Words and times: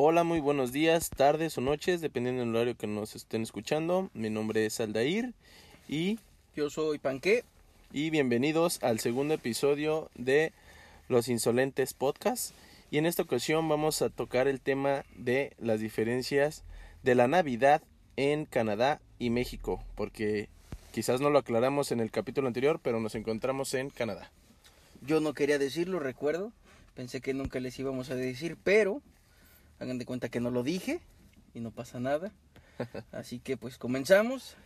Hola, 0.00 0.22
muy 0.22 0.38
buenos 0.38 0.70
días, 0.70 1.10
tardes 1.10 1.58
o 1.58 1.60
noches, 1.60 2.00
dependiendo 2.00 2.42
del 2.42 2.54
horario 2.54 2.76
que 2.76 2.86
nos 2.86 3.16
estén 3.16 3.42
escuchando. 3.42 4.10
Mi 4.14 4.30
nombre 4.30 4.64
es 4.64 4.78
Aldair 4.78 5.34
y, 5.88 6.20
Yo 6.54 6.70
soy 6.70 7.00
Panqué. 7.00 7.42
y 7.92 8.10
bienvenidos 8.10 8.80
al 8.84 9.00
segundo 9.00 9.34
episodio 9.34 10.08
de 10.14 10.52
Los 11.08 11.26
Insolentes 11.26 11.94
Podcast. 11.94 12.54
Y 12.92 12.98
en 12.98 13.06
esta 13.06 13.24
ocasión 13.24 13.68
vamos 13.68 14.00
a 14.00 14.08
tocar 14.08 14.46
el 14.46 14.60
tema 14.60 15.04
de 15.16 15.56
las 15.58 15.80
diferencias 15.80 16.62
de 17.02 17.16
la 17.16 17.26
Navidad 17.26 17.82
en 18.14 18.44
Canadá 18.44 19.00
y 19.18 19.30
México, 19.30 19.82
porque 19.96 20.48
quizás 20.92 21.20
no 21.20 21.28
lo 21.28 21.40
aclaramos 21.40 21.90
en 21.90 21.98
el 21.98 22.12
capítulo 22.12 22.46
anterior, 22.46 22.78
pero 22.80 23.00
nos 23.00 23.16
encontramos 23.16 23.74
en 23.74 23.90
Canadá. 23.90 24.30
Yo 25.04 25.18
no 25.18 25.34
quería 25.34 25.58
decirlo, 25.58 25.98
recuerdo. 25.98 26.52
Pensé 26.94 27.20
que 27.20 27.34
nunca 27.34 27.58
les 27.58 27.76
íbamos 27.80 28.10
a 28.10 28.14
decir, 28.14 28.56
pero 28.62 29.02
hagan 29.78 29.98
de 29.98 30.04
cuenta 30.06 30.28
que 30.28 30.40
no 30.40 30.50
lo 30.50 30.62
dije 30.62 31.00
y 31.54 31.60
no 31.60 31.70
pasa 31.70 32.00
nada. 32.00 32.32
Así 33.12 33.38
que 33.40 33.56
pues 33.56 33.78
comenzamos. 33.78 34.56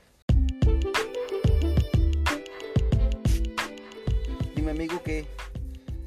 Dime 4.55 4.71
amigo, 4.71 5.02
¿qué, 5.02 5.27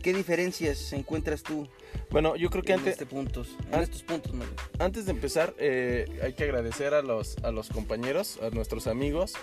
qué 0.01 0.13
diferencias 0.13 0.93
encuentras 0.93 1.43
tú 1.43 1.67
Bueno, 2.09 2.35
yo 2.35 2.49
creo 2.49 2.63
que 2.63 2.73
en, 2.73 2.79
antes, 2.79 2.93
este 2.93 3.05
puntos, 3.05 3.55
en 3.67 3.75
an- 3.75 3.81
estos 3.83 4.03
puntos? 4.03 4.31
Antes 4.79 5.05
de 5.05 5.11
empezar, 5.11 5.53
eh, 5.57 6.05
hay 6.23 6.33
que 6.33 6.43
agradecer 6.43 6.93
a 6.93 7.01
los, 7.01 7.37
a 7.43 7.51
los 7.51 7.69
compañeros, 7.69 8.39
a 8.41 8.49
nuestros 8.51 8.87
amigos 8.87 9.33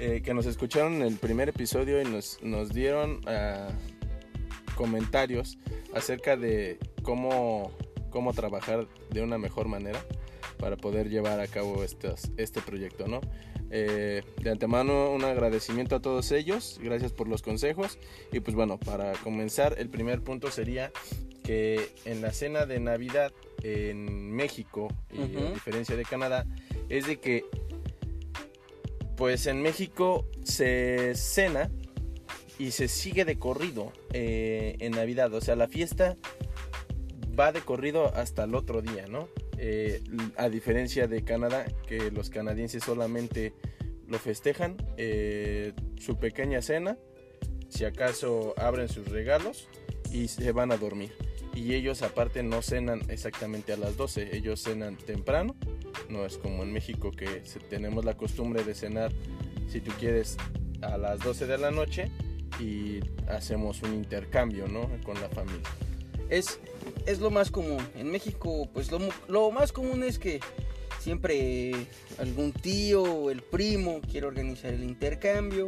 eh, 0.00 0.22
que 0.24 0.32
nos 0.34 0.46
escucharon 0.46 0.94
en 0.96 1.02
el 1.02 1.16
primer 1.16 1.48
episodio 1.48 2.00
y 2.00 2.04
nos, 2.04 2.38
nos 2.42 2.70
dieron 2.70 3.20
ah, 3.26 3.70
comentarios 4.76 5.58
acerca 5.94 6.36
de 6.36 6.78
cómo, 7.02 7.72
cómo 8.12 8.32
trabajar 8.32 8.86
de 9.10 9.22
una 9.22 9.38
mejor 9.38 9.66
manera 9.66 10.04
para 10.58 10.76
poder 10.76 11.08
llevar 11.08 11.40
a 11.40 11.48
cabo 11.48 11.82
estos, 11.82 12.30
este 12.36 12.60
proyecto, 12.60 13.08
¿no? 13.08 13.20
Eh, 13.70 14.22
de 14.40 14.50
antemano 14.50 15.10
un 15.10 15.24
agradecimiento 15.24 15.96
a 15.96 16.00
todos 16.00 16.30
ellos, 16.30 16.78
gracias 16.80 17.12
por 17.12 17.26
los 17.26 17.42
consejos. 17.42 17.98
Y 18.30 18.40
pues 18.40 18.54
bueno, 18.54 18.78
para 18.78 19.12
comenzar 19.14 19.74
el 19.78 19.88
primer 19.88 20.22
punto 20.22 20.50
sería 20.50 20.92
que 21.42 21.90
en 22.04 22.22
la 22.22 22.32
cena 22.32 22.66
de 22.66 22.78
Navidad 22.78 23.32
en 23.62 24.30
México, 24.30 24.88
y 25.12 25.36
a 25.36 25.50
diferencia 25.50 25.96
de 25.96 26.04
Canadá, 26.04 26.46
es 26.88 27.06
de 27.06 27.18
que 27.18 27.44
pues 29.16 29.46
en 29.46 29.62
México 29.62 30.26
se 30.44 31.14
cena 31.14 31.70
y 32.58 32.72
se 32.72 32.88
sigue 32.88 33.24
de 33.24 33.38
corrido 33.38 33.92
eh, 34.12 34.76
en 34.80 34.92
Navidad, 34.92 35.32
o 35.34 35.40
sea, 35.40 35.56
la 35.56 35.68
fiesta 35.68 36.16
va 37.38 37.52
de 37.52 37.60
corrido 37.60 38.14
hasta 38.14 38.44
el 38.44 38.54
otro 38.54 38.82
día, 38.82 39.06
¿no? 39.08 39.28
Eh, 39.58 40.02
a 40.36 40.48
diferencia 40.48 41.06
de 41.06 41.24
Canadá, 41.24 41.66
que 41.86 42.10
los 42.10 42.30
canadienses 42.30 42.82
solamente 42.84 43.54
lo 44.08 44.18
festejan, 44.18 44.76
eh, 44.96 45.72
su 45.98 46.18
pequeña 46.18 46.62
cena, 46.62 46.98
si 47.68 47.84
acaso 47.84 48.54
abren 48.58 48.88
sus 48.88 49.08
regalos 49.08 49.68
y 50.10 50.28
se 50.28 50.52
van 50.52 50.72
a 50.72 50.76
dormir. 50.76 51.12
Y 51.54 51.74
ellos 51.74 52.02
aparte 52.02 52.42
no 52.42 52.62
cenan 52.62 53.02
exactamente 53.08 53.72
a 53.72 53.76
las 53.76 53.96
12, 53.96 54.36
ellos 54.36 54.62
cenan 54.62 54.96
temprano, 54.96 55.54
no 56.08 56.26
es 56.26 56.38
como 56.38 56.62
en 56.62 56.72
México 56.72 57.10
que 57.10 57.42
tenemos 57.68 58.04
la 58.04 58.16
costumbre 58.16 58.64
de 58.64 58.74
cenar, 58.74 59.12
si 59.68 59.80
tú 59.80 59.92
quieres, 59.98 60.36
a 60.82 60.98
las 60.98 61.20
12 61.20 61.46
de 61.46 61.58
la 61.58 61.70
noche 61.70 62.10
y 62.60 63.00
hacemos 63.28 63.82
un 63.82 63.94
intercambio, 63.94 64.66
¿no? 64.68 64.88
Con 65.04 65.20
la 65.20 65.28
familia. 65.28 65.68
Es, 66.28 66.60
es 67.06 67.20
lo 67.20 67.30
más 67.30 67.50
común. 67.50 67.86
En 67.96 68.10
México, 68.10 68.68
pues 68.72 68.90
lo, 69.28 69.50
más 69.50 69.72
común 69.72 70.02
es 70.02 70.18
que 70.18 70.40
siempre 71.00 71.86
algún 72.18 72.52
tío 72.52 73.02
o 73.02 73.30
el 73.30 73.42
primo 73.42 74.00
quiere 74.00 74.26
organizar 74.26 74.72
el 74.72 74.84
intercambio. 74.84 75.66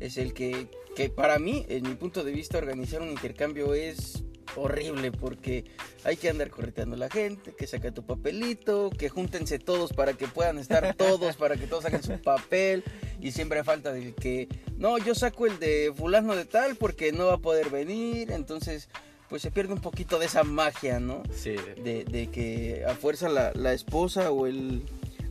Es 0.00 0.18
el 0.18 0.34
que, 0.34 0.68
que 0.94 1.08
para 1.08 1.38
mí, 1.38 1.64
en 1.68 1.84
mi 1.84 1.94
punto 1.94 2.24
de 2.24 2.32
vista, 2.32 2.58
organizar 2.58 3.00
un 3.02 3.10
intercambio 3.10 3.74
es 3.74 4.24
horrible 4.56 5.12
porque 5.12 5.64
hay 6.04 6.16
que 6.16 6.28
andar 6.28 6.50
correteando 6.50 6.94
a 6.94 6.98
la 6.98 7.10
gente, 7.10 7.54
que 7.54 7.66
saca 7.66 7.92
tu 7.92 8.04
papelito, 8.04 8.90
que 8.90 9.08
júntense 9.08 9.58
todos 9.58 9.92
para 9.92 10.14
que 10.14 10.28
puedan 10.28 10.58
estar 10.58 10.94
todos, 10.96 11.36
para 11.36 11.56
que 11.56 11.66
todos 11.66 11.84
saquen 11.84 12.02
su 12.02 12.20
papel 12.20 12.84
y 13.20 13.32
siempre 13.32 13.64
falta 13.64 13.92
del 13.92 14.14
que, 14.14 14.48
no, 14.76 14.98
yo 14.98 15.14
saco 15.14 15.46
el 15.46 15.58
de 15.58 15.92
fulano 15.94 16.34
de 16.34 16.44
tal 16.44 16.76
porque 16.76 17.12
no 17.12 17.26
va 17.26 17.34
a 17.34 17.38
poder 17.38 17.70
venir, 17.70 18.30
entonces 18.32 18.88
pues 19.28 19.42
se 19.42 19.50
pierde 19.50 19.72
un 19.72 19.80
poquito 19.80 20.18
de 20.18 20.26
esa 20.26 20.44
magia, 20.44 21.00
¿no? 21.00 21.22
Sí, 21.32 21.56
De, 21.82 22.04
de 22.04 22.28
que 22.28 22.84
a 22.86 22.94
fuerza 22.94 23.28
la, 23.28 23.52
la 23.54 23.72
esposa 23.72 24.30
o 24.30 24.46
el, 24.46 24.82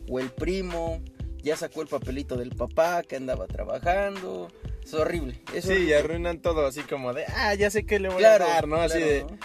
o 0.10 0.20
el 0.20 0.30
primo 0.30 1.02
ya 1.42 1.56
sacó 1.56 1.82
el 1.82 1.88
papelito 1.88 2.36
del 2.38 2.50
papá 2.56 3.04
que 3.04 3.16
andaba 3.16 3.48
trabajando. 3.48 4.50
Es 4.84 4.94
horrible. 4.94 5.40
Es 5.54 5.66
sí, 5.66 5.74
y 5.74 5.94
arruinan 5.94 6.40
todo 6.42 6.66
así 6.66 6.82
como 6.82 7.14
de, 7.14 7.26
ah, 7.36 7.54
ya 7.56 7.70
sé 7.70 7.86
que 7.86 8.00
le 8.00 8.10
voy 8.10 8.18
Claro, 8.18 8.46
a 8.46 8.50
dar, 8.50 8.68
¿no? 8.68 8.78
Así 8.78 8.98
claro, 8.98 9.12
de, 9.14 9.22
¿no? 9.24 9.38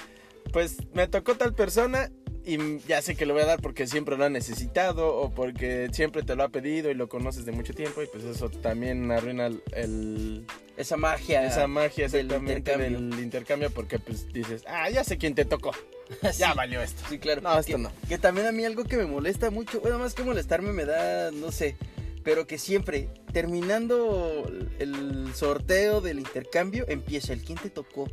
pues 0.53 0.77
me 0.95 1.07
tocó 1.09 1.37
tal 1.37 1.55
persona 1.55 2.11
y 2.45 2.79
ya 2.89 3.03
sé 3.03 3.15
que 3.17 3.27
le 3.27 3.33
voy 3.35 3.43
a 3.43 3.47
dar 3.47 3.61
porque 3.61 3.87
siempre 3.87 4.17
lo 4.17 4.25
ha 4.25 4.31
necesitado 4.31 5.15
o 5.15 5.31
porque 5.31 5.89
siempre 5.93 6.23
te 6.23 6.35
lo 6.35 6.43
ha 6.43 6.49
pedido 6.49 6.91
y 6.91 6.95
lo 6.95 7.09
conoces 7.09 7.45
de 7.45 7.53
mucho 7.53 7.75
tiempo 7.75 8.03
y 8.03 8.07
pues 8.07 8.25
eso 8.25 8.49
también 8.51 9.11
arruina 9.13 9.47
el- 9.73 10.47
Esa 10.81 10.97
magia. 10.97 11.45
esa 11.47 11.67
magia 11.67 12.09
del 12.09 12.27
exactamente 12.27 12.77
del 12.77 12.93
intercambio. 12.93 13.23
intercambio. 13.23 13.71
porque 13.71 13.99
pues 13.99 14.33
dices, 14.33 14.63
ah, 14.67 14.89
ya 14.89 15.05
sé 15.05 15.19
quién 15.19 15.35
te 15.35 15.45
tocó, 15.45 15.73
ya 16.39 16.55
valió 16.55 16.81
esto. 16.81 17.03
Sí, 17.09 17.19
claro. 17.19 17.43
No, 17.43 17.59
esto 17.59 17.73
que, 17.73 17.79
no. 17.79 17.93
que 18.09 18.19
también 18.19 18.47
a 18.47 18.53
mí 18.53 18.65
algo 18.65 18.85
que 18.85 18.97
me 18.97 19.05
molesta 19.05 19.51
mucho, 19.51 19.81
bueno, 19.81 19.99
más 19.99 20.15
que 20.15 20.23
molestarme 20.23 20.73
me 20.73 20.87
da, 20.87 21.31
no 21.33 21.53
sé, 21.53 21.77
pero 22.25 22.47
que 22.47 22.59
siempre, 22.59 23.09
terminando 23.33 24.51
el 24.79 25.33
sorteo 25.35 26.01
del 26.01 26.19
intercambio, 26.19 26.87
empieza 26.89 27.33
el 27.33 27.43
quién 27.43 27.59
te 27.59 27.71
tocó. 27.71 28.09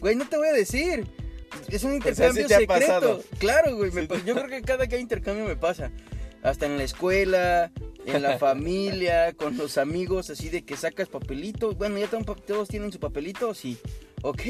Güey, 0.00 0.16
no 0.16 0.28
te 0.28 0.36
voy 0.36 0.48
a 0.48 0.52
decir. 0.52 1.06
Es 1.68 1.84
un 1.84 1.98
Pues 2.00 2.18
intercambio 2.18 2.46
te 2.46 2.54
ha 2.54 2.58
secreto. 2.58 3.22
Claro, 3.38 3.76
güey. 3.76 3.90
Sí. 3.90 4.08
yo 4.26 4.34
creo 4.34 4.48
que 4.48 4.62
cada 4.62 4.86
que 4.86 4.96
hay 4.96 5.02
intercambio 5.02 5.44
me 5.44 5.56
pasa. 5.56 5.90
Hasta 6.42 6.66
en 6.66 6.76
la 6.76 6.82
escuela, 6.84 7.70
en 8.06 8.22
la 8.22 8.38
familia, 8.38 9.32
con 9.34 9.56
los 9.56 9.78
amigos, 9.78 10.30
así 10.30 10.48
de 10.48 10.64
que 10.64 10.76
sacas 10.76 11.08
papelito. 11.08 11.74
Bueno, 11.74 11.98
ya 11.98 12.08
todos 12.08 12.44
todos 12.44 12.68
tienen 12.68 12.92
su 12.92 13.00
papelito, 13.00 13.54
sí. 13.54 13.78
Ok. 14.22 14.42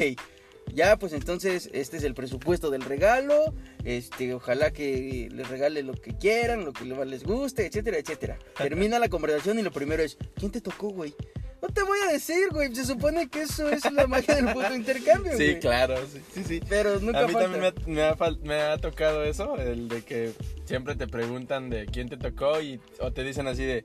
Ya, 0.73 0.97
pues 0.97 1.13
entonces 1.13 1.69
este 1.73 1.97
es 1.97 2.03
el 2.03 2.13
presupuesto 2.13 2.71
del 2.71 2.83
regalo. 2.83 3.53
Este, 3.83 4.33
ojalá 4.33 4.71
que 4.71 5.29
les 5.31 5.47
regale 5.49 5.83
lo 5.83 5.93
que 5.93 6.17
quieran, 6.17 6.65
lo 6.65 6.73
que 6.73 6.85
les 6.85 7.23
guste, 7.23 7.65
etcétera, 7.65 7.97
etcétera. 7.97 8.39
Termina 8.57 8.97
la 8.99 9.09
conversación 9.09 9.59
y 9.59 9.61
lo 9.61 9.71
primero 9.71 10.03
es, 10.03 10.17
¿quién 10.35 10.51
te 10.51 10.61
tocó, 10.61 10.89
güey? 10.89 11.13
No 11.63 11.69
te 11.69 11.81
voy 11.83 11.97
a 12.07 12.11
decir, 12.11 12.49
güey. 12.51 12.75
Se 12.75 12.85
supone 12.85 13.29
que 13.29 13.43
eso 13.43 13.69
es 13.69 13.89
la 13.93 14.05
magia 14.05 14.35
del 14.35 14.53
puto 14.53 14.75
intercambio, 14.75 15.31
Sí, 15.37 15.45
güey. 15.45 15.59
claro, 15.61 15.95
sí, 16.11 16.19
sí, 16.33 16.43
sí. 16.43 16.61
Pero 16.67 16.99
nunca 16.99 17.19
A 17.21 17.27
mí 17.27 17.31
falta. 17.31 17.49
también 17.49 17.73
me 17.87 18.01
ha, 18.03 18.11
me 18.11 18.25
ha 18.25 18.31
me 18.43 18.61
ha 18.61 18.77
tocado 18.77 19.23
eso, 19.23 19.55
el 19.57 19.87
de 19.87 20.01
que 20.03 20.33
siempre 20.65 20.95
te 20.95 21.07
preguntan 21.07 21.69
de 21.69 21.85
quién 21.85 22.09
te 22.09 22.17
tocó 22.17 22.59
y 22.59 22.81
o 22.99 23.13
te 23.13 23.23
dicen 23.23 23.47
así 23.47 23.63
de, 23.63 23.81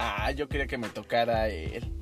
ah, 0.00 0.32
yo 0.32 0.48
quería 0.48 0.66
que 0.66 0.76
me 0.76 0.88
tocara 0.88 1.48
él. 1.48 1.92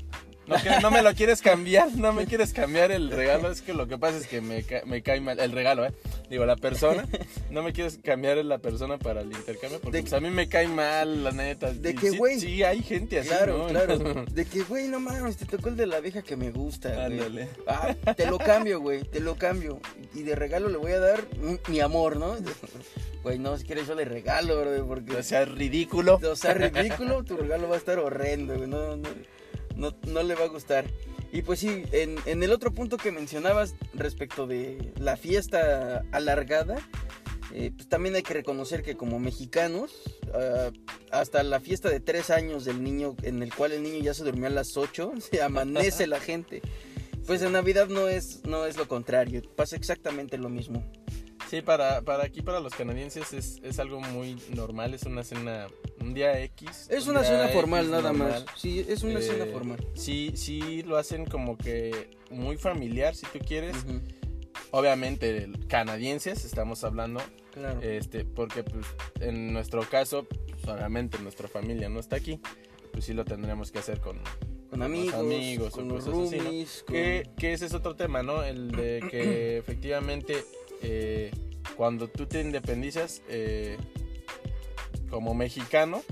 No, 0.46 0.56
que- 0.56 0.80
no 0.80 0.90
me 0.90 1.02
lo 1.02 1.12
quieres 1.14 1.42
cambiar, 1.42 1.94
no 1.94 2.14
me 2.14 2.24
quieres 2.26 2.54
cambiar 2.54 2.90
el 2.90 3.10
regalo, 3.10 3.50
es 3.50 3.60
que 3.60 3.74
lo 3.74 3.86
que 3.86 3.98
pasa 3.98 4.16
es 4.16 4.26
que 4.26 4.40
me, 4.40 4.64
me 4.86 5.02
cae 5.02 5.20
mal, 5.20 5.38
el 5.40 5.52
regalo, 5.52 5.84
¿eh? 5.84 5.92
Digo, 6.30 6.44
la 6.44 6.56
persona, 6.56 7.06
no 7.50 7.62
me 7.62 7.72
quieres 7.72 7.98
cambiar 8.04 8.36
la 8.44 8.58
persona 8.58 8.98
para 8.98 9.22
el 9.22 9.32
intercambio 9.32 9.80
porque 9.80 9.96
De- 9.98 10.02
pues, 10.02 10.12
a 10.12 10.20
mí 10.20 10.28
me 10.30 10.48
cae 10.48 10.68
mal, 10.68 11.24
la 11.24 11.32
neta. 11.32 11.72
de 11.72 11.90
Y 11.90 11.94
que, 11.94 12.10
sí- 12.10 12.18
güey, 12.18 12.38
Sí, 12.38 12.62
hay 12.62 12.82
gente 12.82 13.18
así, 13.20 13.28
Claro, 13.28 13.58
¿no? 13.58 13.66
claro. 13.68 13.98
De 14.32 14.44
que, 14.44 14.62
güey, 14.62 14.88
no 14.88 15.00
mames, 15.00 15.36
te 15.38 15.46
tocó 15.46 15.68
el 15.70 15.76
de 15.76 15.86
la 15.86 16.00
vieja 16.00 16.22
que 16.22 16.36
me 16.36 16.50
gusta. 16.50 17.06
Ándale. 17.06 17.48
Ah, 17.66 17.94
te 18.16 18.26
lo 18.26 18.38
cambio, 18.38 18.80
güey, 18.80 19.02
te 19.04 19.20
lo 19.20 19.36
cambio. 19.36 19.80
Y 20.14 20.22
de 20.22 20.34
regalo 20.34 20.68
le 20.68 20.76
voy 20.76 20.92
a 20.92 20.98
dar 21.00 21.24
mi 21.68 21.80
amor, 21.80 22.16
¿no? 22.16 22.36
Güey, 23.24 23.38
no, 23.40 23.58
si 23.58 23.64
quieres 23.64 23.86
yo 23.88 23.96
le 23.96 24.04
regalo, 24.04 24.60
bro, 24.60 24.86
porque... 24.86 25.16
O 25.16 25.22
sea, 25.24 25.44
ridículo. 25.44 26.20
O 26.22 26.36
sea, 26.36 26.54
ridículo, 26.54 27.24
tu 27.24 27.36
regalo 27.36 27.68
va 27.68 27.74
a 27.74 27.78
estar 27.78 27.98
horrendo, 27.98 28.54
güey. 28.56 28.68
No, 28.68 28.96
no, 28.96 29.08
no, 29.74 29.94
no 30.06 30.22
le 30.22 30.34
va 30.36 30.44
a 30.44 30.48
gustar. 30.48 30.84
Y 31.32 31.42
pues 31.42 31.60
sí, 31.60 31.84
en, 31.92 32.16
en 32.24 32.42
el 32.42 32.52
otro 32.52 32.72
punto 32.72 32.96
que 32.96 33.12
mencionabas 33.12 33.74
respecto 33.94 34.46
de 34.46 34.92
la 34.98 35.16
fiesta 35.16 36.04
alargada, 36.10 36.76
eh, 37.52 37.72
pues 37.74 37.88
también 37.88 38.14
hay 38.14 38.22
que 38.22 38.34
reconocer 38.34 38.82
que 38.82 38.96
como 38.96 39.18
mexicanos, 39.18 40.02
ah, 40.34 40.70
hasta 41.10 41.42
la 41.42 41.60
fiesta 41.60 41.88
de 41.88 42.00
tres 42.00 42.30
años 42.30 42.64
del 42.64 42.82
niño, 42.82 43.16
en 43.22 43.42
el 43.42 43.54
cual 43.54 43.72
el 43.72 43.82
niño 43.82 44.00
ya 44.00 44.14
se 44.14 44.24
durmió 44.24 44.46
a 44.46 44.50
las 44.50 44.76
8, 44.76 45.12
se 45.30 45.42
amanece 45.42 46.06
la 46.06 46.20
gente. 46.20 46.62
Pues 47.26 47.42
en 47.42 47.52
Navidad 47.52 47.88
no 47.88 48.08
es, 48.08 48.44
no 48.44 48.64
es 48.64 48.76
lo 48.76 48.88
contrario, 48.88 49.42
pasa 49.54 49.76
exactamente 49.76 50.38
lo 50.38 50.48
mismo. 50.48 50.84
Sí, 51.48 51.62
para, 51.62 52.02
para 52.02 52.24
aquí, 52.24 52.42
para 52.42 52.60
los 52.60 52.74
canadienses, 52.74 53.32
es, 53.32 53.58
es 53.62 53.78
algo 53.78 54.00
muy 54.00 54.36
normal. 54.54 54.92
Es 54.92 55.04
una 55.04 55.24
cena, 55.24 55.66
un 56.00 56.12
día 56.12 56.38
X. 56.42 56.88
Es 56.90 57.04
un 57.06 57.12
una 57.12 57.24
cena 57.24 57.44
X 57.44 57.54
formal 57.54 57.90
nada 57.90 58.12
normal. 58.12 58.44
más. 58.46 58.58
Sí, 58.60 58.84
es 58.86 59.02
una 59.02 59.18
Eh, 59.18 59.22
cena 59.22 59.46
formal. 59.46 59.78
Sí, 59.94 60.32
sí, 60.36 60.82
lo 60.82 60.98
hacen 60.98 61.24
como 61.24 61.56
que 61.56 62.10
muy 62.30 62.56
familiar, 62.58 63.14
si 63.14 63.26
tú 63.26 63.38
quieres. 63.38 63.76
Obviamente 64.70 65.48
canadienses, 65.68 66.44
estamos 66.44 66.84
hablando, 66.84 67.20
Claro. 67.52 67.80
este, 67.80 68.24
porque 68.24 68.62
pues 68.64 68.84
en 69.20 69.52
nuestro 69.52 69.82
caso, 69.88 70.24
pues, 70.24 70.66
obviamente 70.68 71.18
nuestra 71.20 71.48
familia 71.48 71.88
no 71.88 72.00
está 72.00 72.16
aquí, 72.16 72.40
pues 72.92 73.04
sí 73.06 73.14
lo 73.14 73.24
tendremos 73.24 73.72
que 73.72 73.78
hacer 73.78 74.00
con, 74.00 74.20
con 74.68 74.82
amigos, 74.82 75.14
amigos 75.14 75.72
con 75.72 75.90
o 75.90 75.94
cosas 75.94 76.12
así, 76.12 76.66
con- 76.84 76.94
Que, 76.94 77.30
que 77.38 77.52
ese 77.54 77.66
es 77.66 77.72
otro 77.74 77.96
tema, 77.96 78.22
¿no? 78.22 78.42
El 78.42 78.70
de 78.72 79.02
que 79.10 79.56
efectivamente 79.58 80.44
eh, 80.82 81.30
cuando 81.76 82.08
tú 82.08 82.26
te 82.26 82.40
independizas 82.40 83.22
eh, 83.28 83.76
como 85.10 85.34
mexicano, 85.34 86.02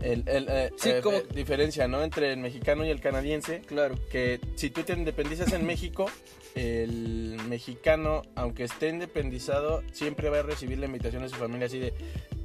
el, 0.00 0.22
el, 0.28 0.46
eh, 0.48 0.70
Sí, 0.76 0.90
como- 1.02 1.20
diferencia, 1.34 1.88
¿no? 1.88 2.02
Entre 2.04 2.32
el 2.32 2.38
mexicano 2.38 2.84
y 2.84 2.90
el 2.90 3.00
canadiense, 3.00 3.60
Claro, 3.62 3.96
que 4.10 4.40
si 4.54 4.70
tú 4.70 4.82
te 4.84 4.92
independizas 4.92 5.52
en 5.52 5.66
México, 5.66 6.06
el 6.54 7.36
mexicano, 7.48 8.22
aunque 8.36 8.64
esté 8.64 8.88
independizado, 8.88 9.82
siempre 9.92 10.28
va 10.30 10.38
a 10.38 10.42
recibir 10.42 10.78
la 10.78 10.86
invitación 10.86 11.22
de 11.22 11.28
su 11.28 11.36
familia 11.36 11.66
así 11.66 11.78
de, 11.78 11.92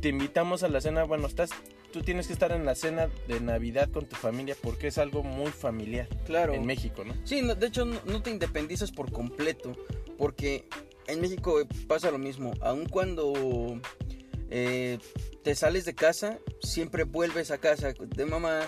te 0.01 0.09
invitamos 0.09 0.63
a 0.63 0.67
la 0.69 0.81
cena, 0.81 1.03
bueno, 1.03 1.27
estás, 1.27 1.51
tú 1.93 2.01
tienes 2.01 2.27
que 2.27 2.33
estar 2.33 2.51
en 2.51 2.65
la 2.65 2.73
cena 2.73 3.07
de 3.27 3.39
Navidad 3.39 3.89
con 3.89 4.05
tu 4.05 4.15
familia 4.15 4.57
porque 4.61 4.87
es 4.87 4.97
algo 4.97 5.23
muy 5.23 5.51
familiar 5.51 6.09
claro. 6.25 6.55
en 6.55 6.65
México, 6.65 7.05
¿no? 7.05 7.13
Sí, 7.23 7.43
no, 7.43 7.53
de 7.53 7.67
hecho 7.67 7.85
no, 7.85 8.01
no 8.05 8.21
te 8.21 8.31
independizas 8.31 8.91
por 8.91 9.11
completo, 9.11 9.77
porque 10.17 10.65
en 11.07 11.21
México 11.21 11.55
pasa 11.87 12.09
lo 12.09 12.17
mismo, 12.17 12.53
aun 12.61 12.87
cuando 12.87 13.79
eh, 14.49 14.97
te 15.43 15.53
sales 15.55 15.85
de 15.85 15.93
casa, 15.93 16.39
siempre 16.61 17.03
vuelves 17.03 17.51
a 17.51 17.59
casa 17.59 17.93
de 17.93 18.25
mamá, 18.25 18.61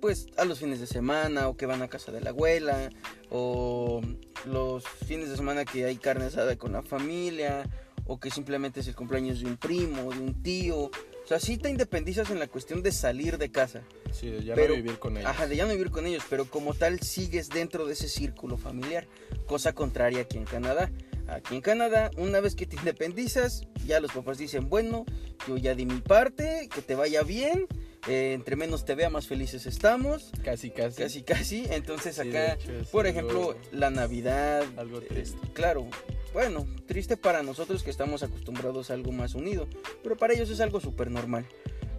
pues 0.00 0.26
a 0.36 0.44
los 0.44 0.58
fines 0.58 0.80
de 0.80 0.88
semana, 0.88 1.48
o 1.48 1.56
que 1.56 1.66
van 1.66 1.80
a 1.80 1.88
casa 1.88 2.10
de 2.10 2.20
la 2.20 2.30
abuela, 2.30 2.90
o 3.30 4.00
los 4.46 4.84
fines 5.06 5.30
de 5.30 5.36
semana 5.36 5.64
que 5.64 5.84
hay 5.84 5.96
carne 5.96 6.24
asada 6.24 6.56
con 6.56 6.72
la 6.72 6.82
familia, 6.82 7.64
o 8.06 8.18
que 8.18 8.30
simplemente 8.30 8.80
es 8.80 8.88
el 8.88 8.96
cumpleaños 8.96 9.40
de 9.40 9.46
un 9.46 9.56
primo, 9.56 10.12
de 10.12 10.20
un 10.20 10.42
tío. 10.42 10.90
O 11.24 11.26
sea, 11.28 11.38
sí 11.38 11.56
te 11.56 11.70
independizas 11.70 12.30
en 12.30 12.38
la 12.38 12.48
cuestión 12.48 12.82
de 12.82 12.92
salir 12.92 13.38
de 13.38 13.50
casa. 13.50 13.82
Sí, 14.12 14.28
de 14.28 14.44
ya 14.44 14.54
Pero- 14.54 14.70
no 14.76 14.82
vivir 14.82 14.98
con 14.98 15.16
ellos. 15.16 15.30
Ajá, 15.30 15.46
de 15.46 15.56
ya 15.56 15.64
no 15.66 15.72
vivir 15.72 15.90
con 15.90 16.06
ellos, 16.06 16.24
pero 16.28 16.44
como 16.46 16.74
tal 16.74 17.00
sigues 17.00 17.48
dentro 17.48 17.86
de 17.86 17.92
ese 17.94 18.08
círculo 18.08 18.58
familiar, 18.58 19.06
cosa 19.46 19.72
contraria 19.72 20.22
aquí 20.22 20.36
en 20.38 20.44
Canadá. 20.44 20.90
Aquí 21.28 21.54
en 21.54 21.60
Canadá, 21.60 22.10
una 22.16 22.40
vez 22.40 22.56
que 22.56 22.66
te 22.66 22.76
independizas, 22.76 23.62
ya 23.86 24.00
los 24.00 24.12
papás 24.12 24.36
dicen, 24.38 24.68
bueno, 24.68 25.06
yo 25.46 25.56
ya 25.56 25.74
di 25.74 25.86
mi 25.86 26.00
parte, 26.00 26.68
que 26.74 26.82
te 26.82 26.96
vaya 26.96 27.22
bien, 27.22 27.68
eh, 28.08 28.32
entre 28.34 28.56
menos 28.56 28.84
te 28.84 28.96
vea, 28.96 29.08
más 29.08 29.28
felices 29.28 29.64
estamos, 29.64 30.32
Casi, 30.44 30.70
casi. 30.72 31.00
casi, 31.00 31.22
casi. 31.22 31.64
Entonces 31.70 32.16
Sí, 32.16 32.28
acá, 32.28 32.54
hecho, 32.54 32.72
por 32.90 33.06
algo- 33.06 33.18
ejemplo, 33.18 33.56
la 33.70 33.90
Navidad, 33.90 34.64
algo 34.76 35.00
eh, 35.00 35.24
claro, 35.54 35.88
bueno, 36.32 36.66
triste 36.86 37.16
para 37.16 37.42
nosotros 37.42 37.82
que 37.82 37.90
estamos 37.90 38.22
acostumbrados 38.22 38.90
a 38.90 38.94
algo 38.94 39.12
más 39.12 39.34
unido, 39.34 39.68
pero 40.02 40.16
para 40.16 40.34
ellos 40.34 40.50
es 40.50 40.60
algo 40.60 40.80
súper 40.80 41.10
normal. 41.10 41.46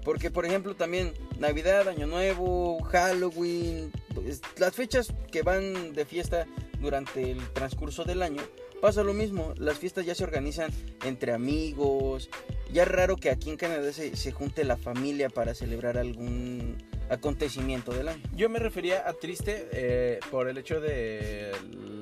Porque, 0.03 0.31
por 0.31 0.45
ejemplo, 0.45 0.75
también 0.75 1.13
Navidad, 1.39 1.88
Año 1.88 2.07
Nuevo, 2.07 2.81
Halloween, 2.83 3.91
pues, 4.13 4.41
las 4.57 4.75
fechas 4.75 5.13
que 5.31 5.44
van 5.44 5.94
de 5.94 6.06
fiesta 6.06 6.45
durante 6.81 7.31
el 7.31 7.39
transcurso 7.53 8.03
del 8.03 8.21
año, 8.21 8.41
pasa 8.81 9.03
lo 9.03 9.13
mismo. 9.13 9.53
Las 9.57 9.77
fiestas 9.77 10.06
ya 10.06 10.13
se 10.13 10.25
organizan 10.25 10.71
entre 11.06 11.31
amigos. 11.31 12.29
Ya 12.74 12.83
es 12.83 12.89
raro 12.89 13.15
que 13.15 13.29
aquí 13.29 13.50
en 13.50 13.56
Canadá 13.56 13.94
se, 13.94 14.18
se 14.18 14.31
junte 14.33 14.65
la 14.65 14.75
familia 14.75 15.29
para 15.29 15.53
celebrar 15.53 15.97
algún 15.97 16.75
acontecimiento 17.13 17.94
del 17.94 18.10
año. 18.10 18.21
Yo 18.36 18.50
me 18.50 18.60
refería 18.60 19.07
a 19.07 19.13
triste 19.13 19.68
eh, 19.71 20.19
por 20.31 20.48
el 20.48 20.57
hecho 20.57 20.80
de 20.81 21.51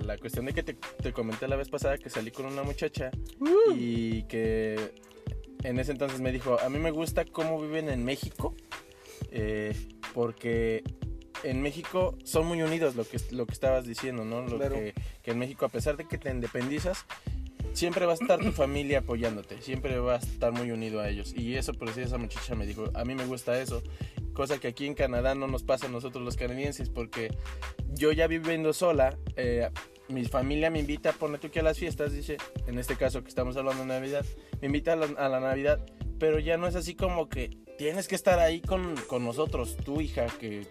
la 0.05 0.17
cuestión 0.17 0.45
de 0.45 0.53
que 0.53 0.63
te, 0.63 0.73
te 0.73 1.13
comenté 1.13 1.47
la 1.47 1.55
vez 1.55 1.69
pasada 1.69 1.97
que 1.97 2.09
salí 2.09 2.31
con 2.31 2.45
una 2.45 2.63
muchacha 2.63 3.11
y 3.75 4.23
que 4.23 4.93
en 5.63 5.79
ese 5.79 5.91
entonces 5.91 6.19
me 6.21 6.31
dijo, 6.31 6.59
a 6.59 6.69
mí 6.69 6.79
me 6.79 6.91
gusta 6.91 7.23
cómo 7.25 7.61
viven 7.61 7.89
en 7.89 8.03
México, 8.03 8.55
eh, 9.31 9.75
porque 10.13 10.83
en 11.43 11.61
México 11.61 12.17
son 12.23 12.47
muy 12.47 12.61
unidos, 12.61 12.95
lo 12.95 13.03
que, 13.07 13.17
lo 13.31 13.45
que 13.45 13.53
estabas 13.53 13.85
diciendo, 13.85 14.25
¿no? 14.25 14.41
Lo 14.41 14.57
Claro. 14.57 14.75
que, 14.75 14.93
que 15.23 15.31
en 15.31 15.39
México, 15.39 15.65
a 15.65 15.69
pesar 15.69 15.97
de 15.97 16.05
que 16.07 16.17
te 16.17 16.29
independizas, 16.31 17.05
siempre 17.73 18.05
va 18.05 18.11
a 18.13 18.15
estar 18.15 18.39
tu 18.39 18.51
familia 18.51 18.99
apoyándote, 18.99 19.61
siempre 19.61 19.97
va 19.99 20.15
a 20.15 20.17
estar 20.17 20.51
muy 20.51 20.71
unido 20.71 20.99
a 20.99 21.09
ellos. 21.09 21.33
Y 21.35 21.55
eso, 21.55 21.73
por 21.73 21.87
decir, 21.87 22.03
esa 22.03 22.17
muchacha 22.17 22.53
me 22.55 22.65
dijo, 22.65 22.89
a 22.93 23.05
mí 23.05 23.15
me 23.15 23.25
gusta 23.25 23.59
eso, 23.61 23.81
cosa 24.33 24.59
que 24.59 24.67
aquí 24.67 24.85
en 24.85 24.93
Canadá 24.93 25.35
no 25.35 25.47
nos 25.47 25.63
pasa 25.63 25.87
a 25.87 25.89
nosotros 25.89 26.23
los 26.23 26.35
canadienses, 26.37 26.89
porque 26.89 27.35
yo 27.89 28.11
ya 28.11 28.27
viviendo 28.27 28.73
sola, 28.73 29.17
eh, 29.35 29.69
mi 30.07 30.25
familia 30.25 30.69
me 30.69 30.79
invita, 30.79 31.13
pone 31.13 31.37
tú 31.37 31.49
que 31.49 31.59
a 31.59 31.63
las 31.63 31.77
fiestas, 31.77 32.13
dice, 32.13 32.37
en 32.67 32.77
este 32.79 32.95
caso 32.95 33.23
que 33.23 33.29
estamos 33.29 33.57
hablando 33.57 33.83
de 33.83 33.89
Navidad, 33.89 34.25
me 34.59 34.67
invita 34.67 34.93
a 34.93 34.95
la, 34.95 35.05
a 35.17 35.29
la 35.29 35.39
Navidad, 35.39 35.79
pero 36.19 36.39
ya 36.39 36.57
no 36.57 36.67
es 36.67 36.75
así 36.75 36.95
como 36.95 37.29
que 37.29 37.49
tienes 37.77 38.07
que 38.07 38.15
estar 38.15 38.39
ahí 38.39 38.61
con, 38.61 38.95
con 39.07 39.23
nosotros, 39.23 39.77
tu 39.77 40.01
hija, 40.01 40.27
que 40.39 40.67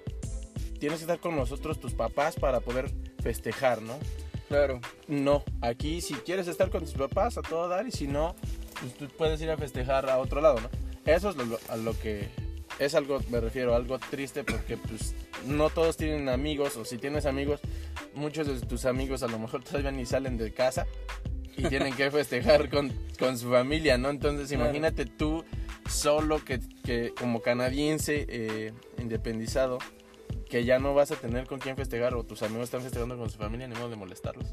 tienes 0.79 0.99
que 0.99 1.05
estar 1.05 1.19
con 1.19 1.37
nosotros, 1.37 1.81
tus 1.81 1.95
papás, 1.95 2.37
para 2.37 2.61
poder 2.61 2.91
festejar, 3.23 3.83
¿no? 3.83 3.99
Claro. 4.49 4.81
No, 5.07 5.45
aquí 5.61 6.01
si 6.01 6.15
quieres 6.15 6.49
estar 6.49 6.71
con 6.71 6.83
tus 6.83 6.95
papás 6.95 7.39
a 7.39 7.43
todo 7.43 7.69
dar 7.69 7.87
y 7.87 7.93
si 7.93 8.07
no, 8.07 8.35
pues 8.81 8.95
tú 8.95 9.07
puedes 9.17 9.41
ir 9.41 9.51
a 9.51 9.57
festejar 9.57 10.11
a 10.11 10.19
otro 10.19 10.41
lado, 10.41 10.61
¿no? 10.61 10.69
Eso 11.05 11.31
es 11.31 11.37
lo, 11.37 11.59
a 11.69 11.77
lo 11.77 11.99
que 11.99 12.29
es 12.81 12.95
algo, 12.97 13.21
me 13.31 13.39
refiero, 13.41 13.75
algo 13.77 13.99
triste 13.99 14.43
porque 14.43 14.77
pues 14.77 15.15
no 15.47 15.71
todos 15.71 15.97
tienen 15.97 16.29
amigos 16.29 16.77
o 16.77 16.85
si 16.85 16.99
tienes 16.99 17.27
amigos, 17.27 17.61
muchos 18.15 18.47
de 18.49 18.67
tus 18.67 18.87
amigos 18.87 19.23
a 19.23 19.29
lo 19.29 19.39
mejor 19.39 19.63
todavía 19.65 19.93
ni 19.93 20.07
salen 20.07 20.37
de 20.37 20.53
casa 20.53 20.87
y 21.57 21.69
tienen 21.69 21.95
que 21.95 22.11
festejar 22.11 22.71
con, 22.71 22.91
con 23.19 23.37
su 23.39 23.51
familia, 23.51 23.99
¿no? 23.99 24.09
Entonces 24.11 24.51
imagínate 24.51 25.05
tú 25.05 25.45
solo 25.89 26.43
que, 26.45 26.59
que 26.85 27.13
como 27.19 27.41
canadiense 27.43 28.25
eh, 28.29 28.73
independizado 28.99 29.79
que 30.49 30.65
ya 30.65 30.79
no 30.79 30.95
vas 30.95 31.11
a 31.13 31.17
tener 31.17 31.47
con 31.47 31.59
quién 31.61 31.77
festejar 31.77 32.15
o 32.15 32.25
tus 32.25 32.43
amigos 32.43 32.65
están 32.65 32.81
festejando 32.83 33.17
con 33.19 33.29
su 33.31 33.39
familia 33.39 33.69
ni 33.69 33.75
modo 33.77 33.91
de 33.91 33.97
molestarlos. 33.97 34.47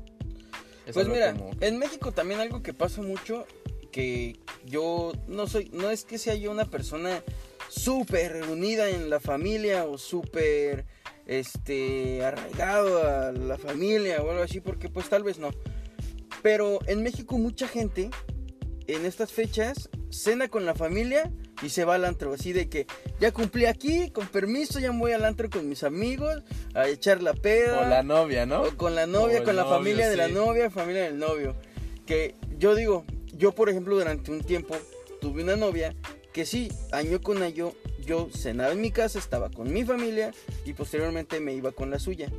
Es 0.85 0.93
Pues 0.93 1.07
mira, 1.07 1.33
como- 1.33 1.51
en 1.61 1.79
México 1.79 2.11
también 2.11 2.39
algo 2.39 2.61
que 2.61 2.73
pasa 2.73 3.01
mucho, 3.01 3.45
que 3.91 4.37
yo 4.65 5.13
no 5.27 5.47
soy, 5.47 5.69
no 5.73 5.89
es 5.89 6.03
que 6.03 6.17
sea 6.17 6.35
yo 6.35 6.51
una 6.51 6.65
persona 6.65 7.21
súper 7.69 8.43
unida 8.49 8.89
en 8.89 9.09
la 9.09 9.19
familia 9.19 9.85
o 9.85 9.97
súper, 9.97 10.85
este, 11.25 12.23
arraigado 12.23 13.03
a 13.07 13.31
la 13.31 13.57
familia 13.57 14.21
o 14.21 14.31
algo 14.31 14.43
así, 14.43 14.59
porque 14.59 14.89
pues 14.89 15.09
tal 15.09 15.23
vez 15.23 15.39
no. 15.39 15.49
Pero 16.41 16.79
en 16.87 17.03
México 17.03 17.37
mucha 17.37 17.67
gente 17.67 18.09
en 18.87 19.05
estas 19.05 19.31
fechas 19.31 19.89
cena 20.09 20.47
con 20.47 20.65
la 20.65 20.75
familia 20.75 21.31
y 21.61 21.69
se 21.69 21.85
va 21.85 21.95
al 21.95 22.05
antro, 22.05 22.33
así 22.33 22.53
de 22.53 22.69
que 22.69 22.85
ya 23.19 23.31
cumplí 23.31 23.65
aquí, 23.65 24.11
con 24.11 24.27
permiso, 24.27 24.79
ya 24.79 24.91
me 24.91 24.99
voy 24.99 25.11
al 25.11 25.25
antro 25.25 25.49
con 25.49 25.67
mis 25.67 25.83
amigos 25.83 26.43
a 26.73 26.87
echar 26.87 27.21
la 27.23 27.33
peda. 27.33 27.81
O 27.81 27.89
la 27.89 28.03
novia, 28.03 28.45
¿no? 28.45 28.61
O 28.61 28.77
con 28.77 28.95
la 28.95 29.07
novia, 29.07 29.43
con 29.43 29.55
la 29.55 29.63
novio, 29.63 29.77
familia 29.77 30.09
de 30.09 30.17
la 30.17 30.27
novia, 30.27 30.69
familia 30.69 31.03
del 31.03 31.17
novio. 31.17 31.55
Que 32.05 32.35
yo 32.57 32.75
digo, 32.75 33.05
yo 33.33 33.53
por 33.53 33.69
ejemplo 33.69 33.95
durante 33.95 34.31
un 34.31 34.41
tiempo 34.41 34.75
tuve 35.19 35.43
una 35.43 35.55
novia 35.55 35.95
que 36.37 36.45
sí, 36.45 36.71
año 36.91 37.19
con 37.19 37.41
año 37.41 37.73
yo 38.05 38.29
cenaba 38.31 38.71
en 38.71 38.79
mi 38.79 38.91
casa, 38.91 39.17
estaba 39.17 39.49
con 39.49 39.73
mi 39.73 39.83
familia 39.83 40.35
y 40.65 40.73
posteriormente 40.73 41.39
me 41.39 41.55
iba 41.55 41.71
con 41.71 41.89
la 41.89 41.97
suya. 41.97 42.31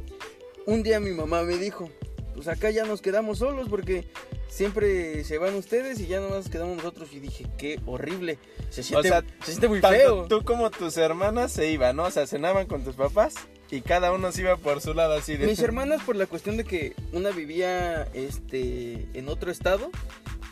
Un 0.67 0.85
día 0.85 1.01
mi 1.01 1.11
mamá 1.11 1.43
me 1.43 1.57
dijo, 1.57 1.91
pues 2.33 2.47
acá 2.47 2.71
ya 2.71 2.85
nos 2.85 3.03
quedamos 3.03 3.39
solos 3.39 3.69
porque 3.69 4.09
siempre 4.47 5.25
se 5.25 5.39
van 5.39 5.57
ustedes 5.57 5.99
y 5.99 6.07
ya 6.07 6.21
nomás 6.21 6.45
nos 6.45 6.49
quedamos 6.49 6.77
nosotros. 6.77 7.09
Y 7.13 7.19
dije, 7.19 7.47
qué 7.59 7.81
horrible. 7.87 8.39
Se 8.71 8.85
siente, 8.85 9.09
sea, 9.09 9.25
se 9.41 9.47
siente 9.47 9.67
muy 9.67 9.81
Tanto 9.81 9.99
feo. 9.99 10.27
tú 10.29 10.45
como 10.45 10.71
tus 10.71 10.97
hermanas 10.97 11.51
se 11.51 11.69
iban, 11.69 11.97
¿no? 11.97 12.05
O 12.05 12.11
sea, 12.13 12.29
cenaban 12.29 12.69
con 12.69 12.85
tus 12.85 12.95
papás 12.95 13.35
y 13.69 13.81
cada 13.81 14.13
uno 14.13 14.31
se 14.31 14.43
iba 14.43 14.57
por 14.59 14.81
su 14.81 14.95
lado 14.95 15.15
así 15.15 15.37
de... 15.37 15.45
Mis 15.45 15.59
hermanas 15.59 16.05
por 16.05 16.15
la 16.15 16.27
cuestión 16.27 16.57
de 16.57 16.63
que 16.63 16.95
una 17.13 17.31
vivía 17.31 18.05
este 18.15 19.09
en 19.15 19.29
otro 19.29 19.51
estado 19.51 19.91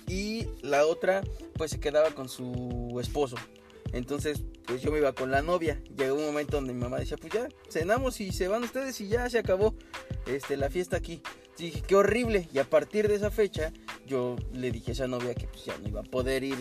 y 0.07 0.47
la 0.63 0.87
otra 0.87 1.23
pues 1.55 1.71
se 1.71 1.81
quedaba 1.81 2.11
con 2.11 2.29
su 2.29 2.99
esposo. 3.01 3.37
Entonces, 3.93 4.43
pues 4.67 4.83
yo 4.83 4.91
me 4.91 4.99
iba 4.99 5.13
con 5.15 5.31
la 5.31 5.43
novia. 5.43 5.81
Llegó 5.97 6.17
un 6.17 6.27
momento 6.27 6.57
donde 6.57 6.75
mi 6.75 6.81
mamá 6.81 6.99
decía, 6.99 7.17
pues 7.17 7.33
ya, 7.33 7.49
cenamos 7.69 8.21
y 8.21 8.33
se 8.33 8.49
van 8.49 8.63
ustedes 8.63 9.01
y 9.01 9.09
ya 9.09 9.29
se 9.31 9.39
acabó 9.39 9.75
este, 10.27 10.57
la 10.57 10.71
fiesta 10.71 10.97
aquí. 10.97 11.23
Dije, 11.57 11.83
qué 11.87 11.95
horrible. 11.97 12.49
Y 12.53 12.59
a 12.59 12.65
partir 12.65 13.09
de 13.09 13.15
esa 13.15 13.31
fecha, 13.31 13.73
yo 14.07 14.37
le 14.53 14.71
dije 14.71 14.91
a 14.91 14.93
esa 14.93 15.07
novia 15.07 15.35
que 15.35 15.47
pues 15.47 15.65
ya 15.65 15.79
no 15.79 15.89
iba 15.89 16.01
a 16.01 16.05
poder 16.05 16.45
ir 16.45 16.57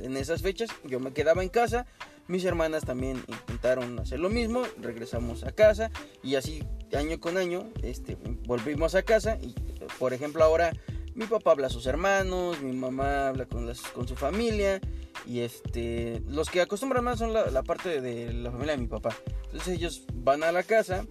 en 0.00 0.16
esas 0.16 0.42
fechas. 0.42 0.70
Yo 0.84 0.98
me 0.98 1.12
quedaba 1.12 1.42
en 1.42 1.48
casa. 1.48 1.86
Mis 2.26 2.44
hermanas 2.44 2.84
también 2.84 3.22
intentaron 3.28 3.98
hacer 3.98 4.18
lo 4.18 4.30
mismo. 4.30 4.62
Regresamos 4.80 5.44
a 5.44 5.52
casa. 5.52 5.90
Y 6.22 6.34
así, 6.34 6.64
año 6.96 7.20
con 7.20 7.36
año, 7.36 7.70
este, 7.82 8.16
volvimos 8.46 8.94
a 8.94 9.02
casa. 9.02 9.38
Y, 9.40 9.54
por 9.98 10.14
ejemplo, 10.14 10.42
ahora 10.42 10.72
mi 11.14 11.26
papá 11.26 11.52
habla 11.52 11.66
a 11.66 11.70
sus 11.70 11.86
hermanos, 11.86 12.60
mi 12.60 12.72
mamá 12.72 13.28
habla 13.28 13.46
con, 13.46 13.66
las, 13.66 13.80
con 13.80 14.06
su 14.08 14.16
familia. 14.16 14.80
Y 15.26 15.40
este, 15.40 16.22
los 16.26 16.50
que 16.50 16.60
acostumbran 16.60 17.04
más 17.04 17.18
son 17.18 17.32
la, 17.32 17.46
la 17.50 17.62
parte 17.62 18.00
de 18.00 18.32
la 18.32 18.50
familia 18.50 18.74
de 18.74 18.82
mi 18.82 18.88
papá. 18.88 19.16
Entonces 19.44 19.68
ellos 19.68 20.04
van 20.14 20.42
a 20.42 20.52
la 20.52 20.62
casa 20.62 21.06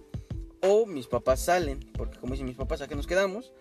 o 0.60 0.86
mis 0.86 1.06
papás 1.06 1.40
salen, 1.40 1.80
porque 1.94 2.18
como 2.18 2.32
dicen 2.32 2.46
mis 2.46 2.56
papás, 2.56 2.82
¿a 2.82 2.88
qué 2.88 2.94
nos 2.94 3.06
quedamos? 3.06 3.52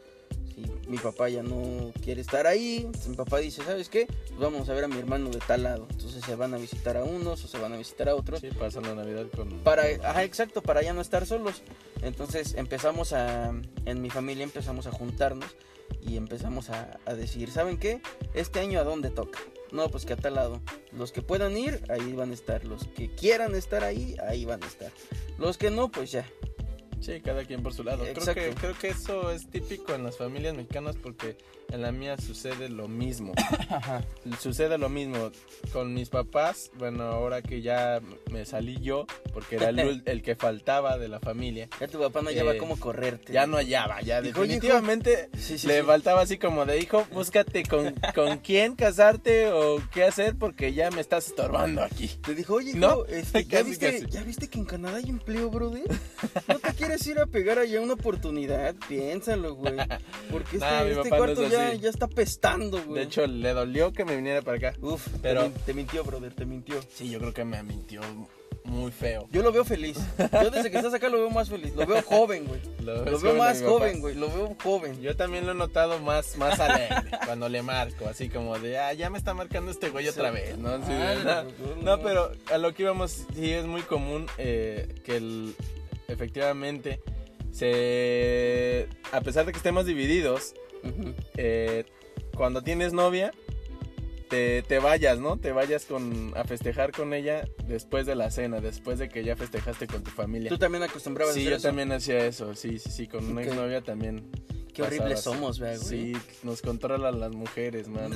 y 0.55 0.89
mi 0.89 0.97
papá 0.97 1.29
ya 1.29 1.43
no 1.43 1.91
quiere 2.03 2.21
estar 2.21 2.47
ahí. 2.47 2.83
Entonces 2.85 3.09
mi 3.09 3.15
papá 3.15 3.37
dice, 3.37 3.63
¿sabes 3.63 3.89
qué? 3.89 4.05
Pues 4.05 4.39
vamos 4.39 4.69
a 4.69 4.73
ver 4.73 4.83
a 4.83 4.87
mi 4.87 4.97
hermano 4.97 5.29
de 5.29 5.39
tal 5.39 5.63
lado. 5.63 5.87
Entonces 5.89 6.23
se 6.23 6.35
van 6.35 6.53
a 6.53 6.57
visitar 6.57 6.97
a 6.97 7.03
unos 7.03 7.43
o 7.43 7.47
se 7.47 7.57
van 7.57 7.73
a 7.73 7.77
visitar 7.77 8.09
a 8.09 8.15
otros. 8.15 8.41
Sí, 8.41 8.49
pasan 8.57 8.83
la 8.83 8.95
Navidad 8.95 9.27
con... 9.35 9.49
Para, 9.59 9.83
ajá, 10.03 10.23
exacto, 10.23 10.61
para 10.61 10.81
ya 10.81 10.93
no 10.93 11.01
estar 11.01 11.25
solos. 11.25 11.63
Entonces 12.01 12.55
empezamos 12.55 13.13
a, 13.13 13.53
en 13.85 14.01
mi 14.01 14.09
familia 14.09 14.43
empezamos 14.43 14.87
a 14.87 14.91
juntarnos 14.91 15.49
y 16.01 16.17
empezamos 16.17 16.69
a, 16.69 16.99
a 17.05 17.13
decir, 17.13 17.51
¿saben 17.51 17.77
qué? 17.77 18.01
Este 18.33 18.59
año 18.59 18.79
a 18.79 18.83
dónde 18.83 19.09
toca. 19.09 19.39
No, 19.71 19.89
pues 19.89 20.05
que 20.05 20.13
a 20.13 20.17
tal 20.17 20.35
lado. 20.35 20.61
Los 20.91 21.11
que 21.11 21.21
puedan 21.21 21.57
ir, 21.57 21.81
ahí 21.89 22.13
van 22.13 22.31
a 22.31 22.33
estar. 22.33 22.65
Los 22.65 22.87
que 22.89 23.09
quieran 23.09 23.55
estar 23.55 23.83
ahí, 23.83 24.15
ahí 24.27 24.43
van 24.43 24.61
a 24.63 24.67
estar. 24.67 24.91
Los 25.37 25.57
que 25.57 25.71
no, 25.71 25.89
pues 25.89 26.11
ya. 26.11 26.25
Sí, 27.01 27.19
cada 27.21 27.43
quien 27.43 27.63
por 27.63 27.73
su 27.73 27.83
lado. 27.83 28.03
Creo 28.13 28.35
que, 28.35 28.53
creo 28.55 28.77
que 28.77 28.89
eso 28.89 29.31
es 29.31 29.47
típico 29.49 29.93
en 29.95 30.03
las 30.03 30.17
familias 30.17 30.55
mexicanas 30.55 30.95
porque 31.01 31.35
en 31.71 31.81
la 31.81 31.91
mía 31.91 32.15
sucede 32.17 32.69
lo 32.69 32.87
mismo. 32.87 33.33
Ajá. 33.69 34.03
Sucede 34.39 34.77
lo 34.77 34.87
mismo 34.89 35.31
con 35.73 35.93
mis 35.93 36.09
papás. 36.09 36.69
Bueno, 36.77 37.03
ahora 37.05 37.41
que 37.41 37.61
ya 37.61 38.01
me 38.31 38.45
salí 38.45 38.79
yo, 38.81 39.07
porque 39.33 39.55
era 39.55 39.69
el, 39.69 40.03
el 40.05 40.21
que 40.21 40.35
faltaba 40.35 40.97
de 40.99 41.07
la 41.07 41.19
familia, 41.19 41.67
Ya 41.79 41.87
tu 41.87 41.99
papá 41.99 42.21
no 42.21 42.29
lleva 42.29 42.53
Eh, 42.53 42.57
cómo 42.57 42.77
correrte. 42.79 43.33
ya 43.33 43.47
no 43.47 43.57
hallaba. 43.57 44.01
Ya 44.01 44.21
Dijo, 44.21 44.41
definitivamente 44.41 45.29
Sí, 45.37 45.57
sí, 45.57 45.67
le 45.67 45.79
sí. 45.79 45.85
faltaba 45.85 46.21
así 46.21 46.37
como 46.37 46.65
de 46.65 46.77
hijo, 46.79 47.07
búscate 47.13 47.63
con, 47.63 47.95
con 48.13 48.37
quién 48.39 48.75
casarte 48.75 49.47
o 49.51 49.81
qué 49.91 50.03
hacer 50.03 50.35
porque 50.37 50.73
ya 50.73 50.91
me 50.91 51.01
estás 51.01 51.27
estorbando 51.27 51.81
aquí. 51.81 52.09
Te 52.23 52.35
dijo, 52.35 52.55
oye, 52.55 52.73
¿No? 52.75 52.89
hijo, 52.89 53.05
este, 53.07 53.43
¿ya, 53.45 53.57
Casi, 53.59 53.69
viste, 53.71 53.91
casi. 54.01 54.05
¿ya 54.11 54.23
viste 54.23 54.47
que 54.49 54.59
en 54.59 54.65
Canadá 54.65 54.97
hay 54.97 55.09
empleo, 55.09 55.49
brother? 55.49 55.85
¿No 56.47 56.59
te 56.59 56.73
quieres 56.73 56.90
ir 57.07 57.19
a 57.19 57.25
pegar 57.25 57.59
allá 57.59 57.81
una 57.81 57.93
oportunidad? 57.93 58.75
Piénsalo, 58.87 59.55
güey. 59.55 59.75
Porque 60.31 60.57
este, 60.57 60.59
Nah, 60.69 60.81
este 60.83 61.09
no 61.09 61.17
cuarto 61.17 61.43
es 61.45 61.51
ya, 61.81 61.89
está 61.89 62.07
pestando, 62.07 62.81
güey. 62.83 62.99
De 62.99 63.03
hecho, 63.03 63.25
le 63.27 63.53
dolió 63.53 63.91
que 63.93 64.05
me 64.05 64.15
viniera 64.15 64.41
para 64.41 64.57
acá. 64.57 64.73
Uf, 64.81 65.07
pero- 65.21 65.41
te, 65.43 65.49
min- 65.49 65.57
te 65.65 65.73
mintió, 65.73 66.03
brother, 66.03 66.33
te 66.33 66.45
mintió. 66.45 66.79
Sí, 66.93 67.09
yo 67.09 67.19
creo 67.19 67.33
que 67.33 67.45
me 67.45 67.61
mintió 67.63 68.01
muy 68.63 68.91
feo. 68.91 69.27
Yo 69.31 69.41
lo 69.41 69.51
veo 69.51 69.65
feliz. 69.65 69.97
Yo 70.43 70.51
desde 70.51 70.69
que 70.69 70.77
estás 70.77 70.93
acá 70.93 71.09
lo 71.09 71.17
veo 71.17 71.29
más 71.31 71.49
feliz. 71.49 71.73
Lo 71.75 71.85
veo 71.87 72.01
joven, 72.05 72.45
güey. 72.45 72.59
Lo, 72.83 73.19
veo 73.19 73.33
más 73.33 73.61
joven, 73.61 73.99
güey. 74.01 74.13
Lo 74.13 74.27
veo 74.27 74.55
joven. 74.63 75.01
Yo 75.01 75.15
también 75.15 75.45
lo 75.47 75.53
he 75.53 75.55
notado 75.55 75.99
más, 75.99 76.37
más 76.37 76.59
alegre 76.59 76.95
cuando 77.25 77.49
le 77.49 77.63
marco, 77.63 78.07
así 78.07 78.29
como 78.29 78.59
de, 78.59 78.77
ah, 78.77 78.93
ya 78.93 79.09
me 79.09 79.17
está 79.17 79.33
marcando 79.33 79.71
este 79.71 79.89
güey 79.89 80.07
otra 80.07 80.29
vez, 80.29 80.53
Ah, 80.53 80.57
no, 80.57 80.77
no, 80.77 81.97
no, 81.97 82.03
pero 82.03 82.31
a 82.51 82.57
lo 82.59 82.73
que 82.75 82.83
íbamos, 82.83 83.25
sí 83.33 83.51
es 83.51 83.65
muy 83.65 83.81
común 83.81 84.27
eh, 84.37 84.87
que 85.03 85.17
el- 85.17 85.55
efectivamente 86.11 86.99
se, 87.51 88.87
a 89.11 89.21
pesar 89.21 89.45
de 89.45 89.51
que 89.51 89.57
estemos 89.57 89.85
divididos, 89.85 90.53
eh, 91.37 91.85
cuando 92.35 92.61
tienes 92.61 92.93
novia, 92.93 93.31
te, 94.29 94.61
te 94.63 94.79
vayas, 94.79 95.19
¿no? 95.19 95.37
Te 95.37 95.51
vayas 95.51 95.85
con, 95.85 96.31
a 96.37 96.43
festejar 96.45 96.91
con 96.93 97.13
ella 97.13 97.45
después 97.67 98.05
de 98.05 98.15
la 98.15 98.31
cena, 98.31 98.61
después 98.61 98.97
de 98.97 99.09
que 99.09 99.23
ya 99.23 99.35
festejaste 99.35 99.87
con 99.87 100.03
tu 100.03 100.11
familia. 100.11 100.49
Tú 100.49 100.57
también 100.57 100.83
acostumbrabas 100.83 101.33
Sí, 101.33 101.41
a 101.41 101.43
hacer 101.43 101.51
yo 101.51 101.57
eso. 101.57 101.67
también 101.67 101.91
hacía 101.91 102.25
eso, 102.25 102.55
sí, 102.55 102.79
sí, 102.79 102.89
sí, 102.89 103.07
con 103.07 103.25
una 103.25 103.41
Ok. 103.41 103.47
exnovia 103.47 103.81
también. 103.81 104.29
Qué 104.73 104.83
horribles 104.83 105.21
somos, 105.21 105.59
¿verdad, 105.59 105.81
güey? 105.83 106.13
Sí, 106.13 106.21
nos 106.43 106.61
controlan 106.61 107.19
las 107.19 107.31
mujeres, 107.33 107.87
man. 107.87 108.11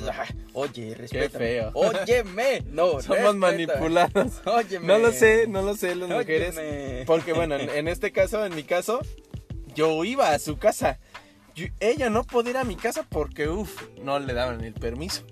Oye, 0.54 0.94
respeta. 0.94 1.38
feo. 1.38 1.70
Óyeme. 1.74 2.62
No, 2.70 3.00
Somos 3.02 3.36
manipulados. 3.36 4.32
Óyeme. 4.46 4.86
No 4.86 4.98
lo 4.98 5.12
sé, 5.12 5.46
no 5.46 5.62
lo 5.62 5.76
sé 5.76 5.94
las 5.94 6.08
mujeres. 6.08 6.56
Óyeme. 6.56 7.04
Porque 7.06 7.32
bueno, 7.32 7.56
en, 7.56 7.68
en 7.70 7.88
este 7.88 8.10
caso, 8.12 8.44
en 8.46 8.54
mi 8.54 8.62
caso, 8.64 9.00
yo 9.74 10.04
iba 10.04 10.30
a 10.32 10.38
su 10.38 10.58
casa. 10.58 10.98
Yo- 11.54 11.66
ella 11.80 12.10
no 12.10 12.24
podía 12.24 12.50
ir 12.52 12.56
a 12.58 12.64
mi 12.64 12.76
casa 12.76 13.06
porque, 13.08 13.48
uff, 13.48 13.82
no 14.02 14.18
le 14.18 14.32
daban 14.34 14.62
el 14.62 14.74
permiso. 14.74 15.22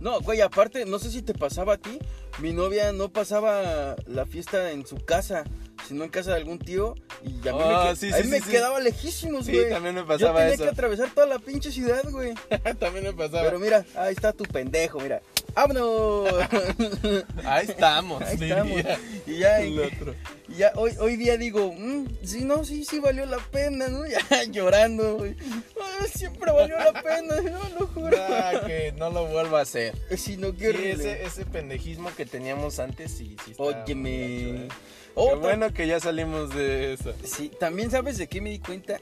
No, 0.00 0.20
güey, 0.20 0.40
aparte, 0.40 0.84
no 0.86 0.98
sé 0.98 1.10
si 1.10 1.22
te 1.22 1.34
pasaba 1.34 1.74
a 1.74 1.76
ti, 1.78 1.98
mi 2.38 2.52
novia 2.52 2.92
no 2.92 3.08
pasaba 3.10 3.96
la 4.06 4.26
fiesta 4.26 4.70
en 4.70 4.86
su 4.86 4.96
casa, 5.04 5.44
sino 5.86 6.04
en 6.04 6.10
casa 6.10 6.30
de 6.32 6.36
algún 6.38 6.58
tío, 6.58 6.94
y 7.22 7.46
a 7.48 7.52
mí, 7.52 7.58
Ah, 7.62 7.84
me, 7.84 7.90
que- 7.90 7.96
sí, 7.96 8.12
a 8.12 8.16
mí 8.18 8.22
sí, 8.24 8.28
me 8.28 8.38
sí, 8.38 8.44
sí. 8.44 8.50
quedaba 8.50 8.80
lejísimos, 8.80 9.46
Sí, 9.46 9.52
güey. 9.52 9.70
también 9.70 9.94
me 9.94 10.00
Yo 10.02 10.06
pasaba 10.06 10.38
tenía 10.40 10.54
eso. 10.54 10.64
que 10.64 10.70
atravesar 10.70 11.10
toda 11.14 11.26
la 11.26 11.38
pinche 11.38 11.70
ciudad, 11.70 12.02
güey. 12.10 12.34
también 12.80 13.04
me 13.04 13.12
pasaba. 13.12 13.44
Pero 13.44 13.58
mira, 13.58 13.84
ahí 13.94 14.12
está 14.14 14.32
tu 14.32 14.44
pendejo, 14.44 14.98
mira. 15.00 15.20
¡Vámonos! 15.58 16.28
Ahí 17.44 17.66
estamos, 17.66 18.22
Ahí 18.22 18.36
diría 18.36 18.62
estamos. 18.62 19.00
Y 19.26 19.38
ya, 19.38 19.58
otro. 19.86 20.14
y 20.48 20.54
ya 20.54 20.72
hoy, 20.76 20.92
hoy 21.00 21.16
día 21.16 21.36
digo, 21.36 21.74
mm, 21.76 22.06
sí, 22.22 22.44
no, 22.44 22.64
sí, 22.64 22.84
sí 22.84 23.00
valió 23.00 23.26
la 23.26 23.38
pena, 23.38 23.88
¿no? 23.88 24.04
Ya 24.06 24.44
llorando, 24.44 25.16
güey. 25.16 25.34
Ah, 25.80 26.06
siempre 26.14 26.52
valió 26.52 26.78
la 26.78 26.92
pena, 27.02 27.40
no 27.42 27.80
lo 27.80 27.86
juro. 27.88 28.16
Ah, 28.20 28.62
que 28.68 28.92
no 28.96 29.10
lo 29.10 29.26
vuelva 29.26 29.58
a 29.58 29.62
hacer. 29.62 29.96
Si 30.16 30.36
no, 30.36 30.56
qué 30.56 30.70
Sí, 30.70 30.78
ese, 30.90 31.24
ese 31.24 31.44
pendejismo 31.44 32.14
que 32.14 32.24
teníamos 32.24 32.78
antes, 32.78 33.10
sí, 33.10 33.36
sí. 33.44 33.54
Óyeme. 33.56 34.50
¿eh? 34.50 34.68
Qué 35.16 35.34
bueno 35.34 35.74
que 35.74 35.88
ya 35.88 35.98
salimos 35.98 36.54
de 36.54 36.92
eso. 36.92 37.14
Sí, 37.24 37.50
también 37.58 37.90
sabes 37.90 38.16
de 38.16 38.28
qué 38.28 38.40
me 38.40 38.50
di 38.50 38.60
cuenta 38.60 39.00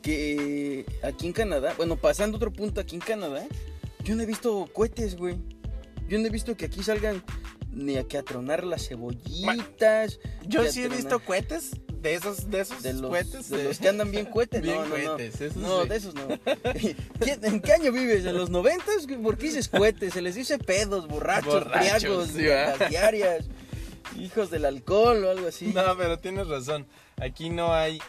que 0.00 0.86
aquí 1.02 1.26
en 1.26 1.34
Canadá, 1.34 1.74
bueno, 1.76 1.96
pasando 1.96 2.38
otro 2.38 2.50
punto 2.50 2.80
aquí 2.80 2.94
en 2.94 3.02
Canadá, 3.02 3.44
yo 4.02 4.14
no 4.14 4.22
he 4.22 4.26
visto 4.26 4.66
cohetes, 4.72 5.14
güey. 5.14 5.36
Yo 6.10 6.18
no 6.18 6.26
he 6.26 6.30
visto 6.30 6.56
que 6.56 6.66
aquí 6.66 6.82
salgan 6.82 7.22
ni 7.72 7.96
a 7.96 8.04
que 8.04 8.18
a 8.18 8.22
tronar 8.24 8.64
las 8.64 8.88
cebollitas. 8.88 10.18
Yo 10.46 10.64
sí 10.70 10.82
he 10.82 10.88
visto 10.88 11.20
cohetes, 11.20 11.70
de 12.02 12.14
esos, 12.14 12.50
de 12.50 12.60
esos 12.62 12.82
de 12.82 12.94
los, 12.94 13.10
cohetes. 13.10 13.48
de 13.48 13.62
los 13.64 13.78
que 13.78 13.88
andan 13.88 14.10
bien 14.10 14.26
cohetes, 14.26 14.60
Bien 14.62 14.74
no, 14.76 14.86
no, 14.86 14.96
no. 14.98 15.04
cohetes, 15.16 15.40
esos 15.40 15.56
No, 15.56 15.82
sí. 15.84 15.88
de 15.88 15.96
esos 15.96 16.14
no. 16.14 16.26
¿Quién- 17.20 17.44
¿En 17.44 17.60
qué 17.60 17.72
año 17.72 17.92
vives? 17.92 18.24
¿En 18.26 18.36
los 18.36 18.50
noventas? 18.50 19.06
¿Por 19.22 19.38
qué 19.38 19.46
dices 19.46 19.68
cohetes? 19.68 20.12
Se 20.14 20.20
les 20.20 20.34
dice 20.34 20.58
pedos, 20.58 21.06
borrachos, 21.06 21.62
Borrachos, 21.64 22.34
diarias, 22.34 23.46
hijos 24.18 24.50
del 24.50 24.64
alcohol 24.64 25.24
o 25.24 25.30
algo 25.30 25.46
así. 25.46 25.66
No, 25.72 25.96
pero 25.96 26.18
tienes 26.18 26.48
razón. 26.48 26.86
Aquí 27.18 27.50
no 27.50 27.72
hay 27.72 28.00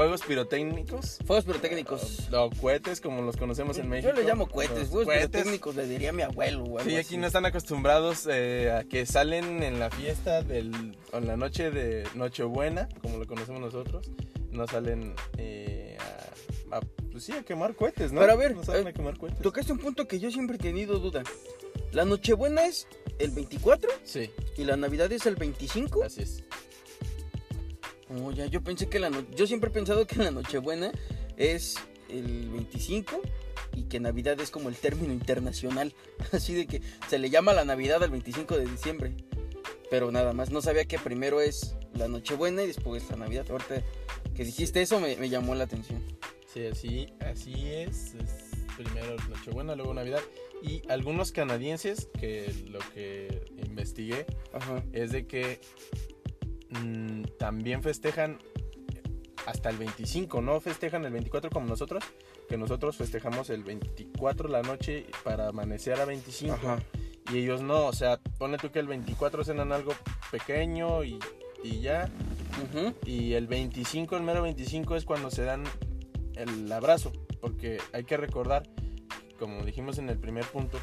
fuegos 0.00 0.22
pirotécnicos. 0.22 1.18
Fuegos 1.26 1.44
pirotécnicos. 1.44 2.28
O 2.32 2.48
cohetes 2.58 3.02
como 3.02 3.20
los 3.20 3.36
conocemos 3.36 3.76
en 3.76 3.86
México. 3.90 4.10
Yo 4.14 4.18
le 4.18 4.26
llamo 4.26 4.48
cohetes, 4.48 4.88
fuegos 4.88 5.04
cohetes. 5.04 5.28
pirotécnicos 5.28 5.76
le 5.76 5.86
diría 5.86 6.08
a 6.08 6.12
mi 6.14 6.22
abuelo. 6.22 6.60
o 6.64 6.78
algo 6.78 6.80
Sí, 6.90 6.96
así. 6.96 7.06
aquí 7.06 7.16
no 7.18 7.26
están 7.26 7.44
acostumbrados 7.44 8.26
eh, 8.30 8.72
a 8.72 8.84
que 8.84 9.04
salen 9.04 9.62
en 9.62 9.78
la 9.78 9.90
fiesta 9.90 10.40
del, 10.42 10.96
o 11.12 11.18
en 11.18 11.26
la 11.26 11.36
noche 11.36 11.70
de 11.70 12.04
Nochebuena, 12.14 12.88
como 13.02 13.18
lo 13.18 13.26
conocemos 13.26 13.60
nosotros. 13.60 14.10
No 14.50 14.66
salen 14.66 15.14
eh, 15.36 15.98
a, 16.72 16.78
a, 16.78 16.80
pues 17.12 17.24
sí, 17.24 17.32
a 17.32 17.42
quemar 17.42 17.74
cohetes, 17.74 18.10
¿no? 18.10 18.22
Pero 18.22 18.32
a 18.32 18.36
ver, 18.36 18.56
no 18.56 18.64
salen 18.64 18.86
eh, 18.86 18.90
a 18.90 18.92
quemar 18.94 19.18
cohetes. 19.18 19.42
Tocaste 19.42 19.70
un 19.70 19.80
punto 19.80 20.08
que 20.08 20.18
yo 20.18 20.30
siempre 20.30 20.56
he 20.56 20.58
tenido 20.58 20.98
duda. 20.98 21.22
La 21.92 22.06
Nochebuena 22.06 22.64
es 22.64 22.86
el 23.18 23.32
24 23.32 23.90
Sí, 24.04 24.30
y 24.56 24.64
la 24.64 24.78
Navidad 24.78 25.12
es 25.12 25.26
el 25.26 25.36
25. 25.36 26.04
así 26.04 26.22
es. 26.22 26.42
Oh, 28.10 28.32
ya, 28.32 28.46
yo 28.46 28.62
pensé 28.62 28.88
que 28.88 28.98
la 28.98 29.10
no- 29.10 29.28
yo 29.36 29.46
siempre 29.46 29.70
he 29.70 29.72
pensado 29.72 30.06
que 30.06 30.16
la 30.16 30.30
Nochebuena 30.30 30.90
es 31.36 31.76
el 32.08 32.48
25 32.50 33.20
y 33.76 33.84
que 33.84 34.00
Navidad 34.00 34.40
es 34.40 34.50
como 34.50 34.68
el 34.68 34.74
término 34.76 35.12
internacional, 35.12 35.94
así 36.32 36.54
de 36.54 36.66
que 36.66 36.82
se 37.08 37.18
le 37.18 37.30
llama 37.30 37.52
la 37.52 37.64
Navidad 37.64 38.02
al 38.02 38.10
25 38.10 38.56
de 38.56 38.66
diciembre. 38.66 39.12
Pero 39.90 40.10
nada 40.12 40.32
más, 40.32 40.50
no 40.50 40.60
sabía 40.62 40.84
que 40.86 40.98
primero 40.98 41.40
es 41.40 41.74
la 41.94 42.08
Nochebuena 42.08 42.62
y 42.62 42.68
después 42.68 43.08
la 43.10 43.16
Navidad. 43.16 43.46
Ahorita 43.50 43.82
que 44.34 44.44
dijiste 44.44 44.82
eso 44.82 45.00
me, 45.00 45.16
me 45.16 45.28
llamó 45.28 45.54
la 45.54 45.64
atención. 45.64 46.02
Sí, 46.52 46.66
así, 46.66 47.12
así 47.20 47.54
es. 47.68 48.14
es 48.14 48.30
primero 48.76 49.16
Nochebuena, 49.28 49.74
luego 49.76 49.94
Navidad. 49.94 50.20
Y 50.62 50.82
algunos 50.88 51.32
canadienses, 51.32 52.08
que 52.18 52.52
lo 52.68 52.80
que 52.94 53.42
investigué, 53.66 54.26
Ajá. 54.52 54.82
es 54.92 55.10
de 55.12 55.26
que 55.26 55.60
mm, 56.70 57.22
también 57.38 57.82
festejan 57.82 58.38
hasta 59.46 59.70
el 59.70 59.78
25, 59.78 60.40
no 60.42 60.60
festejan 60.60 61.04
el 61.04 61.12
24 61.12 61.50
como 61.50 61.66
nosotros, 61.66 62.04
que 62.48 62.56
nosotros 62.56 62.96
festejamos 62.96 63.50
el 63.50 63.64
24 63.64 64.48
la 64.48 64.62
noche 64.62 65.06
para 65.24 65.48
amanecer 65.48 66.00
a 66.00 66.04
25. 66.04 66.54
Ajá. 66.54 66.78
Y 67.32 67.38
ellos 67.38 67.62
no, 67.62 67.86
o 67.86 67.92
sea, 67.92 68.18
pone 68.38 68.58
tú 68.58 68.70
que 68.70 68.80
el 68.80 68.88
24 68.88 69.44
cenan 69.44 69.72
algo 69.72 69.92
pequeño 70.30 71.04
y, 71.04 71.18
y 71.62 71.80
ya. 71.80 72.10
Y 73.06 73.34
el 73.34 73.46
25, 73.46 74.16
el 74.16 74.22
mero 74.22 74.42
25 74.42 74.96
es 74.96 75.04
cuando 75.04 75.30
se 75.30 75.44
dan 75.44 75.64
el 76.34 76.70
abrazo, 76.72 77.12
porque 77.40 77.78
hay 77.92 78.04
que 78.04 78.16
recordar, 78.16 78.68
como 79.38 79.64
dijimos 79.64 79.98
en 79.98 80.08
el 80.08 80.18
primer 80.18 80.44
punto, 80.46 80.78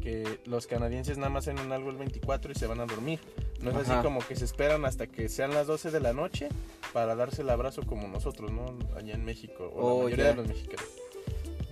que 0.00 0.40
los 0.46 0.66
canadienses 0.66 1.18
nada 1.18 1.30
más 1.30 1.44
cenan 1.44 1.72
algo 1.72 1.90
el 1.90 1.96
24 1.96 2.52
y 2.52 2.54
se 2.54 2.66
van 2.66 2.80
a 2.80 2.86
dormir. 2.86 3.20
No 3.62 3.70
es 3.70 3.76
Ajá. 3.76 3.94
así 3.94 4.02
como 4.02 4.20
que 4.26 4.34
se 4.36 4.44
esperan 4.44 4.84
hasta 4.84 5.06
que 5.06 5.28
sean 5.28 5.54
las 5.54 5.66
12 5.68 5.90
de 5.90 6.00
la 6.00 6.12
noche 6.12 6.48
para 6.92 7.14
darse 7.14 7.42
el 7.42 7.50
abrazo 7.50 7.82
como 7.86 8.08
nosotros, 8.08 8.50
¿no? 8.50 8.76
Allá 8.96 9.14
en 9.14 9.24
México, 9.24 9.70
o 9.74 9.80
Oh, 9.80 9.98
la 9.98 10.04
mayoría 10.04 10.24
ya. 10.24 10.30
de 10.30 10.36
los 10.36 10.48
mexicanos. 10.48 10.86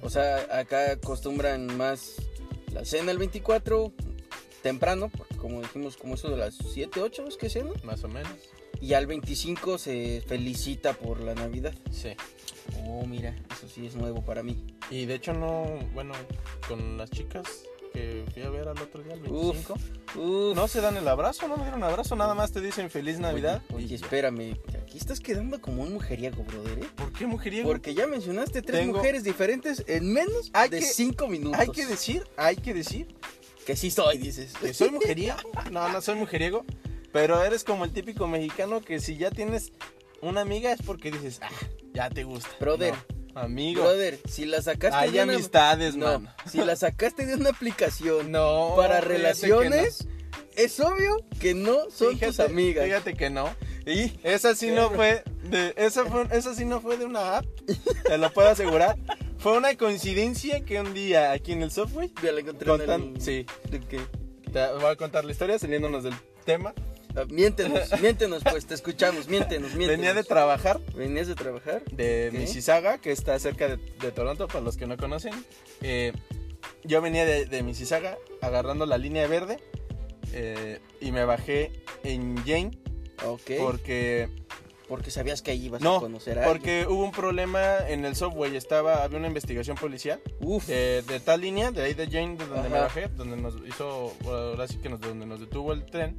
O 0.02 0.09
sea, 0.09 0.47
acá 0.59 0.92
acostumbran 0.92 1.76
más 1.76 2.14
la 2.73 2.85
cena 2.85 3.11
el 3.11 3.18
24 3.18 3.92
temprano, 4.62 5.11
porque 5.16 5.37
como 5.37 5.61
dijimos, 5.61 5.97
como 5.97 6.14
eso 6.14 6.30
de 6.30 6.37
las 6.37 6.54
7, 6.56 7.00
8 7.02 7.26
es 7.28 7.37
que 7.37 7.50
cena. 7.50 7.70
Más 7.82 8.04
o 8.04 8.09
menos. 8.09 8.32
Y 8.80 8.94
al 8.94 9.06
25 9.06 9.76
se 9.78 10.23
felicita 10.26 10.92
por 10.94 11.20
la 11.20 11.35
Navidad. 11.35 11.75
Sí. 11.90 12.11
Oh, 12.87 13.04
mira, 13.04 13.35
eso 13.52 13.68
sí 13.68 13.87
es 13.87 13.94
nuevo 13.97 14.25
para 14.25 14.42
mí. 14.42 14.64
Y 14.90 15.04
de 15.06 15.16
hecho 15.16 15.32
no, 15.35 15.66
bueno, 15.92 16.14
con 16.68 16.97
las 16.97 17.11
chicas 17.11 17.64
que 17.92 18.25
fui 18.32 18.42
a 18.42 18.50
ver 18.50 18.68
al 18.68 18.78
otro 18.80 19.02
día, 19.02 19.14
el 19.14 19.20
25, 19.20 19.75
Uf. 20.16 20.54
no 20.56 20.68
se 20.68 20.80
dan 20.80 20.97
el 20.97 21.06
abrazo, 21.09 21.49
no 21.49 21.56
me 21.56 21.62
dieron 21.64 21.82
abrazo, 21.82 22.16
nada 22.16 22.35
más 22.35 22.52
te 22.52 22.61
dicen 22.61 22.90
feliz 22.90 23.18
Navidad. 23.18 23.62
Oye, 23.75 23.85
oye, 23.87 23.94
espérame, 23.97 24.56
aquí 24.80 24.99
estás 24.99 25.20
quedando 25.20 25.61
como 25.61 25.82
un 25.82 25.92
mujeriego, 25.92 26.42
brother, 26.44 26.78
¿eh? 26.80 26.87
¿Por 26.97 27.12
qué 27.12 27.26
mujeriego? 27.26 27.68
Porque 27.68 27.94
ya 27.94 28.06
mencionaste 28.06 28.62
tres 28.62 28.80
Tengo- 28.80 28.99
mujeres 28.99 29.25
diferentes 29.25 29.85
en 29.87 30.12
menos 30.12 30.50
Hay 30.52 30.68
de 30.70 30.80
que- 30.80 30.87
cinco 30.87 31.26
minutos. 31.28 31.59
Hay 31.61 31.68
que 31.68 31.87
decir, 31.87 32.25
hay 32.37 32.56
que 32.56 32.75
decir 32.75 33.09
que 33.66 33.76
sí 33.76 33.90
soy, 33.90 34.18
dices. 34.18 34.52
que 34.61 34.73
soy 34.75 34.90
mujeriego. 34.90 35.37
No, 35.70 35.88
no 35.88 36.00
soy 36.00 36.16
mujeriego, 36.16 36.64
pero 37.12 37.42
eres 37.42 37.64
como 37.64 37.85
el 37.85 37.92
típico 37.92 38.26
mexicano 38.26 38.80
que 38.80 39.00
si 39.00 39.16
ya 39.16 39.30
tienes 39.30 39.73
una 40.23 40.40
amiga 40.42 40.73
es 40.73 40.82
porque 40.82 41.11
dices, 41.11 41.38
ah, 41.42 41.49
ya 41.94 42.09
te 42.11 42.25
gusta. 42.25 42.50
Brother. 42.61 42.94
No, 42.94 43.20
amigo. 43.35 43.83
Brother, 43.83 44.19
si 44.29 44.45
la 44.47 44.63
sacaste 44.63 44.97
Hay 44.97 45.11
de 45.13 45.23
una... 45.23 45.35
amistades, 45.35 45.97
No, 45.97 46.07
mano. 46.21 46.35
si 46.51 46.59
la 46.59 46.77
sacaste 46.77 47.27
de 47.27 47.35
una 47.35 47.51
aplicación 47.51 48.31
No. 48.33 48.75
para 48.77 49.01
relaciones, 49.01 50.07
es 50.57 50.81
obvio 50.81 51.17
que 51.41 51.55
no 51.55 51.91
son 51.91 52.19
tus 52.19 52.37
Fíjate- 52.37 52.43
amigas. 52.51 52.85
Fíjate 52.85 53.15
que 53.15 53.31
no. 53.31 53.55
Y 53.87 54.13
esa 54.25 54.55
sí 54.55 54.71
no 54.71 54.91
fue 54.91 55.23
de 55.45 55.73
esa 55.77 56.05
fue 56.05 56.27
esa 56.33 56.55
sí 56.55 56.65
no 56.65 56.81
fue 56.81 56.97
de 56.99 57.07
una 57.07 57.39
app. 57.39 57.47
Te 58.05 58.19
lo 58.19 58.31
puedo 58.33 58.49
asegurar. 58.49 58.97
Fue 59.39 59.57
una 59.57 59.75
coincidencia 59.77 60.65
que 60.65 60.79
un 60.81 60.93
día 60.93 61.33
aquí 61.33 61.53
en 61.53 61.63
el 61.63 61.71
software 61.71 62.11
Ya 62.23 62.31
la 62.33 62.41
encontré 62.41 62.71
en 62.71 62.77
contan, 62.79 63.03
el- 63.17 63.21
sí, 63.23 63.47
¿De 63.71 63.81
qué? 63.81 64.01
te 64.53 64.67
voy 64.75 64.85
a 64.85 64.97
contar 64.97 65.25
la 65.25 65.33
historia 65.33 65.59
saliéndonos 65.59 66.05
del 66.05 66.15
tema. 66.45 66.75
Ah, 67.17 67.25
miéntenos, 67.29 67.90
miéntenos 68.00 68.43
pues, 68.45 68.67
te 68.67 68.75
escuchamos, 68.75 69.29
miéntenos, 69.29 69.71
miéntenos. 69.75 69.88
Venía 69.99 70.14
de 70.14 70.23
trabajar 70.25 70.81
¿Venías 70.95 71.26
de 71.26 71.35
trabajar? 71.35 71.83
de 71.87 72.29
Ok. 72.33 72.38
Mississauga, 72.38 72.99
que 72.99 73.11
está 73.12 73.38
cerca 73.38 73.69
de, 73.69 73.76
de 73.76 74.12
Toronto, 74.12 74.47
para 74.49 74.61
los 74.61 74.76
que 74.76 74.87
no 74.87 74.97
conocen. 74.97 75.33
Eh, 75.83 76.12
yo 76.85 77.00
venía 77.02 77.25
de, 77.25 77.47
de 77.47 77.62
Mississauga 77.62 78.17
agarrando 78.43 78.87
la 78.87 78.97
línea 78.99 79.26
verde 79.26 79.59
eh, 80.33 80.79
y 81.00 81.12
me 81.12 81.25
bajé 81.25 81.73
en 82.05 82.37
Jane 82.45 82.71
Ok. 83.26 83.50
porque 83.59 84.29
Porque 84.88 85.11
sabías 85.11 85.43
que 85.43 85.50
ahí 85.50 85.67
ibas 85.67 85.81
a 85.83 85.85
no, 85.85 86.00
conocer 86.00 86.38
a 86.38 86.45
alguien. 86.45 86.59
porque 86.59 86.87
hubo 86.88 87.05
un 87.05 87.12
problema 87.12 87.79
en 87.88 88.05
el 88.05 88.14
software, 88.17 88.55
estaba 88.55 89.02
había 89.02 89.19
una 89.19 89.26
investigación 89.29 89.76
policial 89.76 90.21
Uf, 90.40 90.67
de, 90.69 91.02
de 91.02 91.21
tal 91.21 91.40
línea, 91.43 91.71
de 91.71 91.83
ahí 91.83 91.95
de 91.95 92.07
Jane, 92.07 92.37
de 92.37 92.47
donde 92.47 92.69
me 92.69 92.79
bajé, 92.79 93.09
donde 93.09 93.37
nos 93.37 93.55
hizo, 93.69 94.14
ahora 94.25 94.67
sí 94.69 94.79
que 94.79 94.88
nos, 94.88 95.00
donde 95.00 95.26
nos 95.26 95.40
detuvo 95.40 95.73
el 95.73 95.85
tren, 95.87 96.17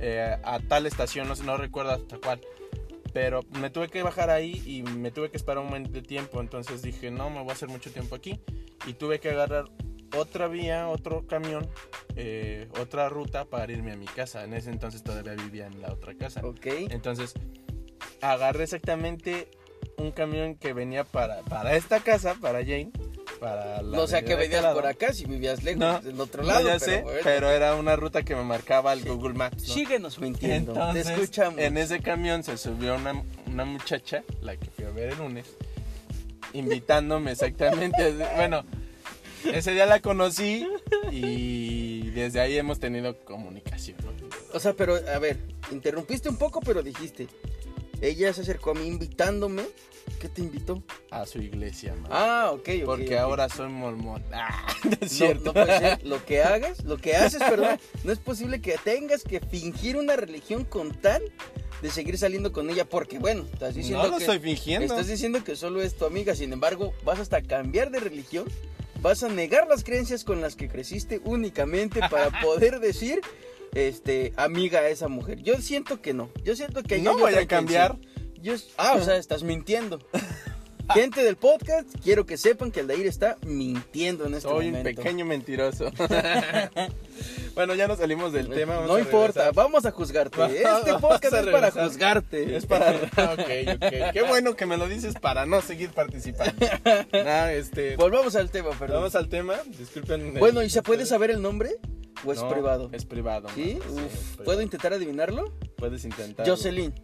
eh, 0.00 0.36
a 0.42 0.58
tal 0.60 0.86
estación, 0.86 1.28
no 1.28 1.36
sé, 1.36 1.44
no 1.44 1.56
recuerdo 1.56 1.92
hasta 1.92 2.18
cuál. 2.18 2.40
Pero 3.12 3.40
me 3.60 3.70
tuve 3.70 3.88
que 3.88 4.02
bajar 4.02 4.28
ahí 4.28 4.62
y 4.66 4.82
me 4.82 5.10
tuve 5.10 5.30
que 5.30 5.36
esperar 5.36 5.62
un 5.62 5.70
buen 5.70 5.84
de 5.84 6.02
tiempo. 6.02 6.40
Entonces 6.40 6.82
dije, 6.82 7.10
no, 7.10 7.30
me 7.30 7.40
voy 7.40 7.50
a 7.50 7.52
hacer 7.52 7.68
mucho 7.68 7.90
tiempo 7.90 8.14
aquí. 8.14 8.40
Y 8.86 8.92
tuve 8.92 9.20
que 9.20 9.30
agarrar 9.30 9.64
otra 10.14 10.48
vía, 10.48 10.88
otro 10.88 11.26
camión, 11.26 11.68
eh, 12.14 12.68
otra 12.78 13.08
ruta 13.08 13.46
para 13.46 13.72
irme 13.72 13.92
a 13.92 13.96
mi 13.96 14.06
casa. 14.06 14.44
En 14.44 14.52
ese 14.52 14.70
entonces 14.70 15.02
todavía 15.02 15.34
vivía 15.34 15.66
en 15.66 15.80
la 15.80 15.92
otra 15.92 16.14
casa. 16.14 16.42
ok. 16.44 16.66
Entonces 16.90 17.34
agarré 18.20 18.64
exactamente 18.64 19.48
un 19.96 20.12
camión 20.12 20.56
que 20.56 20.72
venía 20.72 21.04
para, 21.04 21.40
para 21.42 21.74
esta 21.74 22.00
casa, 22.00 22.34
para 22.40 22.60
Jane. 22.60 22.92
Para 23.40 23.82
la 23.82 23.96
No 23.96 24.06
sé 24.06 24.16
a 24.16 24.22
qué 24.22 24.34
venías 24.34 24.60
Calado. 24.62 24.76
por 24.76 24.86
acá 24.86 25.12
si 25.12 25.24
vivías 25.26 25.62
lejos, 25.62 25.80
No, 25.80 26.00
del 26.00 26.20
otro 26.20 26.42
No, 26.42 26.48
lado. 26.48 26.66
ya 26.68 26.78
pero 26.78 26.84
sé, 26.92 27.02
bueno. 27.02 27.20
pero 27.22 27.50
era 27.50 27.74
una 27.74 27.94
ruta 27.96 28.22
que 28.22 28.34
me 28.34 28.42
marcaba 28.44 28.92
el 28.92 29.04
Google 29.04 29.34
Maps. 29.34 29.68
¿no? 29.68 29.74
Síguenos 29.74 30.18
mintiendo, 30.18 30.72
Entonces, 30.72 31.06
te 31.06 31.12
escuchamos. 31.14 31.60
en 31.60 31.76
ese 31.76 32.00
camión 32.00 32.42
se 32.42 32.56
subió 32.56 32.94
una, 32.96 33.22
una 33.46 33.64
muchacha, 33.64 34.22
la 34.40 34.56
que 34.56 34.70
fui 34.70 34.84
a 34.84 34.90
ver 34.90 35.10
el 35.12 35.18
lunes, 35.18 35.46
invitándome 36.52 37.32
exactamente. 37.32 38.14
bueno, 38.36 38.64
ese 39.52 39.72
día 39.72 39.86
la 39.86 40.00
conocí 40.00 40.66
y 41.12 42.10
desde 42.10 42.40
ahí 42.40 42.56
hemos 42.56 42.80
tenido 42.80 43.16
comunicación. 43.24 43.96
¿no? 44.04 44.12
O 44.54 44.60
sea, 44.60 44.72
pero 44.72 44.96
a 44.96 45.18
ver, 45.18 45.38
interrumpiste 45.70 46.28
un 46.28 46.36
poco, 46.36 46.60
pero 46.60 46.82
dijiste, 46.82 47.28
ella 48.00 48.32
se 48.32 48.40
acercó 48.42 48.70
a 48.70 48.74
mí 48.74 48.86
invitándome. 48.86 49.62
¿Qué 50.18 50.28
te 50.28 50.40
invitó? 50.40 50.82
A 51.10 51.26
su 51.26 51.38
iglesia, 51.40 51.94
man. 51.94 52.10
Ah, 52.10 52.50
ok, 52.52 52.68
ok. 52.80 52.84
Porque 52.84 53.14
ok. 53.14 53.20
ahora 53.20 53.48
soy 53.48 53.68
mormón. 53.68 54.22
Ah, 54.32 54.66
no 54.84 54.96
es 55.00 55.12
cierto. 55.12 55.44
no 55.46 55.52
puede 55.52 55.78
ser. 55.78 56.04
Lo 56.04 56.24
que 56.24 56.42
hagas, 56.42 56.84
lo 56.84 56.98
que 56.98 57.16
haces, 57.16 57.42
perdón, 57.42 57.78
no 58.04 58.12
es 58.12 58.18
posible 58.18 58.60
que 58.60 58.76
tengas 58.82 59.22
que 59.22 59.40
fingir 59.40 59.96
una 59.96 60.14
religión 60.16 60.64
con 60.64 60.92
tal 60.92 61.22
de 61.82 61.90
seguir 61.90 62.18
saliendo 62.18 62.52
con 62.52 62.70
ella, 62.70 62.84
porque 62.84 63.18
bueno, 63.18 63.44
estás 63.52 63.74
diciendo 63.74 64.02
no 64.02 64.10
lo 64.10 64.16
que 64.18 64.24
estoy 64.24 64.38
fingiendo. 64.38 64.86
estás 64.86 65.06
diciendo 65.06 65.42
que 65.44 65.56
solo 65.56 65.82
es 65.82 65.96
tu 65.96 66.04
amiga, 66.04 66.34
sin 66.34 66.52
embargo, 66.52 66.94
vas 67.04 67.18
hasta 67.18 67.42
cambiar 67.42 67.90
de 67.90 68.00
religión, 68.00 68.46
vas 69.02 69.22
a 69.22 69.28
negar 69.28 69.66
las 69.68 69.84
creencias 69.84 70.24
con 70.24 70.40
las 70.40 70.56
que 70.56 70.68
creciste 70.68 71.20
únicamente 71.24 72.00
para 72.10 72.30
poder 72.40 72.80
decir 72.80 73.20
este 73.74 74.32
amiga 74.36 74.80
a 74.80 74.88
esa 74.88 75.08
mujer. 75.08 75.42
Yo 75.42 75.60
siento 75.60 76.00
que 76.00 76.14
no. 76.14 76.30
Yo 76.44 76.56
siento 76.56 76.82
que 76.82 76.96
ahí 76.96 77.02
No 77.02 77.12
hay 77.12 77.20
voy 77.20 77.34
a 77.34 77.46
cambiar. 77.46 77.98
Yo- 78.42 78.54
ah, 78.76 78.94
o 78.98 79.00
sea, 79.04 79.16
estás 79.16 79.42
mintiendo. 79.42 79.98
Gente 80.94 81.24
del 81.24 81.34
podcast, 81.36 81.88
quiero 82.04 82.26
que 82.26 82.36
sepan 82.36 82.70
que 82.70 82.78
Aldair 82.78 83.08
está 83.08 83.36
mintiendo 83.44 84.24
en 84.24 84.34
este 84.34 84.48
Soy 84.48 84.66
un 84.68 84.74
momento. 84.76 85.02
pequeño 85.02 85.24
mentiroso. 85.24 85.90
bueno, 87.56 87.74
ya 87.74 87.88
nos 87.88 87.98
salimos 87.98 88.32
del 88.32 88.48
tema. 88.48 88.74
vamos 88.74 88.88
no 88.90 88.94
a 88.94 89.00
importa, 89.00 89.50
vamos 89.52 89.84
a 89.84 89.90
juzgarte. 89.90 90.62
Este 90.62 90.94
podcast 91.00 91.34
es 91.34 91.46
para 91.48 91.70
juzgarte. 91.72 92.56
Es 92.56 92.66
para. 92.66 92.92
Ok, 93.32 93.40
ok. 93.74 94.12
Qué 94.12 94.24
bueno 94.28 94.54
que 94.54 94.66
me 94.66 94.76
lo 94.76 94.88
dices 94.88 95.14
para 95.20 95.44
no 95.44 95.60
seguir 95.60 95.90
participando. 95.90 96.54
Nah, 97.12 97.50
este. 97.50 97.96
Volvamos 97.96 98.36
al 98.36 98.50
tema, 98.50 98.70
perdón. 98.78 98.98
Vamos 98.98 99.16
al 99.16 99.28
tema. 99.28 99.54
Disculpen. 99.76 100.34
Bueno, 100.38 100.62
¿y 100.62 100.70
se 100.70 100.82
puede 100.82 101.04
saber 101.04 101.30
el 101.32 101.42
nombre? 101.42 101.70
¿O 102.24 102.32
es 102.32 102.40
No, 102.40 102.48
privado? 102.48 102.88
Es 102.92 103.04
privado. 103.04 103.48
¿Sí? 103.54 103.78
mano, 103.80 103.92
Uf, 103.92 104.04
es 104.04 104.18
privado. 104.20 104.44
¿Puedo 104.44 104.62
intentar 104.62 104.92
adivinarlo? 104.94 105.52
Puedes 105.76 106.04
intentar. 106.04 106.48
Jocelyn. 106.48 106.94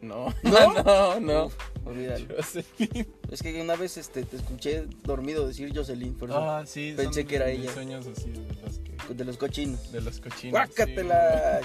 No. 0.00 0.34
¿No? 0.42 0.82
no, 0.82 1.20
no. 1.20 1.46
Uf, 1.46 1.54
olvídalo. 1.86 2.26
Jocelyn. 2.36 3.06
Es 3.30 3.42
que 3.42 3.60
una 3.62 3.76
vez 3.76 3.96
este, 3.96 4.24
te 4.24 4.36
escuché 4.36 4.84
dormido 5.04 5.46
decir 5.46 5.72
Jocelyn, 5.74 6.14
por 6.14 6.30
eso, 6.30 6.38
Ah, 6.38 6.64
sí. 6.66 6.92
Pensé 6.96 7.20
son 7.20 7.28
que 7.28 7.36
era 7.36 7.46
mis 7.46 7.60
ella. 7.60 7.72
sueños 7.74 8.06
así 8.06 8.30
de 8.30 8.38
los 8.62 8.78
que. 8.78 9.14
de 9.14 9.24
los 9.24 9.36
cochinos. 9.36 9.92
De 9.92 10.00
los 10.00 10.20
cochinos. 10.20 10.50
¡Guácatela! 10.52 11.60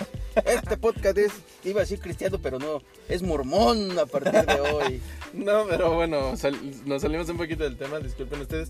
Este 0.46 0.78
podcast 0.78 1.18
es, 1.18 1.32
iba 1.64 1.80
a 1.80 1.84
decir 1.84 2.00
cristiano, 2.00 2.38
pero 2.42 2.60
no, 2.60 2.82
es 3.10 3.22
mormón 3.24 3.98
a 3.98 4.06
partir 4.06 4.46
de 4.46 4.60
hoy. 4.62 5.02
No, 5.34 5.66
pero 5.68 5.94
bueno, 5.94 6.38
sal- 6.38 6.58
nos 6.86 7.02
salimos 7.02 7.28
un 7.30 7.38
poquito 7.38 7.64
del 7.66 7.76
tema. 7.78 8.00
Disculpen 8.00 8.42
ustedes. 8.42 8.70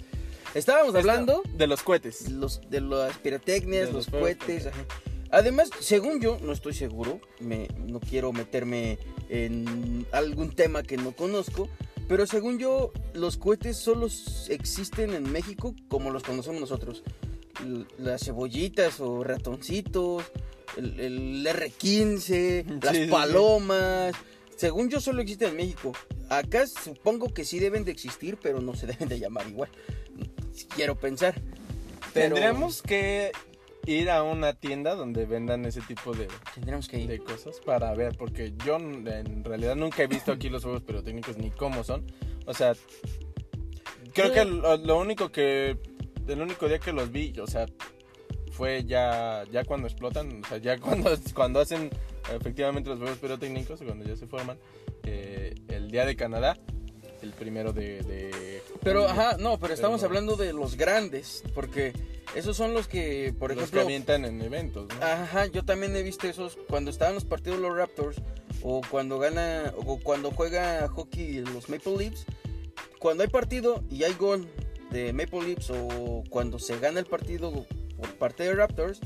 Estábamos 0.55 0.95
hablando 0.95 1.43
de 1.53 1.67
los 1.67 1.83
cohetes. 1.83 2.29
los, 2.31 2.61
de 2.69 2.81
las 2.81 3.15
pirotecnias, 3.19 3.87
De 3.87 3.93
los, 3.93 4.07
cohetes. 4.07 4.67
ajá. 4.67 4.85
Además, 5.37 5.69
según 5.79 6.19
yo, 6.19 6.39
no 6.41 6.51
estoy 6.51 6.73
seguro, 6.73 7.21
me, 7.39 7.67
no 7.77 7.99
quiero 7.99 8.33
meterme 8.33 8.97
en 9.29 10.07
algún 10.11 10.55
tema 10.55 10.81
que 10.81 10.97
no 10.97 11.11
conozco, 11.11 11.69
pero 12.07 12.25
según 12.25 12.57
yo, 12.57 12.91
los 13.13 13.37
cohetes 13.37 13.77
solo 13.77 14.07
existen 14.49 15.13
en 15.13 15.31
México 15.31 15.75
como 15.89 16.09
los 16.09 16.23
conocemos 16.23 16.59
nosotros. 16.59 17.03
Las 17.99 18.23
cebollitas 18.25 18.99
o 18.99 19.23
ratoncitos, 19.23 20.23
el, 20.75 20.99
el 20.99 21.45
R15, 21.45 22.81
las 22.81 22.93
Sí, 22.93 22.97
sí, 22.97 23.05
sí. 23.05 23.11
palomas. 23.11 24.15
Según 24.55 24.89
yo, 24.89 24.99
solo 24.99 25.21
existen 25.21 25.49
en 25.49 25.57
México. 25.57 25.91
Acá 26.29 26.65
supongo 26.65 27.31
que 27.31 27.45
sí 27.45 27.59
deben 27.59 27.85
de 27.85 27.91
existir, 27.91 28.39
pero 28.41 28.59
no 28.59 28.75
se 28.75 28.87
deben 28.91 29.07
de 29.07 29.19
llamar 29.19 29.47
igual. 29.47 29.69
Quiero 30.75 30.95
pensar. 30.95 31.39
Pero- 32.11 32.33
Tendremos 32.33 32.81
que 32.81 33.31
ir 33.87 34.09
a 34.09 34.23
una 34.23 34.53
tienda 34.53 34.95
donde 34.95 35.25
vendan 35.25 35.65
ese 35.65 35.81
tipo 35.81 36.13
de, 36.13 36.27
Tendremos 36.53 36.87
que 36.87 36.99
ir. 36.99 37.07
de 37.07 37.19
cosas 37.19 37.59
para 37.59 37.93
ver, 37.93 38.15
porque 38.17 38.53
yo 38.65 38.75
en 38.75 39.43
realidad 39.43 39.75
nunca 39.75 40.03
he 40.03 40.07
visto 40.07 40.31
aquí 40.31 40.49
los 40.49 40.63
juegos 40.63 40.83
pirotécnicos 40.83 41.37
ni 41.37 41.51
cómo 41.51 41.83
son. 41.83 42.05
O 42.45 42.53
sea, 42.53 42.73
creo 44.13 44.33
que 44.33 44.45
lo, 44.45 44.77
lo 44.77 44.99
único 44.99 45.31
que, 45.31 45.77
el 46.27 46.41
único 46.41 46.67
día 46.67 46.79
que 46.79 46.91
los 46.91 47.11
vi, 47.11 47.33
o 47.39 47.47
sea, 47.47 47.65
fue 48.51 48.83
ya, 48.85 49.43
ya 49.51 49.63
cuando 49.63 49.87
explotan, 49.87 50.43
o 50.43 50.47
sea, 50.47 50.57
ya 50.57 50.77
cuando, 50.79 51.11
cuando 51.33 51.59
hacen 51.61 51.89
efectivamente 52.35 52.89
los 52.89 52.99
juegos 52.99 53.17
pirotécnicos, 53.19 53.81
cuando 53.81 54.03
ya 54.03 54.15
se 54.15 54.27
forman, 54.27 54.57
eh, 55.03 55.55
el 55.69 55.89
día 55.89 56.05
de 56.05 56.15
Canadá, 56.15 56.57
el 57.21 57.31
primero 57.31 57.71
de... 57.71 58.01
de 58.03 58.61
Pero, 58.83 59.07
ajá, 59.07 59.37
no, 59.37 59.57
pero 59.59 59.73
estamos 59.73 60.03
hablando 60.03 60.35
de 60.35 60.53
los 60.53 60.75
grandes, 60.75 61.43
porque 61.53 61.93
esos 62.35 62.57
son 62.57 62.73
los 62.73 62.87
que, 62.87 63.33
por 63.37 63.49
los 63.49 63.57
que 63.57 63.63
ejemplo, 63.63 63.81
avientan 63.81 64.25
en 64.25 64.41
eventos, 64.41 64.87
¿no? 64.87 65.05
ajá, 65.05 65.47
yo 65.47 65.63
también 65.63 65.95
he 65.95 66.03
visto 66.03 66.27
esos 66.27 66.57
cuando 66.67 66.91
estaban 66.91 67.15
los 67.15 67.25
partidos 67.25 67.59
de 67.59 67.67
los 67.67 67.77
Raptors 67.77 68.17
o 68.61 68.81
cuando 68.89 69.19
gana 69.19 69.73
o 69.77 69.99
cuando 69.99 70.31
juega 70.31 70.87
hockey 70.87 71.39
los 71.39 71.69
Maple 71.69 71.97
Leafs, 71.97 72.25
cuando 72.99 73.23
hay 73.23 73.29
partido 73.29 73.83
y 73.89 74.03
hay 74.03 74.13
gol 74.13 74.47
de 74.91 75.13
Maple 75.13 75.41
Leafs 75.41 75.69
o 75.71 76.23
cuando 76.29 76.59
se 76.59 76.79
gana 76.79 76.99
el 76.99 77.05
partido 77.05 77.65
por 77.97 78.13
parte 78.15 78.43
de 78.43 78.55
Raptors, 78.55 78.99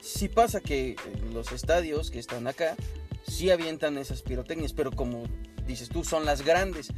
sí 0.00 0.28
pasa 0.28 0.60
que 0.60 0.96
los 1.32 1.52
estadios 1.52 2.10
que 2.10 2.18
están 2.18 2.46
acá 2.46 2.76
sí 3.26 3.50
avientan 3.50 3.98
esas 3.98 4.22
pirotecnias, 4.22 4.72
pero 4.72 4.90
como 4.90 5.24
dices 5.66 5.88
tú, 5.88 6.04
son 6.04 6.24
las 6.24 6.42
grandes. 6.42 6.88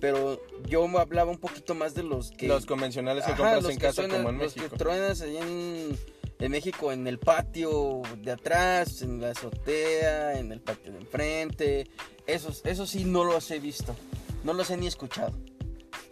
Pero 0.00 0.40
yo 0.66 0.86
hablaba 0.98 1.30
un 1.30 1.38
poquito 1.38 1.74
más 1.74 1.94
de 1.94 2.02
los 2.04 2.30
que... 2.30 2.46
Los 2.46 2.66
convencionales 2.66 3.24
que 3.24 3.32
Ajá, 3.32 3.54
compras 3.54 3.64
en 3.72 3.78
que 3.78 3.86
casa 3.86 4.02
como 4.02 4.28
en 4.30 4.38
los 4.38 4.56
México. 4.56 4.66
que 4.70 4.76
truenas 4.76 5.20
allá 5.22 5.40
en, 5.40 5.98
en 6.38 6.50
México, 6.52 6.92
en 6.92 7.06
el 7.08 7.18
patio 7.18 8.02
de 8.18 8.30
atrás, 8.32 9.02
en 9.02 9.20
la 9.20 9.30
azotea, 9.30 10.38
en 10.38 10.52
el 10.52 10.60
patio 10.60 10.92
de 10.92 10.98
enfrente. 10.98 11.90
Esos, 12.26 12.64
esos 12.64 12.90
sí 12.90 13.04
no 13.04 13.24
los 13.24 13.50
he 13.50 13.58
visto. 13.58 13.96
No 14.44 14.52
los 14.52 14.70
he 14.70 14.76
ni 14.76 14.86
escuchado. 14.86 15.32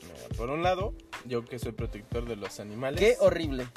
Mira, 0.02 0.36
Por 0.36 0.50
un 0.50 0.64
lado, 0.64 0.92
yo 1.26 1.44
que 1.44 1.58
soy 1.60 1.72
protector 1.72 2.26
de 2.26 2.34
los 2.34 2.58
animales. 2.58 2.98
Qué 2.98 3.16
horrible. 3.20 3.68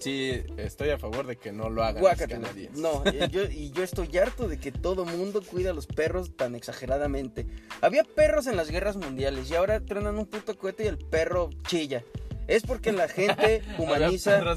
Sí, 0.00 0.42
estoy 0.56 0.90
a 0.90 0.98
favor 0.98 1.26
de 1.26 1.36
que 1.36 1.52
no 1.52 1.68
lo 1.70 1.82
hagan 1.82 1.96
los 1.96 2.02
Guácatela. 2.02 2.40
canadienses. 2.48 2.78
No, 2.80 3.02
y 3.12 3.30
yo, 3.30 3.44
y 3.44 3.70
yo 3.70 3.82
estoy 3.84 4.16
harto 4.18 4.48
de 4.48 4.58
que 4.58 4.72
todo 4.72 5.04
mundo 5.04 5.42
cuida 5.42 5.70
a 5.70 5.74
los 5.74 5.86
perros 5.86 6.34
tan 6.36 6.54
exageradamente. 6.54 7.46
Había 7.82 8.02
perros 8.04 8.46
en 8.46 8.56
las 8.56 8.70
guerras 8.70 8.96
mundiales 8.96 9.50
y 9.50 9.54
ahora 9.54 9.80
truenan 9.80 10.18
un 10.18 10.26
puto 10.26 10.56
cohete 10.56 10.84
y 10.84 10.86
el 10.88 10.98
perro 10.98 11.50
chilla. 11.68 12.02
Es 12.48 12.62
porque 12.64 12.90
la 12.92 13.06
gente 13.08 13.62
humaniza. 13.78 14.40
la- 14.42 14.56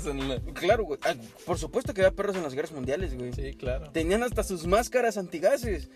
Claro, 0.54 0.86
güey. 0.86 1.00
Ah, 1.04 1.14
Por 1.46 1.60
supuesto 1.60 1.94
que 1.94 2.02
había 2.02 2.16
perros 2.16 2.36
en 2.36 2.44
las 2.44 2.54
guerras 2.56 2.72
mundiales, 2.72 3.16
güey. 3.16 3.34
Sí, 3.34 3.54
claro. 3.54 3.92
Tenían 3.92 4.24
hasta 4.24 4.44
sus 4.44 4.66
máscaras 4.66 5.18
antigases. 5.18 5.90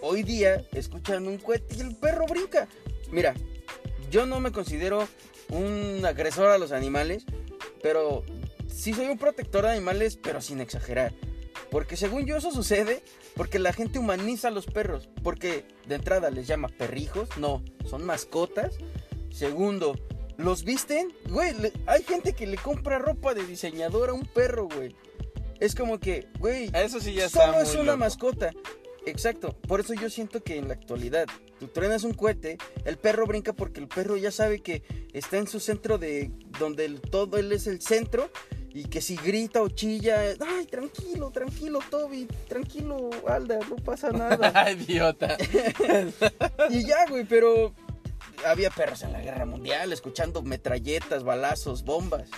Hoy 0.00 0.22
día 0.22 0.64
escuchan 0.72 1.26
un 1.28 1.38
cohete 1.38 1.76
y 1.76 1.80
el 1.80 1.94
perro 1.94 2.24
brinca. 2.26 2.66
Mira, 3.12 3.34
yo 4.10 4.26
no 4.26 4.40
me 4.40 4.50
considero 4.50 5.06
un 5.50 6.04
agresor 6.06 6.46
a 6.50 6.58
los 6.58 6.72
animales, 6.72 7.24
pero 7.82 8.24
sí 8.78 8.92
soy 8.94 9.06
un 9.06 9.18
protector 9.18 9.64
de 9.64 9.70
animales, 9.72 10.16
pero 10.22 10.40
sin 10.40 10.60
exagerar. 10.60 11.12
Porque 11.70 11.96
según 11.96 12.24
yo 12.24 12.36
eso 12.36 12.50
sucede 12.52 13.02
porque 13.34 13.58
la 13.58 13.72
gente 13.72 13.98
humaniza 13.98 14.48
a 14.48 14.50
los 14.50 14.66
perros. 14.66 15.08
Porque 15.22 15.64
de 15.86 15.96
entrada 15.96 16.30
les 16.30 16.46
llama 16.46 16.68
perrijos, 16.68 17.28
no, 17.36 17.62
son 17.84 18.04
mascotas. 18.06 18.76
Segundo, 19.30 19.98
los 20.36 20.64
visten, 20.64 21.12
güey, 21.28 21.54
le- 21.60 21.72
hay 21.86 22.02
gente 22.02 22.32
que 22.32 22.46
le 22.46 22.56
compra 22.56 22.98
ropa 22.98 23.34
de 23.34 23.44
diseñador 23.44 24.10
a 24.10 24.12
un 24.14 24.24
perro, 24.26 24.68
güey. 24.68 24.94
Es 25.60 25.74
como 25.74 25.98
que, 25.98 26.28
güey, 26.38 26.70
Eso 26.72 27.00
sí 27.00 27.12
ya 27.14 27.28
Solo 27.28 27.60
es 27.60 27.74
una 27.74 27.82
loco. 27.84 27.98
mascota. 27.98 28.50
Exacto. 29.06 29.56
Por 29.66 29.80
eso 29.80 29.94
yo 29.94 30.10
siento 30.10 30.42
que 30.42 30.56
en 30.56 30.68
la 30.68 30.74
actualidad, 30.74 31.26
tú 31.58 31.68
truenas 31.68 32.04
un 32.04 32.12
cohete, 32.14 32.58
el 32.84 32.98
perro 32.98 33.26
brinca 33.26 33.52
porque 33.52 33.80
el 33.80 33.88
perro 33.88 34.16
ya 34.16 34.30
sabe 34.30 34.60
que 34.60 34.82
está 35.12 35.38
en 35.38 35.46
su 35.48 35.60
centro 35.60 35.98
de 35.98 36.30
donde 36.58 36.84
el- 36.84 37.00
todo 37.00 37.38
él 37.38 37.50
es 37.52 37.66
el 37.66 37.80
centro 37.80 38.30
y 38.78 38.84
que 38.84 39.00
si 39.00 39.16
grita 39.16 39.60
o 39.60 39.68
chilla, 39.68 40.20
ay, 40.40 40.66
tranquilo, 40.66 41.30
tranquilo, 41.32 41.80
Toby, 41.90 42.28
tranquilo, 42.48 43.10
Alda, 43.26 43.58
no 43.68 43.74
pasa 43.76 44.10
nada. 44.12 44.70
Idiota. 44.72 45.36
y 46.70 46.86
ya, 46.86 47.04
güey, 47.08 47.24
pero 47.24 47.74
había 48.46 48.70
perros 48.70 49.02
en 49.02 49.12
la 49.12 49.20
guerra 49.20 49.46
mundial 49.46 49.92
escuchando 49.92 50.42
metralletas, 50.42 51.24
balazos, 51.24 51.82
bombas. 51.84 52.28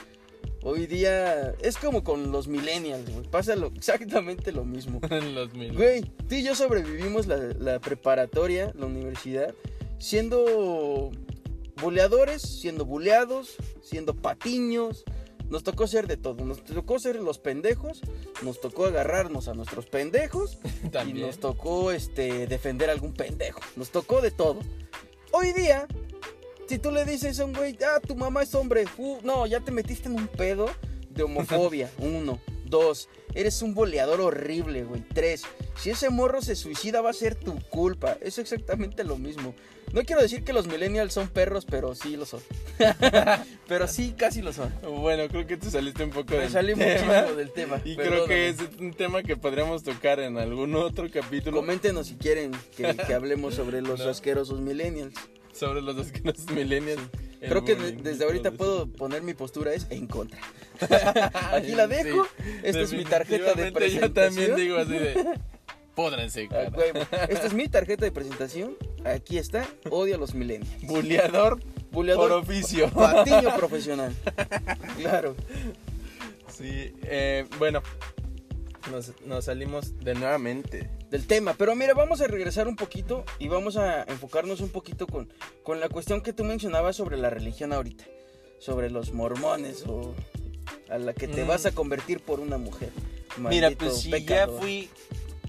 Hoy 0.62 0.86
día 0.86 1.52
es 1.60 1.76
como 1.76 2.02
con 2.04 2.32
los 2.32 2.48
millennials, 2.48 3.10
güey. 3.10 3.26
Pasa 3.28 3.54
lo- 3.54 3.72
exactamente 3.76 4.50
lo 4.50 4.64
mismo. 4.64 5.00
Los 5.10 5.52
mil. 5.52 5.74
Güey, 5.76 6.02
tú 6.26 6.36
y 6.36 6.42
yo 6.42 6.54
sobrevivimos 6.54 7.26
la, 7.26 7.36
la 7.58 7.80
preparatoria, 7.80 8.72
la 8.78 8.86
universidad, 8.86 9.54
siendo 9.98 11.10
buleadores, 11.82 12.40
siendo 12.42 12.84
buleados, 12.86 13.56
siendo 13.82 14.14
patiños. 14.14 15.04
Nos 15.50 15.64
tocó 15.64 15.86
ser 15.86 16.06
de 16.06 16.16
todo. 16.16 16.44
Nos 16.44 16.64
tocó 16.64 16.98
ser 16.98 17.16
los 17.16 17.38
pendejos, 17.38 18.00
nos 18.42 18.60
tocó 18.60 18.86
agarrarnos 18.86 19.48
a 19.48 19.54
nuestros 19.54 19.86
pendejos 19.86 20.58
y 21.06 21.12
nos 21.12 21.38
tocó 21.38 21.90
este, 21.90 22.46
defender 22.46 22.88
a 22.88 22.92
algún 22.92 23.12
pendejo. 23.12 23.60
Nos 23.76 23.90
tocó 23.90 24.20
de 24.20 24.30
todo. 24.30 24.60
Hoy 25.32 25.52
día, 25.52 25.86
si 26.68 26.78
tú 26.78 26.92
le 26.92 27.04
dices 27.04 27.40
a 27.40 27.44
un 27.44 27.52
güey, 27.52 27.76
ah, 27.84 28.00
tu 28.00 28.14
mamá 28.14 28.44
es 28.44 28.54
hombre, 28.54 28.84
uh, 28.96 29.18
no, 29.22 29.46
ya 29.46 29.60
te 29.60 29.72
metiste 29.72 30.08
en 30.08 30.14
un 30.14 30.28
pedo 30.28 30.70
de 31.10 31.24
homofobia. 31.24 31.90
Uno. 31.98 32.40
Dos, 32.64 33.08
eres 33.34 33.62
un 33.62 33.74
boleador 33.74 34.20
horrible, 34.20 34.84
güey. 34.84 35.02
Tres, 35.14 35.42
si 35.76 35.90
ese 35.90 36.10
morro 36.10 36.42
se 36.42 36.56
suicida 36.56 37.00
va 37.00 37.10
a 37.10 37.14
ser 37.14 37.34
tu 37.34 37.58
culpa. 37.68 38.16
Es 38.20 38.38
exactamente 38.38 39.04
lo 39.04 39.16
mismo. 39.16 39.54
No 39.92 40.02
quiero 40.04 40.22
decir 40.22 40.44
que 40.44 40.52
los 40.52 40.68
millennials 40.68 41.12
son 41.12 41.26
perros, 41.28 41.64
pero 41.68 41.96
sí 41.96 42.16
lo 42.16 42.24
son. 42.24 42.40
pero 43.66 43.88
sí, 43.88 44.14
casi 44.16 44.40
lo 44.40 44.52
son. 44.52 44.72
Bueno, 44.82 45.26
creo 45.28 45.46
que 45.46 45.56
te 45.56 45.68
saliste 45.70 46.04
un 46.04 46.10
poco 46.10 46.32
Me 46.34 46.40
del 46.42 46.50
salí 46.50 46.74
tema. 46.74 46.84
muchísimo 46.92 47.36
del 47.36 47.50
tema. 47.52 47.80
Y 47.84 47.96
creo 47.96 48.26
que 48.26 48.48
es 48.50 48.56
un 48.78 48.92
tema 48.94 49.22
que 49.24 49.36
podríamos 49.36 49.82
tocar 49.82 50.20
en 50.20 50.38
algún 50.38 50.76
otro 50.76 51.10
capítulo 51.10 51.56
Coméntenos 51.56 52.06
si 52.06 52.14
quieren 52.16 52.52
que, 52.76 52.94
que 52.96 53.14
hablemos 53.14 53.54
sobre 53.56 53.82
los 53.82 53.98
No. 54.00 54.08
asquerosos 54.10 54.60
millennials. 54.60 55.14
Sobre 55.60 55.82
los 55.82 55.96
asquerosos 55.98 56.50
millennials. 56.50 57.02
el 57.42 57.48
Creo 57.50 57.64
que 57.64 57.74
bullying 57.74 58.02
desde 58.02 58.24
ahorita 58.24 58.52
puedo 58.52 58.86
poner 58.90 59.22
mi 59.22 59.34
postura 59.34 59.74
es 59.74 59.86
en 59.90 60.06
contra. 60.06 60.40
Aquí 61.52 61.72
la 61.72 61.86
dejo. 61.86 62.24
Sí, 62.24 62.50
Esta 62.62 62.80
es 62.80 62.92
mi 62.94 63.04
tarjeta 63.04 63.52
de 63.54 63.70
definitivamente 63.70 63.70
Yo 63.70 63.72
presentación. 63.74 64.34
también 64.34 64.56
digo 64.56 64.78
así 64.78 64.92
de. 64.92 65.38
Pódranse, 65.94 66.48
Ah. 66.50 67.26
Esta 67.28 67.46
es 67.46 67.52
mi 67.52 67.68
tarjeta 67.68 68.06
de 68.06 68.10
presentación. 68.12 68.76
Aquí 69.04 69.36
está. 69.36 69.68
Odio 69.90 70.14
a 70.14 70.18
los 70.18 70.34
millennials. 70.34 70.82
Buleador 70.82 71.60
por 71.60 71.90
Buleador 71.92 72.32
oficio. 72.32 72.88
patiño 72.94 73.54
profesional. 73.56 74.14
Claro. 74.98 75.36
Sí, 76.48 76.94
eh, 77.02 77.44
bueno. 77.58 77.82
Nos, 78.90 79.12
nos 79.26 79.44
salimos 79.44 79.98
de 79.98 80.14
nuevamente. 80.14 80.88
Del 81.10 81.26
tema. 81.26 81.54
Pero 81.54 81.74
mira, 81.74 81.92
vamos 81.94 82.20
a 82.20 82.26
regresar 82.28 82.68
un 82.68 82.76
poquito 82.76 83.24
y 83.38 83.48
vamos 83.48 83.76
a 83.76 84.04
enfocarnos 84.04 84.60
un 84.60 84.68
poquito 84.68 85.06
con, 85.06 85.32
con 85.64 85.80
la 85.80 85.88
cuestión 85.88 86.20
que 86.20 86.32
tú 86.32 86.44
mencionabas 86.44 86.96
sobre 86.96 87.16
la 87.16 87.30
religión 87.30 87.72
ahorita. 87.72 88.04
Sobre 88.60 88.90
los 88.90 89.12
mormones 89.12 89.84
o 89.86 90.14
a 90.88 90.98
la 90.98 91.12
que 91.14 91.26
te 91.28 91.44
Mm. 91.44 91.48
vas 91.48 91.66
a 91.66 91.72
convertir 91.72 92.20
por 92.20 92.40
una 92.40 92.58
mujer. 92.58 92.90
Mira, 93.38 93.70
pues 93.70 94.00
si 94.02 94.10
pecador. 94.10 94.54
ya 94.56 94.60
fui 94.60 94.88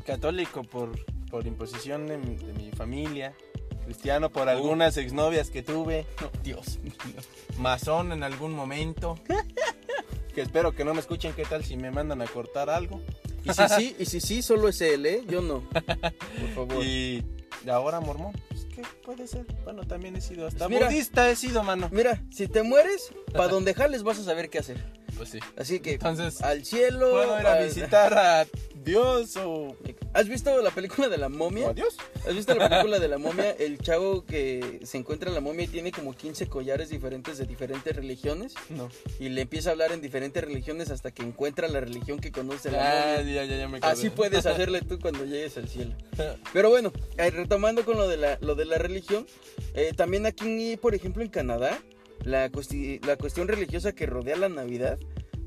católico 0.06 0.63
por, 0.63 0.91
por 1.30 1.45
imposición 1.45 2.08
de 2.08 2.17
mi, 2.17 2.36
de 2.38 2.54
mi 2.54 2.71
familia, 2.71 3.34
cristiano 3.86 4.30
por 4.32 4.50
algunas 4.50 4.97
exnovias 4.97 5.50
que 5.50 5.62
tuve, 5.63 6.06
No, 6.21 6.30
Dios 6.43 6.80
mío. 6.80 6.93
masón 7.58 8.12
en 8.12 8.24
algún 8.24 8.54
momento, 8.54 9.19
que 10.34 10.41
espero 10.41 10.71
que 10.74 10.86
no 10.86 10.93
me 10.93 11.02
escuchen 11.02 11.34
qué 11.34 11.43
tal 11.43 11.63
si 11.65 11.76
me 11.76 11.91
mandan 11.91 12.21
a 12.21 12.26
cortar 12.28 12.69
algo. 12.69 13.02
Y 13.43 13.54
si 13.54 13.67
sí, 13.75 13.95
y 13.99 14.06
si 14.06 14.21
sí, 14.21 14.41
solo 14.41 14.67
es 14.69 14.80
él, 14.82 15.06
¿eh? 15.06 15.23
Yo 15.27 15.41
no. 15.41 15.62
Por 15.69 16.67
favor. 16.67 16.84
Y 16.86 17.23
ahora 17.69 17.99
mormón, 17.99 18.34
pues 18.49 18.65
qué 18.73 18.82
puede 19.04 19.27
ser. 19.27 19.45
Bueno, 19.63 19.84
también 19.86 20.15
he 20.15 20.21
sido 20.21 20.47
hasta 20.47 20.65
Pues 20.67 20.69
mira. 20.69 20.88
budista 20.88 21.30
he 21.30 21.36
sido, 21.36 21.63
mano. 21.63 21.89
Mira, 21.91 22.23
si 22.32 22.47
te 22.47 22.63
mueres, 22.63 23.12
para 23.34 23.47
donde 23.49 23.73
jales 23.73 24.04
vas 24.04 24.19
a 24.19 24.23
saber 24.23 24.49
qué 24.49 24.60
hacer. 24.60 24.84
Pues 25.21 25.29
sí. 25.34 25.39
Así 25.55 25.79
que 25.81 25.91
Entonces, 25.93 26.41
al 26.41 26.65
cielo. 26.65 27.12
puedo 27.12 27.39
ir 27.39 27.45
a 27.45 27.53
al- 27.53 27.65
visitar 27.67 28.12
a 28.17 28.47
Dios 28.84 29.38
o, 29.38 29.75
¿Has 30.13 30.27
visto 30.27 30.60
la 30.63 30.71
película 30.71 31.10
de 31.10 31.19
la 31.19 31.27
o 31.27 31.29
momia? 31.29 31.69
a 31.69 31.73
Dios. 31.73 31.95
¿Has 32.27 32.34
visto 32.36 32.55
la 32.55 32.67
película 32.67 32.97
de 32.97 33.07
la 33.07 33.19
momia? 33.19 33.51
El 33.51 33.77
chavo 33.77 34.25
que 34.25 34.79
se 34.84 34.97
encuentra 34.97 35.29
en 35.29 35.36
la 35.36 35.41
momia 35.41 35.65
y 35.65 35.67
tiene 35.67 35.91
como 35.91 36.13
15 36.17 36.47
collares 36.47 36.89
diferentes 36.89 37.38
de 37.38 37.45
diferentes 37.45 37.95
religiones 37.95 38.55
No. 38.69 38.89
y 39.19 39.29
le 39.29 39.41
empieza 39.41 39.69
a 39.69 39.73
hablar 39.73 39.91
en 39.91 40.01
diferentes 40.01 40.43
religiones 40.43 40.89
hasta 40.89 41.12
que 41.12 41.21
encuentra 41.21 41.67
la 41.67 41.81
religión 41.81 42.17
que 42.17 42.31
conoce 42.31 42.71
la 42.71 42.79
Ah, 42.79 43.17
momia. 43.19 43.31
ya, 43.31 43.45
ya, 43.45 43.57
ya 43.57 43.67
me 43.67 43.77
acordé. 43.77 43.93
Así 43.93 44.10
puedes 44.10 44.47
hacerle 44.47 44.81
tú 44.81 44.99
cuando 44.99 45.23
llegues 45.23 45.55
al 45.57 45.69
cielo. 45.69 45.93
Pero 46.51 46.71
bueno, 46.71 46.91
eh, 47.19 47.29
retomando 47.29 47.86
con 47.86 47.95
lo 47.97 48.07
de 48.07 48.17
la, 48.17 48.39
lo 48.41 48.55
de 48.55 48.65
la 48.65 48.79
religión, 48.79 49.27
eh, 49.75 49.91
también 49.95 50.25
aquí, 50.25 50.77
por 50.77 50.95
ejemplo, 50.95 51.21
en 51.21 51.29
Canadá, 51.29 51.79
la, 52.23 52.51
cuesti- 52.51 53.03
la 53.05 53.17
cuestión 53.17 53.47
religiosa 53.47 53.93
que 53.93 54.05
rodea 54.05 54.36
la 54.36 54.47
Navidad 54.49 54.99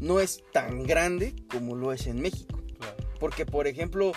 no 0.04 0.20
es 0.20 0.44
tan 0.52 0.84
grande 0.84 1.34
como 1.50 1.74
lo 1.74 1.92
es 1.92 2.06
en 2.06 2.20
México. 2.20 2.60
Claro. 2.78 2.96
Porque, 3.18 3.46
por 3.46 3.66
ejemplo, 3.66 4.12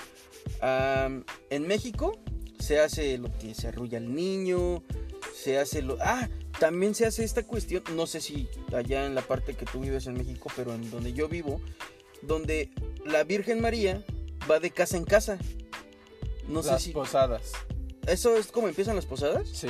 en 0.61 1.67
México 1.67 2.19
se 2.59 2.79
hace 2.79 3.17
lo 3.17 3.31
que 3.37 3.53
se 3.53 3.69
arrulla 3.69 3.97
el 3.97 4.13
niño, 4.13 4.83
se 5.33 5.57
hace 5.57 5.81
lo... 5.81 5.97
Ah, 6.01 6.29
también 6.59 6.95
se 6.95 7.05
hace 7.05 7.23
esta 7.23 7.43
cuestión, 7.43 7.83
no 7.95 8.07
sé 8.07 8.19
si 8.19 8.49
allá 8.75 9.05
en 9.05 9.15
la 9.15 9.21
parte 9.21 9.53
que 9.53 9.65
tú 9.65 9.79
vives 9.79 10.07
en 10.07 10.15
México, 10.15 10.51
pero 10.55 10.73
en 10.73 10.89
donde 10.89 11.13
yo 11.13 11.29
vivo, 11.29 11.61
donde 12.21 12.71
la 13.05 13.23
Virgen 13.23 13.61
María 13.61 14.03
va 14.49 14.59
de 14.59 14.71
casa 14.71 14.97
en 14.97 15.05
casa. 15.05 15.37
No 16.47 16.61
Las 16.61 16.81
sé 16.81 16.87
si... 16.87 16.91
posadas. 16.91 17.51
¿Eso 18.07 18.35
es 18.37 18.47
como 18.47 18.67
empiezan 18.67 18.95
las 18.95 19.05
posadas? 19.05 19.47
Sí. 19.49 19.67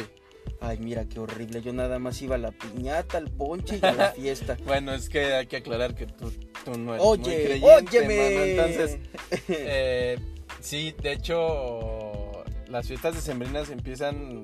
Ay, 0.62 0.78
mira 0.80 1.06
qué 1.06 1.20
horrible. 1.20 1.62
Yo 1.62 1.74
nada 1.74 2.00
más 2.00 2.22
iba 2.22 2.36
a 2.36 2.38
la 2.38 2.52
piñata, 2.52 3.18
al 3.18 3.30
ponche 3.30 3.80
y 3.82 3.86
a 3.86 3.92
la 3.94 4.12
fiesta. 4.12 4.58
Bueno, 4.66 4.94
es 4.94 5.10
que 5.10 5.34
hay 5.36 5.48
que 5.48 5.58
aclarar 5.58 5.96
que 5.96 6.06
tú, 6.08 6.32
tú 6.66 6.78
no 6.78 6.96
eres 6.96 7.06
muy 7.06 7.18
Oye, 7.20 7.44
creyente, 7.46 8.00
óyeme. 8.00 8.32
mano. 8.32 8.46
Entonces, 8.46 9.00
eh, 9.50 10.20
sí, 10.60 10.94
de 11.02 11.12
hecho, 11.14 12.44
las 12.68 12.88
fiestas 12.88 13.16
decembrinas 13.16 13.70
empiezan, 13.70 14.42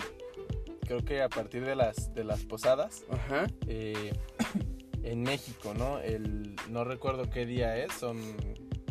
creo 0.85 1.03
que 1.03 1.21
a 1.21 1.29
partir 1.29 1.65
de 1.65 1.75
las, 1.75 2.13
de 2.13 2.23
las 2.23 2.41
posadas. 2.45 3.03
Ajá. 3.09 3.47
eh, 3.67 4.13
en 5.03 5.21
México, 5.21 5.73
¿no? 5.73 5.99
El, 5.99 6.55
no 6.69 6.85
recuerdo 6.85 7.29
qué 7.29 7.45
día 7.45 7.75
es, 7.77 7.91
son, 7.93 8.21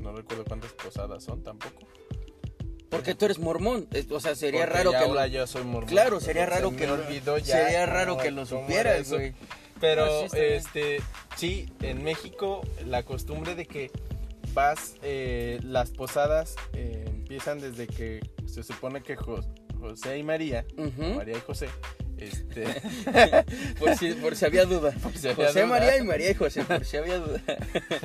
no 0.02 0.12
recuerdo 0.12 0.44
cuántas 0.44 0.72
posadas 0.72 1.24
son 1.24 1.42
tampoco. 1.42 1.86
Porque 2.92 3.14
tú 3.16 3.24
eres 3.24 3.38
mormón, 3.40 3.88
o 4.10 4.20
sea, 4.20 4.36
sería 4.36 4.60
Porque 4.60 4.72
raro 4.78 4.92
ya 4.92 4.98
que 5.00 5.04
ahora 5.06 5.26
lo... 5.26 5.32
yo 5.32 5.46
soy 5.48 5.64
mormón. 5.64 5.88
Claro, 5.88 6.20
sería 6.20 6.44
Se 6.44 6.50
raro 6.50 6.70
me 6.70 6.76
que 6.76 6.86
lo- 6.86 6.94
olvidó 6.94 7.38
ya 7.38 7.64
sería 7.64 7.86
raro 7.86 8.16
que 8.18 8.30
lo 8.30 8.46
supieras, 8.46 9.10
güey. 9.10 9.32
Pero 9.80 10.06
No, 10.06 10.28
sí, 10.28 10.36
este 10.38 11.02
sí, 11.36 11.68
en 11.80 12.04
México 12.04 12.62
la 12.86 13.02
costumbre 13.02 13.56
de 13.56 13.66
que 13.66 13.90
vas 14.54 14.94
eh, 15.02 15.58
las 15.64 15.90
posadas 15.90 16.54
eh, 16.74 17.04
empiezan 17.08 17.58
desde 17.58 17.88
que 17.88 18.20
se 18.46 18.62
supone 18.62 19.02
que 19.02 19.16
Jo- 19.16 19.40
José 19.80 20.18
y 20.18 20.22
María. 20.22 20.64
María 21.16 21.36
y 21.38 21.40
José, 21.40 21.68
este 22.18 22.64
por, 23.80 23.96
si, 23.96 24.12
por 24.12 24.36
si 24.36 24.44
había 24.44 24.66
duda. 24.66 24.92
si 25.16 25.28
había 25.28 25.46
José, 25.46 25.60
duda. 25.62 25.66
María 25.66 25.96
y 25.98 26.02
María 26.04 26.30
y 26.30 26.34
José, 26.34 26.62
por 26.64 26.84
si 26.84 26.98
había 26.98 27.18
duda. 27.18 27.40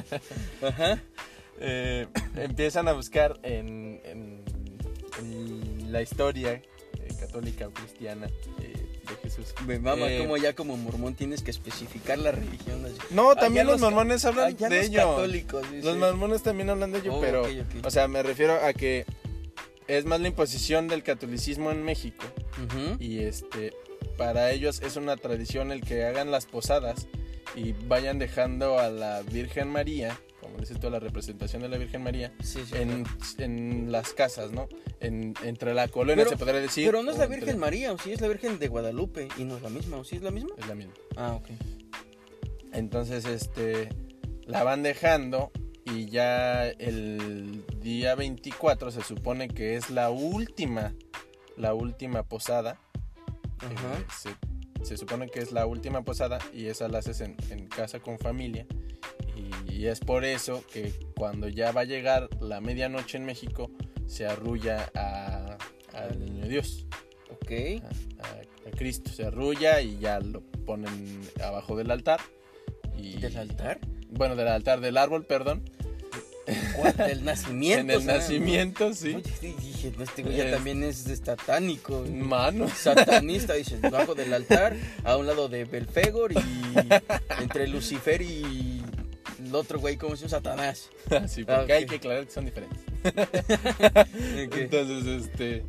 Ajá. 0.63 0.99
eh, 1.59 2.07
empiezan 2.37 2.87
a 2.87 2.93
buscar 2.93 3.39
en 3.43 4.01
la 5.87 6.01
historia 6.01 6.53
eh, 6.53 6.61
católica 7.19 7.67
o 7.67 7.71
cristiana 7.71 8.27
eh, 8.61 8.73
de 9.07 9.15
Jesús. 9.23 9.53
Me 9.65 9.79
mama 9.79 10.09
Eh, 10.11 10.19
como 10.19 10.37
ya 10.37 10.53
como 10.53 10.77
mormón 10.77 11.15
tienes 11.15 11.41
que 11.41 11.51
especificar 11.51 12.17
la 12.17 12.31
religión. 12.31 12.85
No, 13.11 13.35
también 13.35 13.67
los 13.67 13.79
mormones 13.81 14.25
hablan 14.25 14.55
de 14.55 14.69
los 14.69 14.85
ello. 14.87 14.99
católicos. 14.99 15.65
Los 15.83 15.97
mormones 15.97 16.43
también 16.43 16.69
hablan 16.69 16.91
de 16.91 16.99
ello, 16.99 17.15
Oh, 17.15 17.21
pero, 17.21 17.43
o 17.83 17.91
sea, 17.91 18.07
me 18.07 18.21
refiero 18.23 18.53
a 18.63 18.73
que 18.73 19.05
es 19.87 20.05
más 20.05 20.19
la 20.19 20.27
imposición 20.27 20.87
del 20.87 21.03
catolicismo 21.03 21.71
en 21.71 21.83
México 21.83 22.25
y 22.99 23.19
este, 23.19 23.71
para 24.17 24.51
ellos 24.51 24.81
es 24.81 24.95
una 24.97 25.15
tradición 25.15 25.71
el 25.71 25.81
que 25.81 26.03
hagan 26.05 26.29
las 26.31 26.45
posadas 26.45 27.07
y 27.55 27.71
vayan 27.87 28.19
dejando 28.19 28.79
a 28.79 28.89
la 28.89 29.21
Virgen 29.21 29.69
María, 29.69 30.19
tú, 30.79 30.89
la 30.89 30.99
representación 30.99 31.61
de 31.61 31.69
la 31.69 31.77
Virgen 31.77 32.03
María, 32.03 32.31
Sí, 32.41 32.59
sí, 32.65 32.75
en, 32.75 33.03
claro. 33.03 33.17
en 33.39 33.91
las 33.91 34.13
casas, 34.13 34.51
¿no? 34.51 34.67
En, 34.99 35.33
entre 35.43 35.73
la 35.73 35.87
colonia 35.87 36.23
Pero- 36.25 36.29
se 36.31 36.37
podría 36.37 36.59
decir. 36.61 36.85
Pero 36.87 37.03
no 37.03 37.11
es 37.11 37.17
la 37.17 37.25
entre- 37.25 37.39
Virgen 37.41 37.59
María, 37.59 37.93
o 37.93 37.97
sí 37.97 38.11
es 38.11 38.21
la 38.21 38.27
Virgen 38.27 38.59
de 38.59 38.67
Guadalupe. 38.67 39.27
Y 39.37 39.43
no 39.43 39.57
es 39.57 39.63
la 39.63 39.69
misma, 39.69 39.97
o 39.97 40.03
sí 40.03 40.15
es 40.17 40.21
la 40.21 40.31
misma. 40.31 40.49
Es 40.57 40.67
la 40.67 40.75
misma. 40.75 40.93
Ah, 41.15 41.33
ok. 41.33 41.49
Entonces, 42.73 43.25
este, 43.25 43.89
la 44.45 44.63
van 44.63 44.83
dejando 44.83 45.51
y 45.85 46.07
ya 46.07 46.67
el 46.67 47.63
día 47.79 48.15
24 48.15 48.91
se 48.91 49.01
supone 49.03 49.47
que 49.47 49.75
es 49.75 49.89
la 49.89 50.09
última, 50.09 50.93
la 51.55 51.73
última 51.73 52.23
posada. 52.23 52.79
Ajá. 53.59 53.97
Eh, 53.99 54.05
se, 54.81 54.85
se 54.85 54.97
supone 54.97 55.29
que 55.29 55.39
es 55.39 55.51
la 55.51 55.65
última 55.65 56.03
posada 56.03 56.39
y 56.53 56.67
esa 56.67 56.87
la 56.87 56.99
haces 56.99 57.21
en, 57.21 57.35
en 57.49 57.67
casa 57.67 57.99
con 57.99 58.19
familia. 58.19 58.65
Y, 59.77 59.87
es 59.87 59.99
por 59.99 60.25
eso 60.25 60.63
que 60.71 60.91
cuando 61.15 61.47
ya 61.49 61.71
va 61.71 61.81
a 61.81 61.85
llegar 61.85 62.29
la 62.41 62.59
medianoche 62.61 63.17
en 63.17 63.25
México, 63.25 63.69
se 64.07 64.25
arrulla 64.25 64.89
a- 64.95 65.57
al 65.93 66.19
niño 66.19 66.47
Dios, 66.47 66.85
Ok. 67.29 67.51
a, 67.83 68.25
a- 68.27 68.67
a 68.67 68.71
Cristo. 68.75 69.11
Se 69.11 69.25
arrulla 69.25 69.81
y 69.81 69.99
ya 69.99 70.19
lo 70.19 70.41
ponen 70.65 71.21
abajo 71.43 71.75
del 71.75 71.91
altar. 71.91 72.19
Y, 72.97 73.17
¿Del 73.19 73.37
altar? 73.37 73.79
Bueno, 74.09 74.35
del 74.35 74.47
altar, 74.47 74.79
del 74.81 74.97
árbol, 74.97 75.25
perdón. 75.25 75.63
Del 76.97 77.25
nacimiento. 77.25 77.81
en 77.81 77.89
el 77.91 77.97
o 77.97 78.01
sea, 78.01 78.17
nacimiento, 78.17 78.93
sí. 78.93 79.15
Oye, 79.15 79.53
dije, 79.61 79.91
no, 79.97 80.03
este 80.03 80.23
güey 80.23 80.37
ya 80.37 80.45
Es- 80.45 80.51
también 80.51 80.81
es 80.83 80.97
satánico. 81.23 82.05
Mano. 82.09 82.67
Satanista, 82.75 83.53
dice, 83.53 83.77
bajo 83.89 84.15
del 84.15 84.33
altar, 84.33 84.75
a 85.03 85.17
un 85.17 85.27
lado 85.27 85.49
de 85.49 85.65
Belfegor 85.65 86.31
y 86.31 86.37
entre 87.41 87.67
Lucifer 87.67 88.21
y 88.21 88.76
el 89.47 89.55
otro 89.55 89.79
güey, 89.79 89.97
como 89.97 90.15
si 90.15 90.23
un 90.25 90.29
Satanás. 90.29 90.89
sí, 91.27 91.43
Ah, 91.47 91.57
porque 91.57 91.73
hay 91.73 91.83
ok. 91.83 91.89
que 91.89 91.95
aclarar 91.97 92.25
que 92.25 92.31
son 92.31 92.45
diferentes. 92.45 92.79
Ok. 94.47 94.57
Entonces, 94.57 95.25
este. 95.25 95.65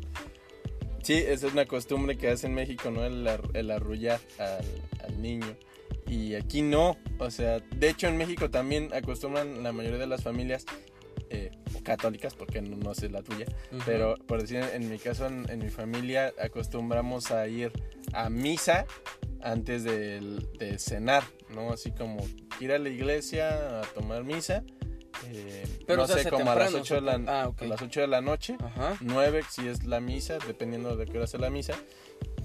Sí, 1.03 1.13
esa 1.13 1.47
es 1.47 1.53
una 1.53 1.65
costumbre 1.65 2.17
que 2.17 2.29
hace 2.29 2.47
en 2.47 2.53
México, 2.53 2.91
¿no? 2.91 3.05
El, 3.05 3.27
el 3.53 3.71
arrullar 3.71 4.19
al, 4.37 4.65
al 5.05 5.21
niño. 5.21 5.55
Y 6.07 6.35
aquí 6.35 6.61
no. 6.61 6.97
O 7.19 7.31
sea, 7.31 7.59
de 7.59 7.89
hecho 7.89 8.07
en 8.07 8.17
México 8.17 8.49
también 8.49 8.89
acostumbran 8.93 9.63
la 9.63 9.71
mayoría 9.71 9.97
de 9.99 10.07
las 10.07 10.21
familias 10.23 10.65
eh, 11.29 11.51
católicas, 11.83 12.35
porque 12.35 12.61
no, 12.61 12.75
no 12.77 12.93
sé 12.93 13.09
la 13.09 13.21
tuya. 13.21 13.45
Ujú. 13.71 13.81
Pero 13.85 14.15
por 14.27 14.41
decir, 14.41 14.63
en 14.73 14.89
mi 14.89 14.97
caso, 14.99 15.25
en, 15.27 15.49
en 15.49 15.59
mi 15.59 15.69
familia, 15.69 16.33
acostumbramos 16.41 17.31
a 17.31 17.47
ir 17.47 17.71
a 18.13 18.29
misa 18.29 18.85
antes 19.41 19.83
del- 19.83 20.47
de, 20.57 20.77
cenar, 20.79 21.23
¿no? 21.53 21.71
Así 21.71 21.91
como 21.91 22.25
ir 22.59 22.71
a 22.71 22.79
la 22.79 22.89
iglesia 22.89 23.79
a 23.79 23.83
tomar 23.93 24.23
misa. 24.23 24.63
eh, 25.27 25.65
Pero 25.85 26.01
no 26.01 26.07
sé, 26.07 26.29
como 26.29 26.51
a 26.51 26.55
las, 26.55 26.65
temprano, 26.71 26.77
8 26.81 26.95
de 26.95 27.01
la, 27.01 27.21
ah, 27.27 27.51
a 27.57 27.65
las 27.65 27.81
8 27.81 28.01
de 28.01 28.07
la 28.07 28.21
noche. 28.21 28.57
Ajá. 28.63 28.97
9 29.01 29.41
si 29.49 29.67
es 29.67 29.85
la 29.85 29.99
misa, 29.99 30.37
dependiendo 30.47 30.95
de 30.95 31.05
qué 31.05 31.17
hora 31.17 31.27
sea 31.27 31.39
la 31.39 31.49
misa. 31.49 31.73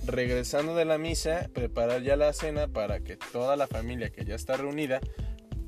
Regresando 0.06 0.74
de 0.74 0.84
la 0.84 0.98
misa, 0.98 1.48
preparar 1.54 2.02
ya 2.02 2.16
la 2.16 2.32
cena 2.32 2.68
para 2.68 3.00
que 3.00 3.16
toda 3.16 3.56
la 3.56 3.66
familia 3.66 4.10
que 4.10 4.24
ya 4.24 4.34
está 4.34 4.56
reunida 4.56 5.00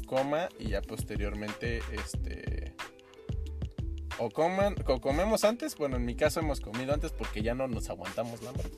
coma 0.07 0.49
y 0.59 0.69
ya 0.69 0.83
posteriormente 0.83 1.81
este 1.93 2.75
o 4.19 4.31
coman 4.31 4.75
o 4.87 5.01
comemos 5.01 5.45
antes, 5.45 5.77
bueno, 5.77 5.97
en 5.97 6.05
mi 6.05 6.15
caso 6.15 6.41
hemos 6.41 6.61
comido 6.61 6.95
antes 6.95 7.13
porque 7.13 7.43
ya 7.43 7.55
no 7.55 7.67
nos 7.69 7.91
aguantamos 7.91 8.43
la 8.43 8.51
hambre. 8.51 8.71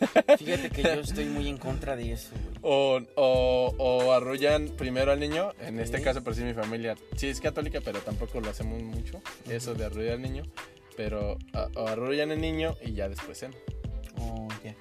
Fíjate 0.38 0.70
que 0.70 0.82
yo 0.82 1.00
estoy 1.00 1.24
muy 1.26 1.48
en 1.48 1.56
contra 1.58 1.96
de 1.96 2.12
eso, 2.12 2.30
güey. 2.32 2.56
O, 2.62 3.00
o, 3.16 3.74
o 3.78 4.12
arrullan 4.12 4.68
primero 4.70 5.12
al 5.12 5.20
niño, 5.20 5.52
en 5.60 5.78
este 5.80 6.00
caso 6.02 6.22
por 6.24 6.34
si 6.34 6.42
mi 6.42 6.54
familia 6.54 6.96
sí 7.16 7.28
es 7.28 7.40
católica, 7.40 7.80
pero 7.84 8.00
tampoco 8.00 8.40
lo 8.40 8.50
hacemos 8.50 8.82
mucho, 8.82 9.20
eso 9.48 9.74
de 9.74 9.84
arrullar 9.84 10.14
al 10.14 10.22
niño, 10.22 10.42
pero 10.96 11.38
a- 11.52 11.68
o 11.76 11.86
arrullan 11.88 12.30
al 12.30 12.40
niño 12.40 12.76
y 12.84 12.94
ya 12.94 13.08
después 13.08 13.38
cena. 13.38 13.54
Oh, 14.18 14.48
ya. 14.64 14.74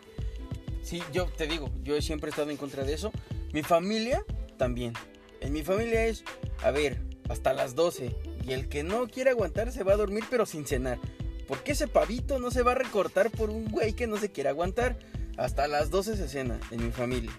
Sí, 0.82 1.02
yo 1.12 1.26
te 1.26 1.47
digo, 1.47 1.69
yo 1.84 2.02
siempre 2.02 2.30
he 2.30 2.32
estado 2.32 2.52
en 2.52 2.58
contra 2.58 2.84
de 2.84 2.93
eso. 2.93 3.12
Mi 3.54 3.63
familia 3.63 4.23
también. 4.58 4.93
En 5.41 5.54
mi 5.54 5.63
familia 5.63 6.06
es, 6.06 6.23
a 6.62 6.71
ver, 6.71 6.99
hasta 7.30 7.54
las 7.54 7.76
12. 7.76 8.15
Y 8.45 8.52
el 8.52 8.67
que 8.69 8.84
no 8.84 9.08
quiere 9.08 9.30
aguantar 9.30 9.71
se 9.71 9.84
va 9.84 9.93
a 9.93 9.97
dormir, 9.97 10.23
pero 10.30 10.45
sin 10.45 10.65
cenar. 10.65 10.99
Porque 11.47 11.73
ese 11.73 11.88
pavito 11.88 12.39
no 12.39 12.51
se 12.51 12.62
va 12.62 12.71
a 12.71 12.75
recortar 12.75 13.29
por 13.29 13.49
un 13.49 13.65
güey 13.65 13.93
que 13.93 14.08
no 14.08 14.17
se 14.17 14.32
quiere 14.32 14.49
aguantar. 14.49 14.97
Hasta 15.38 15.67
las 15.67 15.89
12 15.89 16.15
se 16.17 16.27
cena 16.27 16.60
en 16.71 16.86
mi 16.86 16.91
familia. 16.91 17.32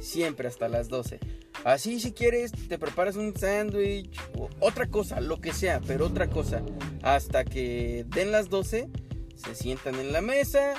Siempre 0.00 0.48
hasta 0.48 0.68
las 0.68 0.88
12. 0.88 1.20
Así 1.64 2.00
si 2.00 2.12
quieres 2.12 2.52
te 2.68 2.78
preparas 2.78 3.16
un 3.16 3.34
sándwich 3.36 4.14
o 4.36 4.48
otra 4.60 4.86
cosa, 4.88 5.20
lo 5.20 5.40
que 5.40 5.52
sea, 5.54 5.80
pero 5.86 6.06
otra 6.06 6.28
cosa. 6.28 6.62
Hasta 7.02 7.44
que 7.44 8.04
den 8.08 8.30
las 8.30 8.50
12, 8.50 8.88
se 9.36 9.54
sientan 9.54 9.94
en 9.96 10.12
la 10.12 10.20
mesa, 10.20 10.74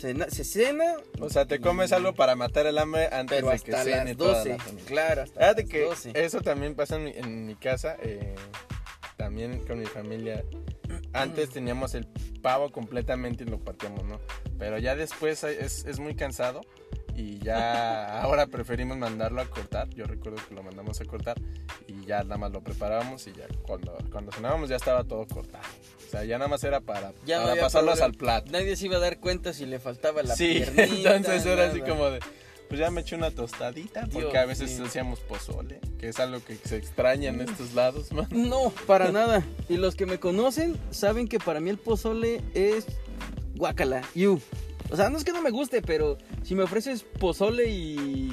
cena- 0.00 0.30
se 0.30 0.44
cena, 0.44 0.94
O 1.20 1.28
sea, 1.30 1.46
te 1.46 1.60
comes 1.60 1.90
Y- 1.90 1.94
algo 1.94 2.14
para 2.14 2.36
matar 2.36 2.66
el 2.66 2.78
hambre 2.78 3.08
antes 3.10 3.38
pero 3.40 3.50
de 3.50 3.58
que 3.58 3.72
hasta 3.72 3.84
cene 3.84 4.04
las 4.10 4.16
toda 4.16 4.38
12. 4.38 4.48
la 4.50 4.58
familia. 4.58 4.84
Claro, 4.86 5.22
hasta 5.22 5.40
Fíjate 5.40 5.62
las 5.62 5.70
que 5.70 5.80
12. 5.82 6.12
eso 6.14 6.40
también 6.42 6.74
pasa 6.76 6.96
en 6.96 7.04
mi, 7.04 7.10
en 7.10 7.46
mi 7.46 7.54
casa, 7.56 7.96
eh, 8.02 8.34
también 9.16 9.64
con 9.66 9.78
mi 9.80 9.86
familia. 9.86 10.44
Antes 11.14 11.50
teníamos 11.50 11.94
el 11.94 12.06
pavo 12.42 12.70
completamente 12.70 13.44
y 13.44 13.46
lo 13.46 13.58
partíamos, 13.58 14.04
¿no? 14.04 14.20
Pero 14.58 14.78
ya 14.78 14.94
después 14.96 15.42
es, 15.44 15.84
es 15.84 15.98
muy 16.00 16.14
cansado 16.14 16.60
y 17.16 17.38
ya 17.38 18.20
ahora 18.22 18.46
preferimos 18.48 18.96
mandarlo 18.98 19.40
a 19.40 19.46
cortar. 19.46 19.88
Yo 19.90 20.04
recuerdo 20.06 20.38
que 20.48 20.54
lo 20.54 20.62
mandamos 20.62 21.00
a 21.00 21.04
cortar 21.04 21.40
y 21.86 22.04
ya 22.04 22.22
nada 22.24 22.36
más 22.36 22.52
lo 22.52 22.60
preparábamos 22.62 23.26
y 23.26 23.32
ya 23.32 23.46
cuando, 23.62 23.96
cuando 24.10 24.32
cenábamos 24.32 24.68
ya 24.68 24.76
estaba 24.76 25.04
todo 25.04 25.26
cortado. 25.26 25.64
O 26.06 26.10
sea, 26.10 26.24
ya 26.24 26.38
nada 26.38 26.48
más 26.48 26.62
era 26.64 26.80
para, 26.80 27.12
Ya 27.26 27.42
para 27.42 27.60
pasarlos 27.60 28.00
al 28.00 28.14
plato. 28.14 28.52
Nadie 28.52 28.76
se 28.76 28.86
iba 28.86 28.96
a 28.96 29.00
dar 29.00 29.18
cuenta 29.18 29.52
si 29.52 29.66
le 29.66 29.78
faltaba 29.78 30.22
la 30.22 30.36
Sí, 30.36 30.62
piernita, 30.74 31.16
entonces 31.16 31.46
era 31.46 31.68
así 31.68 31.80
nada. 31.80 31.90
como 31.90 32.10
de, 32.10 32.20
pues 32.68 32.80
ya 32.80 32.90
me 32.90 33.02
eché 33.02 33.16
una 33.16 33.30
tostadita, 33.30 34.02
porque 34.02 34.28
Dios 34.28 34.34
a 34.36 34.46
veces 34.46 34.78
mío. 34.78 34.86
hacíamos 34.86 35.20
pozole, 35.20 35.80
que 35.98 36.08
es 36.08 36.18
algo 36.18 36.42
que 36.42 36.56
se 36.56 36.76
extraña 36.76 37.30
en 37.30 37.40
estos 37.42 37.74
lados, 37.74 38.12
man. 38.12 38.26
No, 38.30 38.70
para 38.86 39.12
nada. 39.12 39.44
Y 39.68 39.76
los 39.76 39.94
que 39.94 40.06
me 40.06 40.18
conocen 40.18 40.76
saben 40.90 41.28
que 41.28 41.38
para 41.38 41.60
mí 41.60 41.70
el 41.70 41.78
pozole 41.78 42.40
es 42.54 42.86
guacala. 43.56 44.02
You. 44.14 44.40
O 44.90 44.96
sea, 44.96 45.08
no 45.10 45.16
es 45.18 45.24
que 45.24 45.32
no 45.32 45.42
me 45.42 45.50
guste, 45.50 45.82
pero 45.82 46.18
si 46.42 46.54
me 46.54 46.62
ofreces 46.62 47.04
pozole 47.18 47.70
y 47.70 48.32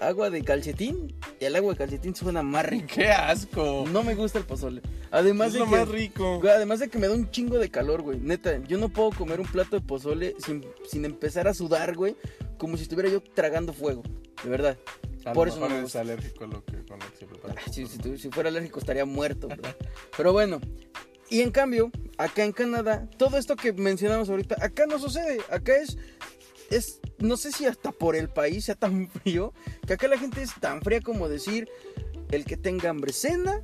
agua 0.00 0.28
de 0.30 0.42
calcetín, 0.42 1.14
el 1.40 1.56
agua 1.56 1.72
de 1.72 1.78
calcetín 1.78 2.14
suena 2.14 2.42
más 2.42 2.66
rico. 2.66 2.88
¡Qué 2.94 3.08
asco! 3.08 3.84
No 3.90 4.02
me 4.02 4.14
gusta 4.14 4.38
el 4.38 4.44
pozole. 4.44 4.82
Además 5.10 5.48
es 5.48 5.52
de 5.54 5.58
lo 5.60 5.64
que 5.66 5.70
más 5.70 5.88
rico. 5.88 6.40
Güey, 6.40 6.52
Además 6.52 6.80
de 6.80 6.88
que 6.88 6.98
me 6.98 7.08
da 7.08 7.14
un 7.14 7.30
chingo 7.30 7.58
de 7.58 7.70
calor, 7.70 8.02
güey. 8.02 8.18
Neta, 8.18 8.58
yo 8.66 8.76
no 8.78 8.88
puedo 8.88 9.10
comer 9.10 9.40
un 9.40 9.46
plato 9.46 9.76
de 9.76 9.82
pozole 9.82 10.34
sin, 10.44 10.64
sin 10.88 11.04
empezar 11.04 11.48
a 11.48 11.54
sudar, 11.54 11.94
güey. 11.94 12.16
Como 12.58 12.76
si 12.76 12.84
estuviera 12.84 13.08
yo 13.10 13.20
tragando 13.22 13.72
fuego. 13.72 14.02
De 14.42 14.48
verdad. 14.50 14.78
A 15.24 15.32
por 15.32 15.48
eso 15.48 15.58
no 15.58 15.68
me 15.68 15.82
gusta. 15.82 16.00
alérgico 16.00 16.44
a 16.44 16.46
lo 16.46 16.64
que, 16.64 16.84
con 16.84 16.98
lo 17.00 17.10
que 17.10 17.16
se 17.18 17.26
prepara. 17.26 17.54
Ah, 17.58 17.70
Si, 17.72 17.86
si 17.86 17.98
tu- 17.98 18.16
si 18.16 18.30
fuera 18.30 18.48
alérgico 18.48 18.78
estaría 18.78 19.04
muerto, 19.04 19.48
bro. 19.48 19.62
Pero 20.16 20.32
bueno. 20.32 20.60
Y 21.28 21.40
en 21.40 21.50
cambio, 21.50 21.90
acá 22.18 22.44
en 22.44 22.52
Canadá, 22.52 23.08
todo 23.18 23.36
esto 23.36 23.56
que 23.56 23.72
mencionamos 23.72 24.28
ahorita, 24.30 24.56
acá 24.60 24.86
no 24.86 24.98
sucede. 25.00 25.38
Acá 25.50 25.74
es. 25.76 25.98
Es. 26.70 27.00
No 27.18 27.36
sé 27.36 27.50
si 27.50 27.66
hasta 27.66 27.90
por 27.92 28.14
el 28.14 28.28
país 28.28 28.66
sea 28.66 28.76
tan 28.76 29.08
frío. 29.22 29.52
Que 29.86 29.94
acá 29.94 30.06
la 30.06 30.18
gente 30.18 30.42
es 30.42 30.50
tan 30.60 30.80
fría 30.82 31.00
como 31.00 31.28
decir. 31.28 31.68
El 32.30 32.44
que 32.44 32.56
tenga 32.56 32.90
hambre 32.90 33.12
cena. 33.12 33.60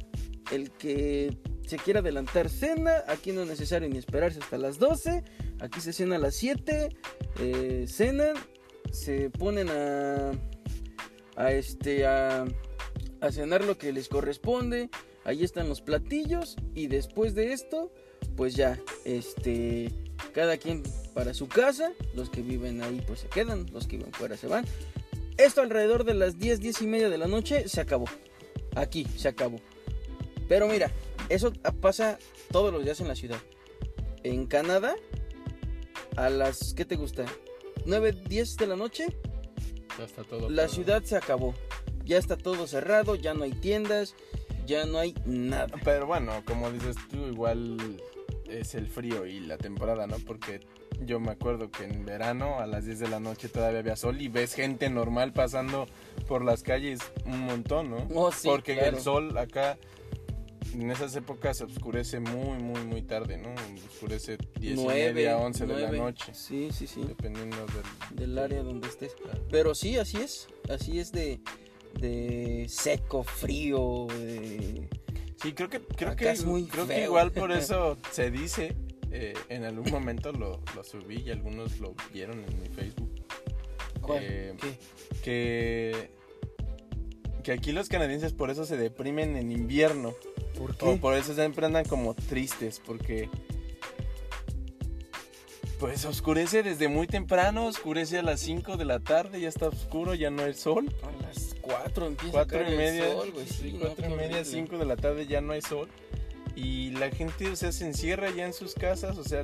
El 0.50 0.70
que 0.72 1.36
se 1.66 1.76
quiere 1.78 2.00
adelantar 2.00 2.50
cena, 2.50 3.04
aquí 3.06 3.30
no 3.32 3.42
es 3.42 3.48
necesario 3.48 3.88
ni 3.88 3.96
esperarse 3.96 4.40
hasta 4.40 4.58
las 4.58 4.78
12, 4.78 5.22
aquí 5.60 5.80
se 5.80 5.92
cena 5.94 6.16
a 6.16 6.18
las 6.18 6.34
7, 6.34 6.90
eh, 7.38 7.86
cenan, 7.88 8.34
se 8.92 9.30
ponen 9.30 9.68
a, 9.70 10.30
a 11.36 11.52
este, 11.52 12.06
a, 12.06 12.44
a 13.20 13.32
cenar 13.32 13.64
lo 13.64 13.76
que 13.78 13.92
les 13.92 14.08
corresponde, 14.08 14.90
ahí 15.24 15.42
están 15.42 15.68
los 15.68 15.80
platillos 15.80 16.56
y 16.74 16.86
después 16.86 17.34
de 17.34 17.52
esto, 17.52 17.90
pues 18.36 18.54
ya, 18.54 18.78
este, 19.04 19.90
cada 20.32 20.56
quien 20.58 20.82
para 21.14 21.34
su 21.34 21.48
casa, 21.48 21.92
los 22.14 22.30
que 22.30 22.42
viven 22.42 22.82
ahí 22.82 23.02
pues 23.06 23.20
se 23.20 23.28
quedan, 23.28 23.66
los 23.72 23.86
que 23.86 23.96
viven 23.96 24.12
fuera 24.12 24.36
se 24.36 24.46
van. 24.46 24.64
Esto 25.38 25.62
alrededor 25.62 26.04
de 26.04 26.14
las 26.14 26.38
10, 26.38 26.60
10 26.60 26.82
y 26.82 26.86
media 26.86 27.08
de 27.08 27.18
la 27.18 27.26
noche 27.26 27.68
se 27.68 27.80
acabó. 27.80 28.04
Aquí 28.74 29.06
se 29.16 29.28
acabó. 29.28 29.58
Pero 30.48 30.68
mira, 30.68 30.90
eso 31.30 31.52
pasa 31.80 32.18
todos 32.50 32.72
los 32.72 32.84
días 32.84 33.00
en 33.00 33.08
la 33.08 33.16
ciudad. 33.16 33.38
En 34.22 34.46
Canadá, 34.46 34.94
a 36.16 36.28
las, 36.28 36.74
¿qué 36.74 36.84
te 36.84 36.96
gusta? 36.96 37.24
9, 37.86 38.12
10 38.28 38.56
de 38.56 38.66
la 38.66 38.76
noche, 38.76 39.06
Ya 39.98 40.04
está 40.04 40.24
todo. 40.24 40.48
la 40.50 40.68
ciudad 40.68 41.02
se 41.02 41.16
acabó. 41.16 41.54
Ya 42.04 42.18
está 42.18 42.36
todo 42.36 42.66
cerrado, 42.66 43.14
ya 43.14 43.32
no 43.34 43.44
hay 43.44 43.52
tiendas, 43.52 44.14
ya 44.66 44.86
no 44.86 44.98
hay 44.98 45.14
nada. 45.24 45.68
Pero 45.84 46.06
bueno, 46.06 46.42
como 46.44 46.70
dices 46.70 46.96
tú, 47.10 47.26
igual 47.28 47.76
es 48.48 48.74
el 48.74 48.88
frío 48.88 49.24
y 49.26 49.38
la 49.40 49.56
temporada, 49.56 50.06
¿no? 50.08 50.16
Porque 50.26 50.60
yo 51.04 51.20
me 51.20 51.30
acuerdo 51.30 51.70
que 51.70 51.84
en 51.84 52.04
verano 52.04 52.58
a 52.58 52.66
las 52.66 52.84
10 52.86 52.98
de 52.98 53.08
la 53.08 53.20
noche 53.20 53.48
todavía 53.48 53.78
había 53.80 53.96
sol 53.96 54.20
y 54.20 54.28
ves 54.28 54.54
gente 54.54 54.90
normal 54.90 55.32
pasando 55.32 55.86
por 56.28 56.44
las 56.44 56.62
calles 56.62 57.00
un 57.24 57.40
montón, 57.40 57.90
¿no? 57.90 58.08
Oh, 58.14 58.32
sí, 58.32 58.48
Porque 58.48 58.74
claro. 58.74 58.96
el 58.96 59.02
sol 59.02 59.38
acá 59.38 59.78
en 60.74 60.90
esas 60.90 61.14
épocas 61.16 61.60
oscurece 61.60 62.20
muy, 62.20 62.58
muy, 62.62 62.84
muy 62.84 63.02
tarde, 63.02 63.36
¿no? 63.38 63.54
Oscurece 63.90 64.38
10 64.58 64.78
y 64.80 64.86
media, 64.86 65.36
11 65.38 65.66
de 65.66 65.80
la 65.80 65.92
noche, 65.92 66.32
Sí, 66.34 66.70
sí, 66.72 66.86
sí. 66.86 67.02
dependiendo 67.06 67.56
del... 67.66 68.16
Del 68.16 68.38
área 68.38 68.62
donde 68.62 68.88
estés. 68.88 69.14
Pero 69.50 69.74
sí, 69.74 69.96
así 69.98 70.18
es. 70.18 70.48
Así 70.68 70.98
es 70.98 71.12
de, 71.12 71.40
de 72.00 72.66
seco, 72.68 73.22
frío, 73.22 74.06
de... 74.08 74.88
Sí, 75.42 75.52
creo 75.54 75.68
que 75.68 75.80
creo 75.80 76.10
Acá 76.10 76.24
que 76.24 76.30
es 76.30 76.44
muy 76.44 76.66
creo 76.66 76.86
que 76.86 77.02
igual 77.02 77.32
por 77.32 77.50
eso 77.52 77.98
se 78.12 78.30
dice 78.30 78.76
eh, 79.10 79.34
en 79.48 79.64
algún 79.64 79.90
momento 79.90 80.30
lo, 80.32 80.62
lo 80.76 80.84
subí 80.84 81.16
y 81.22 81.30
algunos 81.32 81.80
lo 81.80 81.96
vieron 82.12 82.44
en 82.44 82.60
mi 82.60 82.68
Facebook 82.68 83.12
¿Cuál? 84.00 84.20
Eh, 84.22 84.54
¿Qué? 84.60 84.78
que 85.24 86.10
que 87.42 87.52
aquí 87.52 87.72
los 87.72 87.88
canadienses 87.88 88.32
por 88.32 88.50
eso 88.50 88.64
se 88.64 88.76
deprimen 88.76 89.36
en 89.36 89.50
invierno 89.52 90.14
¿Por 90.58 90.76
o 90.80 90.96
por 90.98 91.14
eso 91.14 91.34
siempre 91.34 91.66
andan 91.66 91.84
como 91.84 92.14
tristes 92.14 92.80
porque 92.84 93.28
pues 95.78 96.04
oscurece 96.04 96.62
desde 96.62 96.86
muy 96.86 97.08
temprano, 97.08 97.66
oscurece 97.66 98.18
a 98.18 98.22
las 98.22 98.38
5 98.38 98.76
de 98.76 98.84
la 98.84 99.00
tarde, 99.00 99.40
ya 99.40 99.48
está 99.48 99.66
oscuro, 99.66 100.14
ya 100.14 100.30
no 100.30 100.42
hay 100.44 100.54
sol. 100.54 100.88
A 101.02 101.22
las 101.22 101.56
4 101.60 102.06
empieza 102.06 102.32
Cuatro 102.32 102.58
a 102.58 102.62
caer 102.62 102.74
y 102.74 102.76
media, 102.76 103.06
el 103.06 103.12
sol, 103.16 103.30
güey. 103.32 103.46
sí, 103.48 103.54
Sí, 103.54 103.72
no, 103.72 103.78
cuatro 103.80 103.96
qué 104.06 104.12
y 104.12 104.16
media, 104.16 104.36
horrible. 104.36 104.44
cinco 104.44 104.78
de 104.78 104.84
la 104.84 104.94
tarde 104.96 105.26
ya 105.26 105.40
no 105.40 105.54
hay 105.54 105.60
sol. 105.60 105.88
Y 106.54 106.90
la 106.92 107.10
gente, 107.10 107.48
o 107.48 107.56
sea, 107.56 107.72
se 107.72 107.84
encierra 107.84 108.30
ya 108.30 108.46
en 108.46 108.52
sus 108.52 108.74
casas, 108.74 109.18
o 109.18 109.24
sea, 109.24 109.42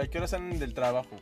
¿a 0.00 0.06
qué 0.06 0.16
hora 0.16 0.26
salen 0.28 0.58
del 0.58 0.72
trabajo? 0.72 1.16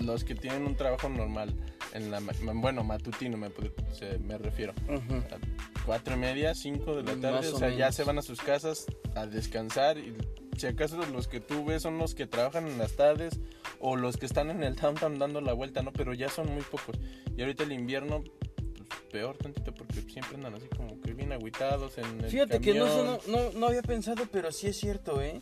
Los 0.00 0.24
que 0.24 0.34
tienen 0.34 0.64
un 0.66 0.76
trabajo 0.76 1.08
normal, 1.08 1.54
en 1.92 2.10
la, 2.10 2.20
bueno, 2.54 2.82
matutino 2.84 3.36
me, 3.36 3.50
se- 3.92 4.18
me 4.18 4.38
refiero. 4.38 4.72
A 4.88 5.84
cuatro 5.84 6.14
y 6.14 6.18
media, 6.18 6.54
cinco 6.54 6.94
de 6.96 7.02
la 7.02 7.12
Más 7.12 7.20
tarde, 7.20 7.48
o 7.48 7.56
o 7.56 7.58
sea, 7.58 7.70
ya 7.70 7.92
se 7.92 8.04
van 8.04 8.18
a 8.18 8.22
sus 8.22 8.40
casas 8.40 8.86
a 9.14 9.26
descansar 9.26 9.98
y 9.98 10.14
si 10.56 10.66
acaso 10.66 10.98
los 11.12 11.26
que 11.28 11.40
tú 11.40 11.64
ves 11.64 11.82
son 11.82 11.98
los 11.98 12.14
que 12.14 12.26
trabajan 12.26 12.66
en 12.66 12.78
las 12.78 12.94
tardes 12.96 13.40
o 13.78 13.96
los 13.96 14.16
que 14.18 14.26
están 14.26 14.50
en 14.50 14.62
el 14.62 14.76
downtown 14.76 15.18
dando 15.18 15.40
la 15.40 15.52
vuelta, 15.54 15.82
¿no? 15.82 15.92
Pero 15.92 16.12
ya 16.14 16.28
son 16.28 16.52
muy 16.52 16.62
pocos. 16.62 16.96
Y 17.36 17.40
ahorita 17.40 17.62
el 17.64 17.72
invierno, 17.72 18.22
pues, 18.56 18.88
peor 19.10 19.36
tantito 19.38 19.72
porque 19.72 20.02
siempre 20.02 20.34
andan 20.36 20.54
así 20.54 20.66
como 20.76 21.00
que 21.00 21.14
bien 21.14 21.32
agüitados 21.32 21.96
en 21.98 22.20
el 22.24 22.30
Fíjate 22.30 22.60
que 22.60 22.74
camión. 22.76 22.88
no, 23.06 23.18
no, 23.26 23.52
no 23.52 23.66
había 23.68 23.82
pensado, 23.82 24.24
pero 24.30 24.52
sí 24.52 24.66
es 24.68 24.76
cierto, 24.78 25.22
¿eh? 25.22 25.40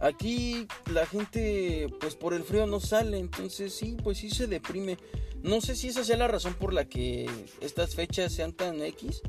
Aquí 0.00 0.66
la 0.92 1.06
gente, 1.06 1.86
pues 2.00 2.14
por 2.14 2.32
el 2.32 2.42
frío 2.42 2.66
no 2.66 2.80
sale, 2.80 3.18
entonces 3.18 3.74
sí, 3.74 3.96
pues 4.02 4.18
sí 4.18 4.30
se 4.30 4.46
deprime. 4.46 4.96
No 5.42 5.60
sé 5.60 5.76
si 5.76 5.88
esa 5.88 6.04
sea 6.04 6.16
la 6.16 6.28
razón 6.28 6.54
por 6.54 6.72
la 6.72 6.86
que 6.86 7.28
estas 7.60 7.94
fechas 7.94 8.32
sean 8.32 8.52
tan 8.52 8.82
X, 8.82 9.20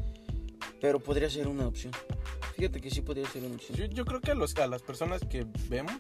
pero 0.80 1.00
podría 1.00 1.30
ser 1.30 1.48
una 1.48 1.68
opción. 1.68 1.94
Fíjate 2.56 2.80
que 2.80 2.90
sí 2.90 3.02
podría 3.02 3.28
ser 3.30 3.44
una 3.44 3.56
opción. 3.56 3.78
Yo, 3.78 3.86
yo 3.86 4.06
creo 4.06 4.22
que 4.22 4.32
a, 4.32 4.36
los, 4.36 4.56
a 4.56 4.68
las 4.68 4.82
personas 4.82 5.22
que 5.30 5.46
vemos, 5.68 5.94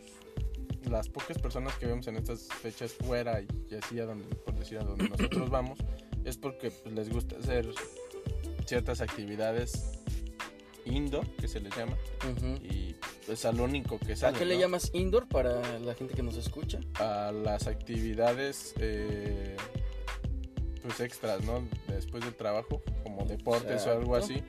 las 0.89 1.09
pocas 1.09 1.37
personas 1.37 1.75
que 1.75 1.85
vemos 1.85 2.07
en 2.07 2.15
estas 2.15 2.47
fechas 2.61 2.93
fuera 2.93 3.41
y, 3.41 3.47
y 3.69 3.75
así 3.75 3.99
a 3.99 4.05
donde, 4.05 4.23
por 4.35 4.57
decir 4.57 4.77
a 4.77 4.83
donde 4.83 5.09
nosotros 5.09 5.49
vamos, 5.49 5.79
es 6.23 6.37
porque 6.37 6.71
pues, 6.71 6.95
les 6.95 7.09
gusta 7.09 7.35
hacer 7.37 7.67
ciertas 8.65 9.01
actividades 9.01 9.99
indoor, 10.85 11.27
que 11.35 11.47
se 11.47 11.59
les 11.59 11.75
llama, 11.75 11.97
y 12.63 12.90
es 13.27 13.45
al 13.45 13.59
único 13.61 13.99
que 13.99 14.13
¿A 14.13 14.15
sale. 14.15 14.37
qué 14.37 14.45
le 14.45 14.57
llamas 14.57 14.89
indoor 14.93 15.27
para 15.27 15.61
la 15.79 15.93
gente 15.95 16.13
que 16.13 16.23
nos 16.23 16.35
escucha? 16.37 16.79
A 16.95 17.31
las 17.31 17.67
actividades 17.67 18.73
eh, 18.79 19.55
pues 20.81 20.99
extras, 20.99 21.43
¿no? 21.43 21.63
Después 21.87 22.23
del 22.23 22.35
trabajo, 22.35 22.81
como 23.03 23.25
deportes 23.25 23.85
o 23.85 23.91
algo 23.91 24.17
Exacto. 24.17 24.35
así, 24.35 24.43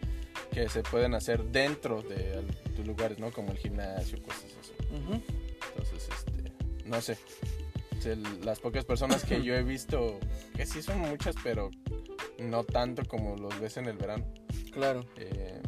que 0.53 0.69
se 0.69 0.83
pueden 0.83 1.15
hacer 1.15 1.45
dentro 1.45 2.03
de 2.03 2.43
tus 2.75 2.87
lugares, 2.87 3.19
¿no? 3.19 3.31
Como 3.31 3.53
el 3.53 3.59
gimnasio, 3.59 4.21
cosas 4.23 4.45
así. 4.61 4.73
Ujú. 4.95 5.21
Entonces, 5.77 6.09
este, 6.17 6.53
no 6.89 7.01
sé. 7.01 7.19
Las 8.43 8.59
pocas 8.59 8.85
personas 8.85 9.25
que 9.25 9.43
yo 9.45 9.55
he 9.55 9.63
visto, 9.63 10.19
que 10.57 10.67
sí 10.67 10.83
son 10.83 10.99
muchas, 10.99 11.37
pero 11.45 11.71
no 12.39 12.65
tanto 12.65 13.05
como 13.05 13.37
los 13.37 13.61
ves 13.61 13.77
en 13.77 13.87
el 13.87 13.97
verano. 13.97 14.25
Claro. 14.73 15.05
eh, 15.17 15.61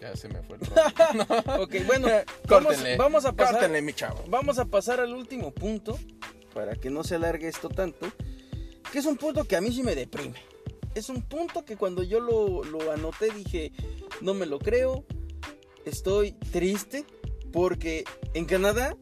ya 0.00 0.16
se 0.16 0.28
me 0.28 0.42
fue 0.42 0.56
el 0.56 0.66
rollo. 0.66 1.62
Ok, 1.62 1.74
bueno, 1.86 2.08
vamos, 2.48 2.66
Córtenle, 2.66 2.96
vamos 2.96 3.24
a 3.24 3.32
pasar. 3.32 3.54
Córtenle, 3.54 3.82
mi 3.82 3.92
chavo. 3.92 4.24
Vamos 4.28 4.58
a 4.58 4.64
pasar 4.64 5.00
al 5.00 5.12
último 5.14 5.52
punto, 5.52 5.98
para 6.54 6.74
que 6.76 6.90
no 6.90 7.04
se 7.04 7.16
alargue 7.16 7.48
esto 7.48 7.68
tanto, 7.68 8.06
que 8.92 8.98
es 8.98 9.06
un 9.06 9.16
punto 9.16 9.44
que 9.44 9.56
a 9.56 9.60
mí 9.60 9.72
sí 9.72 9.82
me 9.82 9.94
deprime. 9.94 10.42
Es 10.94 11.08
un 11.08 11.22
punto 11.22 11.64
que 11.64 11.76
cuando 11.76 12.02
yo 12.02 12.18
lo, 12.20 12.64
lo 12.64 12.90
anoté 12.90 13.30
dije, 13.30 13.72
no 14.20 14.34
me 14.34 14.46
lo 14.46 14.58
creo, 14.58 15.04
estoy 15.84 16.32
triste, 16.32 17.04
porque 17.52 18.04
en 18.34 18.44
Canadá 18.44 18.96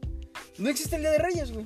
no 0.59 0.69
existe 0.69 0.97
el 0.97 1.03
Día 1.03 1.13
de 1.13 1.19
Reyes, 1.19 1.53
güey. 1.53 1.65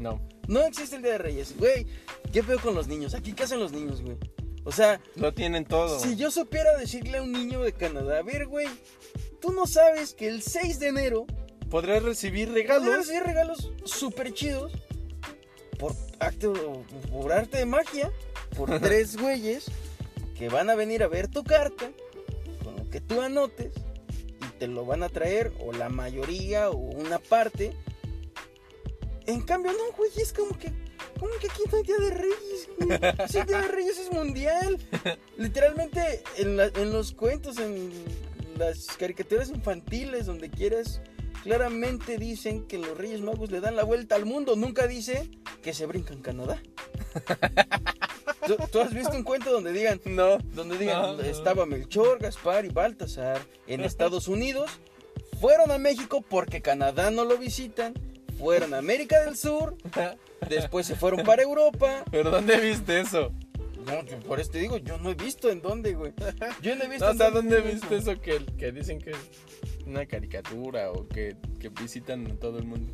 No, 0.00 0.20
No 0.46 0.62
existe 0.62 0.96
el 0.96 1.02
Día 1.02 1.12
de 1.12 1.18
Reyes, 1.18 1.56
güey. 1.56 1.86
¿Qué 2.32 2.42
veo 2.42 2.58
con 2.60 2.74
los 2.74 2.86
niños? 2.86 3.14
Aquí, 3.14 3.32
¿qué 3.32 3.44
hacen 3.44 3.58
los 3.58 3.72
niños, 3.72 4.02
güey? 4.02 4.18
O 4.66 4.72
sea, 4.72 5.00
lo 5.14 5.32
tienen 5.32 5.64
todo. 5.64 6.00
si 6.00 6.16
yo 6.16 6.30
supiera 6.30 6.76
decirle 6.76 7.18
a 7.18 7.22
un 7.22 7.30
niño 7.30 7.62
de 7.62 7.72
Canadá, 7.72 8.18
a 8.18 8.22
ver, 8.22 8.46
güey, 8.46 8.66
tú 9.40 9.52
no 9.52 9.66
sabes 9.66 10.12
que 10.12 10.28
el 10.28 10.42
6 10.42 10.80
de 10.80 10.88
enero 10.88 11.26
Podrás 11.70 12.02
recibir 12.02 12.52
regalos. 12.52 12.96
recibir 12.96 13.22
regalos 13.22 13.72
súper 13.84 14.34
chidos 14.34 14.72
por 15.78 15.94
acto, 16.18 16.82
por 17.10 17.32
arte 17.32 17.58
de 17.58 17.66
magia, 17.66 18.12
por 18.56 18.80
tres 18.80 19.16
güeyes 19.16 19.66
que 20.36 20.48
van 20.48 20.68
a 20.68 20.74
venir 20.74 21.02
a 21.02 21.08
ver 21.08 21.28
tu 21.28 21.44
carta 21.44 21.90
con 22.64 22.76
lo 22.76 22.90
que 22.90 23.00
tú 23.00 23.20
anotes 23.20 23.72
y 24.40 24.58
te 24.58 24.66
lo 24.66 24.84
van 24.84 25.02
a 25.02 25.08
traer 25.08 25.52
o 25.60 25.72
la 25.72 25.88
mayoría 25.88 26.70
o 26.70 26.76
una 26.76 27.18
parte. 27.18 27.72
En 29.26 29.42
cambio, 29.42 29.72
no, 29.72 29.96
güey, 29.96 30.10
es 30.16 30.32
como 30.32 30.58
que, 30.58 30.72
como 31.18 31.32
que 31.40 31.46
aquí 31.48 31.62
no 31.70 31.76
hay 31.78 31.82
Día 31.84 31.96
de 31.98 32.10
Reyes, 32.10 32.68
güey. 32.78 32.90
El 33.40 33.46
Día 33.46 33.60
de 33.62 33.68
Reyes 33.68 33.98
es 33.98 34.12
mundial. 34.12 34.78
Literalmente 35.36 36.22
en, 36.36 36.56
la- 36.56 36.70
en 36.74 36.92
los 36.92 37.12
cuentos, 37.12 37.58
en 37.58 37.90
las 38.58 38.86
caricaturas 38.98 39.48
infantiles, 39.50 40.26
donde 40.26 40.50
quieras, 40.50 41.00
claramente 41.42 42.18
dicen 42.18 42.66
que 42.66 42.78
los 42.78 42.96
Reyes 42.96 43.20
Magos 43.20 43.50
le 43.50 43.60
dan 43.60 43.76
la 43.76 43.84
vuelta 43.84 44.14
al 44.14 44.24
mundo. 44.26 44.56
Nunca 44.56 44.86
dice 44.86 45.30
que 45.62 45.74
se 45.74 45.86
brincan 45.86 46.20
Canadá. 46.22 46.60
¿Tú, 48.46 48.56
tú 48.70 48.80
has 48.80 48.94
visto 48.94 49.12
un 49.16 49.24
cuento 49.24 49.50
donde 49.50 49.72
digan, 49.72 50.00
No. 50.04 50.38
donde 50.38 50.78
digan, 50.78 51.02
No, 51.02 51.12
no. 51.14 51.22
estaba 51.22 51.66
Melchor, 51.66 52.18
Gaspar 52.20 52.64
y 52.64 52.68
Baltasar 52.68 53.40
en 53.66 53.80
Estados 53.82 54.28
Unidos, 54.28 54.70
fueron 55.40 55.70
a 55.72 55.78
México 55.78 56.22
porque 56.28 56.62
Canadá 56.62 57.10
no 57.10 57.24
lo 57.24 57.36
visitan, 57.38 57.94
fueron 58.38 58.74
a 58.74 58.78
América 58.78 59.24
del 59.24 59.36
Sur, 59.36 59.76
después 60.48 60.86
se 60.86 60.96
fueron 60.96 61.24
para 61.24 61.42
Europa. 61.42 62.04
¿Pero 62.10 62.30
dónde 62.30 62.58
viste 62.58 63.00
eso? 63.00 63.32
No, 63.86 64.04
yo 64.04 64.18
por 64.20 64.40
eso 64.40 64.50
te 64.50 64.58
digo, 64.58 64.78
yo 64.78 64.98
no 64.98 65.10
he 65.10 65.14
visto 65.14 65.48
en 65.48 65.62
dónde, 65.62 65.94
güey. 65.94 66.12
Yo 66.60 66.74
no 66.74 66.84
he 66.84 66.88
visto 66.88 67.04
No, 67.04 67.10
o 67.10 67.12
en 67.12 67.18
sea, 67.18 67.30
¿dónde 67.30 67.60
viste 67.60 67.96
eso 67.96 68.20
que, 68.20 68.44
que 68.58 68.72
dicen 68.72 68.98
que 68.98 69.10
es 69.10 69.16
una 69.86 70.06
caricatura 70.06 70.90
o 70.90 71.06
que, 71.06 71.36
que 71.60 71.68
visitan 71.68 72.26
a 72.26 72.34
todo 72.34 72.58
el 72.58 72.64
mundo? 72.64 72.92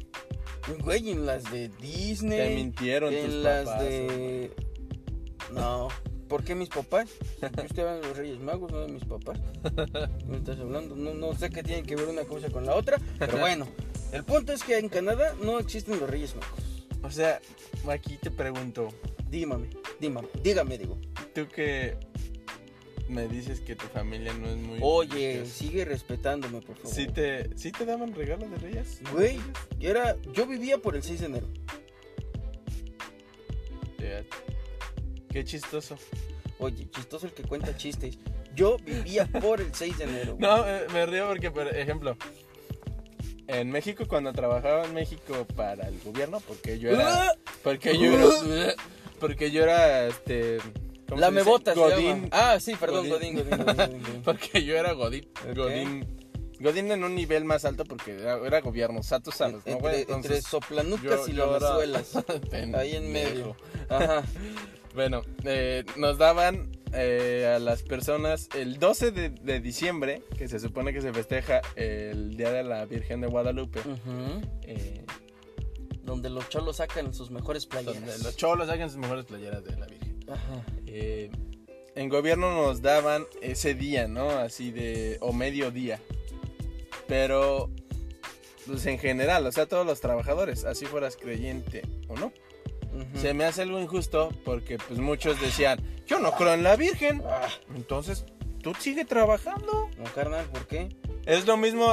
Güey, 0.80 1.11
en 1.11 1.24
las 1.24 1.51
de 1.51 1.70
Disney. 1.80 2.38
Te 2.38 2.55
mintieron 2.55 3.11
tus 3.11 3.24
en 3.24 3.43
las 3.43 3.64
papás, 3.64 3.82
de. 3.82 4.51
No, 5.53 5.88
por 6.28 6.45
qué 6.45 6.55
mis 6.55 6.68
papás? 6.68 7.09
Yo 7.74 7.82
hablando 7.82 8.03
de 8.03 8.09
los 8.09 8.16
Reyes 8.16 8.40
Magos, 8.40 8.70
no 8.70 8.80
de 8.80 8.88
mis 8.88 9.05
papás. 9.05 9.40
¿Me 10.26 10.36
estás 10.36 10.59
hablando? 10.61 10.95
No, 10.95 11.14
no 11.14 11.34
sé 11.34 11.51
qué 11.51 11.62
tienen 11.62 11.84
que 11.84 11.97
ver 11.97 12.09
una 12.09 12.24
cosa 12.24 12.51
con 12.51 12.66
la 12.66 12.74
otra, 12.74 12.99
pero 13.18 13.36
bueno. 13.38 13.66
El 14.12 14.24
punto 14.24 14.52
es 14.52 14.62
que 14.62 14.78
en 14.78 14.88
Canadá 14.88 15.34
no 15.42 15.58
existen 15.58 15.98
los 15.98 16.08
Reyes 16.08 16.34
Magos. 16.36 16.86
O 17.02 17.10
sea, 17.10 17.40
aquí 17.88 18.16
te 18.18 18.30
pregunto, 18.30 18.88
Dígame, 19.32 19.70
dígame, 19.98 20.28
dígame, 20.42 20.76
digo. 20.76 20.98
tú 21.34 21.48
que 21.48 21.96
me 23.08 23.28
dices 23.28 23.60
que 23.60 23.74
tu 23.74 23.86
familia 23.86 24.34
no 24.34 24.46
es 24.46 24.56
muy... 24.56 24.78
Oye, 24.82 25.08
religiosa, 25.08 25.54
sigue 25.54 25.84
respetándome, 25.86 26.60
por 26.60 26.76
favor. 26.76 26.92
¿sí 26.94 27.06
te, 27.06 27.56
¿sí 27.56 27.72
te 27.72 27.86
daban 27.86 28.14
regalos 28.14 28.50
de 28.50 28.56
reyes? 28.58 29.00
Güey, 29.10 29.40
yo 29.78 29.88
era, 29.88 30.18
yo 30.34 30.46
vivía 30.46 30.76
por 30.76 30.96
el 30.96 31.02
6 31.02 31.20
de 31.20 31.26
enero. 31.26 31.48
Qué 35.30 35.44
chistoso. 35.44 35.96
Oye, 36.58 36.90
chistoso 36.90 37.26
el 37.26 37.32
que 37.32 37.42
cuenta 37.44 37.74
chistes. 37.74 38.18
Yo 38.54 38.76
vivía 38.76 39.26
por 39.26 39.62
el 39.62 39.74
6 39.74 39.96
de 39.96 40.04
enero. 40.04 40.36
güey. 40.38 40.42
No, 40.42 40.68
eh, 40.68 40.86
me 40.92 41.06
río 41.06 41.26
porque, 41.28 41.50
por 41.50 41.74
ejemplo, 41.74 42.18
en 43.47 43.70
México, 43.70 44.05
cuando 44.07 44.32
trabajaba 44.32 44.84
en 44.84 44.95
México 44.95 45.47
para 45.57 45.88
el 45.88 45.99
gobierno, 46.01 46.40
porque 46.40 46.78
yo 46.78 46.90
era... 46.90 47.34
Porque 47.62 47.99
yo 47.99 48.12
era... 48.12 48.74
Porque 49.18 49.51
yo 49.51 49.62
era, 49.62 50.07
este... 50.07 50.59
¿cómo 51.09 51.20
La 51.20 51.30
mebotas. 51.30 51.74
se 51.74 51.80
Godín. 51.80 52.28
Ah, 52.32 52.59
sí, 52.59 52.74
perdón, 52.74 53.09
Godín. 53.09 53.36
Godín, 53.36 53.59
Godín, 53.59 53.76
Godín, 53.76 54.03
Godín. 54.03 54.22
Porque 54.24 54.64
yo 54.64 54.76
era 54.76 54.93
Godín. 54.93 55.28
Godín. 55.55 56.07
Godín 56.62 56.90
en 56.93 57.05
un 57.05 57.14
nivel 57.14 57.45
más 57.45 57.64
alto 57.64 57.84
porque 57.84 58.12
era, 58.12 58.38
era 58.47 58.61
gobierno. 58.61 59.01
O 59.01 59.03
sea, 59.03 59.18
tú 59.18 59.32
sabes, 59.32 59.66
¿no, 59.66 59.78
güey? 59.78 60.07
entre, 60.09 60.40
soplanucas 60.40 61.28
y 61.28 61.34
yo 61.34 61.47
lamezuelas. 61.47 62.12
pendejo. 62.51 62.78
Ahí 62.80 62.97
en 62.97 63.12
medio. 63.12 63.57
Ajá. 63.88 64.22
Bueno, 64.95 65.22
eh, 65.45 65.84
nos 65.97 66.18
daban 66.18 66.70
eh, 66.93 67.53
a 67.55 67.59
las 67.59 67.82
personas 67.82 68.49
el 68.57 68.78
12 68.78 69.11
de, 69.12 69.30
de 69.30 69.61
diciembre, 69.61 70.22
que 70.36 70.49
se 70.49 70.59
supone 70.59 70.93
que 70.93 71.01
se 71.01 71.12
festeja 71.12 71.61
el 71.76 72.36
Día 72.36 72.53
de 72.53 72.62
la 72.62 72.84
Virgen 72.86 73.20
de 73.20 73.26
Guadalupe. 73.28 73.80
Eh, 74.62 75.05
Donde 76.03 76.30
los 76.30 76.49
cholos 76.49 76.76
sacan 76.76 77.14
sus 77.14 77.30
mejores 77.30 77.66
playeras. 77.66 77.95
donde 77.95 78.18
los 78.18 78.36
cholos 78.36 78.68
hagan 78.68 78.88
sus 78.90 78.99
mejores 78.99 79.24
playeras 79.24 79.64
de 79.64 79.76
la 79.76 79.86
Virgen. 79.86 80.24
Ajá. 80.28 80.64
Eh, 80.86 81.30
en 81.95 82.09
gobierno 82.09 82.55
nos 82.55 82.80
daban 82.82 83.24
ese 83.43 83.74
día, 83.74 84.09
¿no? 84.09 84.30
Así 84.30 84.70
de, 84.70 85.18
o 85.20 85.32
mediodía. 85.32 86.01
Pero, 87.07 87.70
pues 88.66 88.86
en 88.86 88.99
general, 88.99 89.47
o 89.47 89.53
sea, 89.53 89.66
todos 89.66 89.84
los 89.86 90.01
trabajadores, 90.01 90.64
así 90.64 90.86
fueras 90.86 91.16
creyente 91.16 91.82
o 92.09 92.14
no. 92.16 92.32
Se 93.14 93.32
me 93.32 93.45
hace 93.45 93.62
algo 93.62 93.80
injusto 93.80 94.30
porque 94.45 94.76
pues 94.76 95.01
muchos 95.01 95.40
decían, 95.40 95.78
yo 96.07 96.18
no 96.18 96.32
creo 96.32 96.53
en 96.55 96.62
la 96.62 96.76
Virgen. 96.76 97.22
Ah, 97.26 97.48
Entonces, 97.74 98.24
tú 98.62 98.74
sigue 98.78 99.05
trabajando. 99.05 99.88
no, 99.98 100.05
carnal, 100.14 100.46
¿por 100.46 100.66
qué? 100.66 100.88
Es 101.26 101.46
lo 101.46 101.57
mismo 101.57 101.88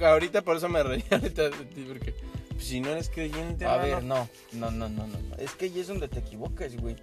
ahorita, 0.00 0.42
por 0.42 0.56
eso 0.56 0.68
me 0.68 0.82
reí 0.82 1.04
ahorita 1.10 1.50
de 1.50 1.64
ti, 1.66 1.84
porque 1.88 2.14
pues, 2.50 2.64
si 2.64 2.80
no 2.80 2.90
eres 2.90 3.08
creyente, 3.08 3.64
A 3.66 3.76
hermano, 3.86 4.28
ver, 4.52 4.58
no, 4.58 4.70
no, 4.70 4.88
no, 4.88 4.88
no, 4.88 5.06
no. 5.06 5.36
Es 5.38 5.52
que 5.52 5.66
ahí 5.66 5.80
es 5.80 5.86
donde 5.88 6.08
te 6.08 6.18
equivocas, 6.20 6.76
güey. 6.76 6.96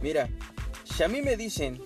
Mira, 0.00 0.28
si 0.84 1.02
a 1.02 1.08
mí 1.08 1.22
me 1.22 1.36
dicen 1.36 1.82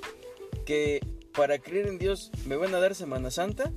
que 0.65 1.01
para 1.33 1.59
creer 1.59 1.87
en 1.89 1.99
Dios 1.99 2.31
me 2.47 2.57
van 2.57 2.75
a 2.75 2.81
dar 2.81 2.95
Semana 2.95 3.31
Santa, 3.31 3.71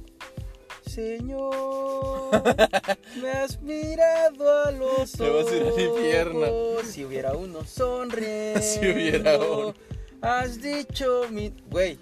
Señor, 0.85 2.29
me 3.21 3.29
has 3.31 3.61
mirado 3.61 4.65
a 4.65 4.71
los 4.71 5.11
Te 5.11 5.29
vas 5.29 5.47
a 5.47 5.55
ir 5.55 5.63
al 5.63 5.79
infierno. 5.79 6.39
ojos. 6.41 6.85
Si 6.87 7.03
hubiera 7.05 7.33
uno 7.33 7.63
sonriendo. 7.65 8.59
Si 8.61 8.79
hubiera 8.89 9.37
uno. 9.37 9.73
Has 10.21 10.61
dicho 10.61 11.23
mi. 11.31 11.53
Güey, 11.69 11.97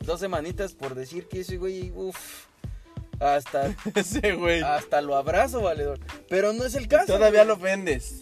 dos 0.00 0.20
semanitas 0.20 0.72
por 0.74 0.94
decir 0.94 1.26
que 1.28 1.40
ese 1.40 1.56
güey, 1.56 1.92
uff. 1.94 2.46
Hasta, 3.18 3.74
ese 3.94 4.34
güey. 4.34 4.60
hasta 4.62 5.00
lo 5.00 5.16
abrazo, 5.16 5.62
valedor. 5.62 5.98
Pero 6.28 6.52
no 6.52 6.64
es 6.64 6.74
el 6.74 6.86
caso. 6.88 7.06
Todavía 7.14 7.44
güey. 7.44 7.48
lo 7.48 7.54
ofendes. 7.54 8.20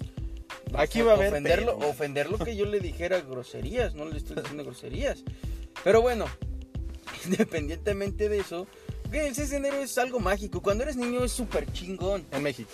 Aquí 0.75 1.03
va 1.03 1.13
a 1.13 1.15
haber 1.17 1.29
ofenderlo, 1.29 1.79
pedo. 1.79 1.89
ofenderlo 1.91 2.39
que 2.39 2.57
yo 2.57 2.65
le 2.65 2.81
dijera 2.81 3.21
groserías, 3.21 3.95
no 3.95 4.07
le 4.07 4.17
estoy 4.19 4.37
diciendo 4.37 4.65
groserías. 4.65 5.23
Pero 5.85 6.01
bueno, 6.03 6.27
independientemente 7.27 8.29
de 8.29 8.39
eso, 8.39 8.67
el 9.13 9.35
6 9.35 9.51
de 9.51 9.57
enero 9.57 9.77
es 9.77 9.97
algo 9.99 10.19
mágico. 10.21 10.63
Cuando 10.63 10.83
eres 10.85 10.97
niño 10.97 11.23
es 11.25 11.33
súper 11.33 11.71
chingón. 11.73 12.27
En 12.33 12.43
México. 12.43 12.71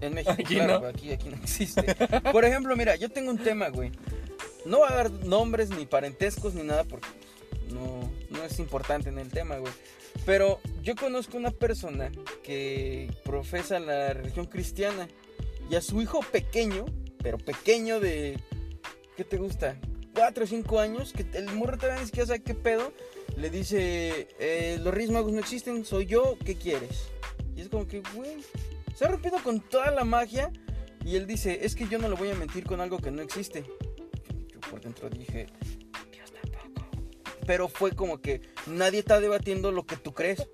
En 0.00 0.14
México, 0.14 0.32
Aquí 0.32 0.56
claro, 0.56 0.80
no. 0.80 0.86
aquí, 0.88 1.12
aquí 1.12 1.28
no 1.28 1.36
existe. 1.36 1.94
Por 2.32 2.44
ejemplo, 2.44 2.74
mira, 2.76 2.96
yo 2.96 3.08
tengo 3.10 3.30
un 3.30 3.38
tema, 3.38 3.68
güey. 3.68 3.92
No 4.64 4.78
voy 4.78 4.88
a 4.90 4.94
dar 4.94 5.10
nombres 5.10 5.70
ni 5.70 5.86
parentescos 5.86 6.54
ni 6.54 6.62
nada 6.62 6.84
porque 6.84 7.08
pues, 7.50 7.72
no, 7.72 8.10
no 8.30 8.42
es 8.44 8.58
importante 8.58 9.08
en 9.08 9.18
el 9.18 9.30
tema, 9.30 9.58
güey. 9.58 9.72
Pero 10.24 10.60
yo 10.82 10.94
conozco 10.94 11.36
una 11.36 11.50
persona 11.50 12.10
que 12.42 13.12
profesa 13.24 13.78
la 13.78 14.12
religión 14.14 14.46
cristiana 14.46 15.08
y 15.70 15.74
a 15.76 15.80
su 15.80 16.00
hijo 16.00 16.20
pequeño, 16.20 16.86
pero 17.22 17.38
pequeño 17.38 18.00
de, 18.00 18.38
¿qué 19.16 19.24
te 19.24 19.36
gusta? 19.36 19.78
Cuatro 20.14 20.44
o 20.44 20.46
cinco 20.46 20.78
años, 20.78 21.12
que 21.12 21.26
el 21.36 21.46
morro 21.52 21.76
todavía 21.76 22.00
ni 22.00 22.06
siquiera 22.06 22.26
sabe 22.26 22.42
qué 22.42 22.54
pedo, 22.54 22.92
le 23.36 23.50
dice, 23.50 24.28
eh, 24.38 24.78
los 24.80 24.94
Reyes 24.94 25.10
no 25.10 25.38
existen, 25.38 25.84
soy 25.84 26.06
yo, 26.06 26.38
¿qué 26.44 26.56
quieres? 26.56 27.08
Y 27.56 27.62
es 27.62 27.68
como 27.68 27.86
que, 27.86 28.02
güey, 28.14 28.36
se 28.94 29.04
ha 29.04 29.08
rompido 29.08 29.42
con 29.42 29.60
toda 29.60 29.90
la 29.90 30.04
magia 30.04 30.52
y 31.04 31.16
él 31.16 31.26
dice, 31.26 31.60
es 31.62 31.74
que 31.74 31.88
yo 31.88 31.98
no 31.98 32.08
le 32.08 32.14
voy 32.14 32.30
a 32.30 32.34
mentir 32.34 32.64
con 32.64 32.80
algo 32.80 32.98
que 32.98 33.10
no 33.10 33.22
existe. 33.22 33.64
Por 34.70 34.80
dentro 34.80 35.08
dije, 35.10 35.46
Dios 36.12 36.32
tampoco. 36.32 36.86
Pero 37.46 37.68
fue 37.68 37.92
como 37.92 38.20
que 38.20 38.40
nadie 38.66 39.00
está 39.00 39.20
debatiendo 39.20 39.72
lo 39.72 39.84
que 39.86 39.96
tú 39.96 40.12
crees. 40.14 40.46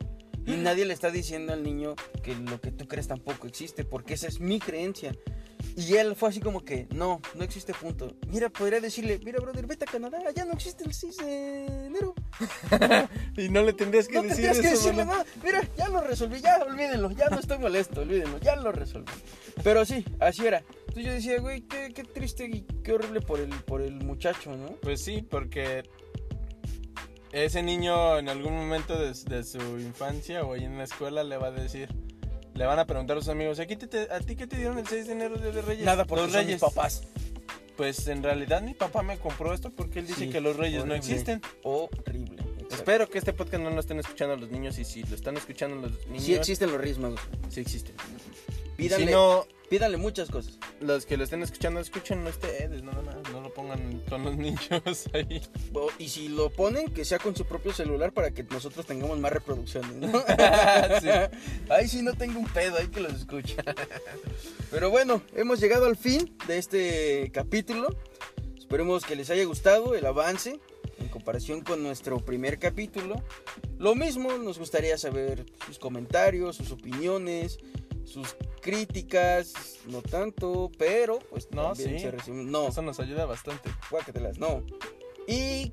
Y 0.46 0.52
nadie 0.56 0.84
le 0.84 0.94
está 0.94 1.10
diciendo 1.10 1.52
al 1.52 1.62
niño 1.62 1.94
que 2.24 2.34
lo 2.34 2.60
que 2.60 2.72
tú 2.72 2.88
crees 2.88 3.06
tampoco 3.06 3.46
existe, 3.46 3.84
porque 3.84 4.14
esa 4.14 4.26
es 4.26 4.40
mi 4.40 4.58
creencia. 4.58 5.14
Y 5.76 5.94
él 5.96 6.16
fue 6.16 6.30
así 6.30 6.40
como 6.40 6.64
que, 6.64 6.88
no, 6.90 7.20
no 7.36 7.44
existe 7.44 7.72
punto. 7.74 8.16
Mira, 8.26 8.48
podría 8.48 8.80
decirle, 8.80 9.20
mira, 9.22 9.38
brother, 9.38 9.66
vete 9.66 9.84
a 9.84 9.92
Canadá, 9.92 10.18
ya 10.34 10.44
no 10.46 10.52
existe 10.54 10.82
el 10.84 10.94
6 10.94 11.16
de 11.18 11.64
enero. 11.86 12.14
Y 13.36 13.48
no 13.48 13.62
le 13.62 13.72
tendrías 13.74 14.08
que 14.08 14.14
No 14.14 14.22
decir 14.22 14.36
tendrías 14.46 14.58
que 14.60 14.66
eso, 14.68 14.76
decirle 14.86 15.04
mano. 15.04 15.18
nada. 15.18 15.26
Mira, 15.44 15.60
ya 15.76 15.88
lo 15.88 16.00
resolví, 16.00 16.40
ya 16.40 16.58
olvídenlo, 16.64 17.10
ya 17.12 17.28
no 17.28 17.38
estoy 17.38 17.58
molesto, 17.58 18.00
olvídenlo, 18.00 18.38
ya 18.38 18.56
lo 18.56 18.72
resolví. 18.72 19.12
Pero 19.62 19.84
sí, 19.84 20.04
así 20.18 20.46
era. 20.46 20.64
Entonces 20.90 21.04
yo 21.04 21.12
decía, 21.12 21.40
güey, 21.40 21.60
qué, 21.62 21.92
qué 21.94 22.02
triste 22.04 22.46
y 22.46 22.62
qué 22.82 22.92
horrible 22.92 23.20
por 23.20 23.38
el, 23.40 23.50
por 23.50 23.80
el 23.80 23.94
muchacho, 23.94 24.56
¿no? 24.56 24.72
Pues 24.82 25.02
sí, 25.02 25.22
porque 25.22 25.84
ese 27.32 27.62
niño 27.62 28.18
en 28.18 28.28
algún 28.28 28.54
momento 28.54 28.98
de, 28.98 29.12
de 29.14 29.44
su 29.44 29.58
infancia 29.78 30.42
o 30.44 30.54
ahí 30.54 30.64
en 30.64 30.76
la 30.78 30.84
escuela 30.84 31.22
le 31.22 31.36
va 31.36 31.46
a 31.48 31.50
decir, 31.52 31.88
le 32.54 32.66
van 32.66 32.78
a 32.80 32.86
preguntar 32.86 33.16
a 33.16 33.20
sus 33.20 33.28
amigos, 33.28 33.60
¿a, 33.60 33.66
ti 33.66 33.76
te, 33.76 34.08
a 34.12 34.18
ti 34.20 34.34
qué 34.34 34.46
te 34.48 34.56
dieron 34.56 34.78
el 34.78 34.86
6 34.86 35.06
de 35.06 35.12
enero 35.12 35.36
de 35.36 35.62
Reyes? 35.62 35.84
Nada 35.84 36.04
porque 36.04 36.22
los 36.24 36.32
son 36.32 36.40
Reyes. 36.42 36.60
mis 36.60 36.70
papás. 36.74 37.02
Pues 37.76 38.08
en 38.08 38.22
realidad 38.22 38.60
mi 38.60 38.74
papá 38.74 39.02
me 39.02 39.16
compró 39.16 39.54
esto 39.54 39.70
porque 39.70 40.00
él 40.00 40.06
dice 40.08 40.24
Sí, 40.26 40.28
que 40.30 40.40
los 40.40 40.56
Reyes 40.56 40.84
no 40.84 40.92
horrible. 40.94 40.96
existen. 40.96 41.40
Horrible. 41.62 42.42
exacto. 42.42 42.74
Espero 42.74 43.08
que 43.08 43.18
este 43.18 43.32
podcast 43.32 43.62
no 43.62 43.70
lo 43.70 43.80
estén 43.80 44.00
escuchando 44.00 44.36
los 44.36 44.50
niños 44.50 44.76
y 44.78 44.84
si 44.84 45.02
lo 45.04 45.14
están 45.14 45.36
escuchando 45.36 45.76
los 45.88 46.06
niños, 46.08 46.24
Sí 46.24 46.34
existen 46.34 46.70
los 46.72 46.80
Reyes 46.80 46.98
Magos. 46.98 47.20
sí 47.48 47.60
existen. 47.60 47.94
Pídanle, 48.76 49.06
si 49.06 49.12
no, 49.12 49.46
pídanle 49.70 49.98
muchas 49.98 50.28
cosas. 50.30 50.58
los 50.80 51.06
que 51.06 51.16
lo 51.16 51.22
estén 51.22 51.42
escuchando, 51.42 51.78
escúchenlo 51.78 52.28
ustedes, 52.28 52.82
no, 52.82 52.90
no, 52.90 53.02
no 53.32 53.40
lo 53.40 53.54
pongan 53.54 54.02
con 54.08 54.24
los 54.24 54.36
niños 54.36 55.08
ahí. 55.14 55.40
Y 55.98 56.08
si 56.08 56.28
lo 56.28 56.50
ponen, 56.50 56.92
que 56.92 57.04
sea 57.04 57.20
con 57.20 57.36
su 57.36 57.46
propio 57.46 57.72
celular 57.72 58.12
para 58.12 58.32
que 58.32 58.42
nosotros 58.42 58.84
tengamos 58.84 59.18
más 59.20 59.32
reproducciones, 59.32 59.94
¿no? 59.94 60.10
Sí. 61.00 61.08
Ahí 61.70 61.86
sí 61.86 62.02
no 62.02 62.14
tengo 62.14 62.40
un 62.40 62.46
pedo, 62.46 62.76
ahí 62.76 62.88
que 62.88 63.00
los 63.00 63.14
escuche. 63.14 63.56
Pero 64.70 64.90
bueno, 64.90 65.22
hemos 65.36 65.60
llegado 65.60 65.86
al 65.86 65.96
fin 65.96 66.36
de 66.48 66.58
este 66.58 67.30
capítulo. 67.32 67.94
Esperemos 68.58 69.04
que 69.04 69.14
les 69.14 69.30
haya 69.30 69.44
gustado 69.44 69.94
el 69.94 70.04
avance 70.04 70.58
en 70.98 71.08
comparación 71.08 71.60
con 71.60 71.82
nuestro 71.82 72.18
primer 72.18 72.58
capítulo. 72.58 73.22
Lo 73.78 73.94
mismo, 73.94 74.36
nos 74.38 74.58
gustaría 74.58 74.98
saber 74.98 75.46
sus 75.64 75.78
comentarios, 75.78 76.56
sus 76.56 76.72
opiniones, 76.72 77.58
sus 78.04 78.36
críticas, 78.60 79.78
no 79.86 80.02
tanto, 80.02 80.70
pero 80.78 81.18
pues 81.30 81.48
No, 81.52 81.74
sí. 81.74 81.98
se 81.98 82.32
No, 82.32 82.68
Eso 82.68 82.82
nos 82.82 83.00
ayuda 83.00 83.26
bastante. 83.26 83.70
Guácatelas, 83.90 84.38
no. 84.38 84.64
¿Y 85.26 85.72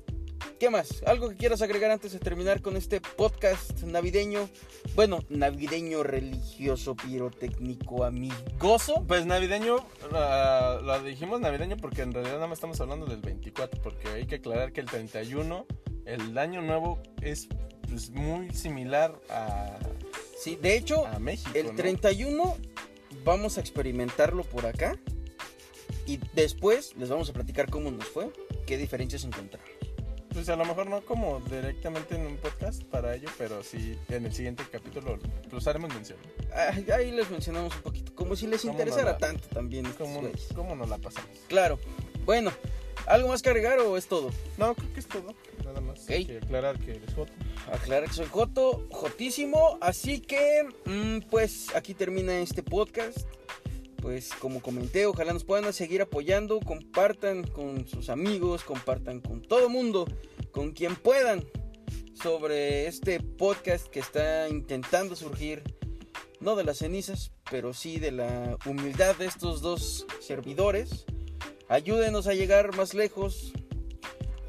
qué 0.58 0.70
más? 0.70 1.02
¿Algo 1.06 1.30
que 1.30 1.36
quieras 1.36 1.62
agregar 1.62 1.90
antes 1.90 2.12
de 2.12 2.18
terminar 2.18 2.62
con 2.62 2.76
este 2.76 3.00
podcast 3.00 3.82
navideño? 3.82 4.48
Bueno, 4.94 5.20
navideño 5.28 6.02
religioso, 6.02 6.94
pirotécnico, 6.96 8.04
amigoso. 8.04 9.04
Pues 9.06 9.26
navideño, 9.26 9.76
lo 10.10 11.02
dijimos 11.02 11.40
navideño 11.40 11.76
porque 11.76 12.02
en 12.02 12.12
realidad 12.12 12.34
nada 12.34 12.46
más 12.46 12.58
estamos 12.58 12.80
hablando 12.80 13.06
del 13.06 13.20
24, 13.20 13.80
porque 13.82 14.08
hay 14.08 14.26
que 14.26 14.36
aclarar 14.36 14.72
que 14.72 14.80
el 14.80 14.86
31, 14.86 15.66
el 16.06 16.38
año 16.38 16.62
nuevo, 16.62 17.00
es 17.20 17.48
pues, 17.88 18.10
muy 18.10 18.50
similar 18.50 19.18
a, 19.30 19.78
Sí, 20.40 20.56
de 20.56 20.76
hecho, 20.76 21.06
a 21.06 21.18
México. 21.18 21.50
el 21.54 21.66
¿no? 21.66 21.72
31 21.74 22.56
vamos 23.24 23.58
a 23.58 23.60
experimentarlo 23.60 24.44
por 24.44 24.66
acá. 24.66 24.96
Y 26.06 26.18
después 26.34 26.94
les 26.96 27.08
vamos 27.10 27.28
a 27.28 27.32
platicar 27.32 27.68
cómo 27.70 27.90
nos 27.90 28.04
fue, 28.06 28.30
qué 28.66 28.76
diferencias 28.78 29.24
encontramos. 29.24 29.68
pues 30.32 30.48
a 30.48 30.56
lo 30.56 30.64
mejor 30.64 30.86
no 30.86 31.00
como 31.04 31.40
directamente 31.40 32.14
en 32.14 32.26
un 32.26 32.36
podcast 32.36 32.82
para 32.84 33.14
ello, 33.14 33.28
pero 33.36 33.62
sí 33.62 33.98
en 34.08 34.24
el 34.26 34.32
siguiente 34.32 34.62
capítulo 34.70 35.18
pues 35.50 35.66
haremos 35.66 35.92
mención. 35.92 36.18
Ah, 36.54 36.72
ahí 36.94 37.10
les 37.10 37.28
mencionamos 37.30 37.74
un 37.76 37.82
poquito, 37.82 38.14
como 38.14 38.36
si 38.36 38.46
les 38.46 38.60
¿Cómo 38.62 38.72
interesara 38.74 39.12
la- 39.12 39.18
tanto 39.18 39.48
también. 39.48 39.84
¿Cómo. 39.98 40.22
¿Cómo 40.54 40.76
nos 40.76 40.88
la 40.88 40.98
pasamos? 40.98 41.30
Claro. 41.48 41.78
Bueno, 42.24 42.52
¿algo 43.06 43.28
más 43.28 43.42
que 43.42 43.48
agregar 43.50 43.78
o 43.80 43.96
es 43.96 44.06
todo? 44.06 44.30
No, 44.56 44.74
creo 44.74 44.92
que 44.94 45.00
es 45.00 45.08
todo. 45.08 45.34
Hay 46.08 46.24
que 46.24 46.38
aclarar 46.38 46.78
que 46.78 46.92
eres 46.92 47.14
Joto. 47.14 47.32
Aclarar 47.72 48.08
que 48.08 48.14
soy 48.14 48.26
Joto, 48.26 48.86
Jotísimo. 48.90 49.78
Así 49.80 50.20
que, 50.20 50.66
mm, 50.84 51.28
pues 51.30 51.74
aquí 51.74 51.94
termina 51.94 52.38
este 52.38 52.62
podcast. 52.62 53.26
Pues 54.00 54.30
como 54.38 54.62
comenté, 54.62 55.06
ojalá 55.06 55.32
nos 55.32 55.44
puedan 55.44 55.72
seguir 55.72 56.02
apoyando. 56.02 56.60
Compartan 56.60 57.44
con 57.44 57.86
sus 57.88 58.08
amigos, 58.10 58.62
compartan 58.64 59.20
con 59.20 59.42
todo 59.42 59.68
mundo, 59.68 60.06
con 60.52 60.72
quien 60.72 60.94
puedan, 60.94 61.44
sobre 62.14 62.86
este 62.86 63.20
podcast 63.20 63.86
que 63.86 64.00
está 64.00 64.48
intentando 64.48 65.14
surgir, 65.14 65.62
no 66.40 66.56
de 66.56 66.64
las 66.64 66.78
cenizas, 66.78 67.32
pero 67.50 67.72
sí 67.74 67.98
de 67.98 68.12
la 68.12 68.56
humildad 68.66 69.16
de 69.16 69.26
estos 69.26 69.60
dos 69.60 70.06
servidores. 70.20 71.04
Ayúdenos 71.68 72.26
a 72.26 72.34
llegar 72.34 72.74
más 72.76 72.94
lejos, 72.94 73.52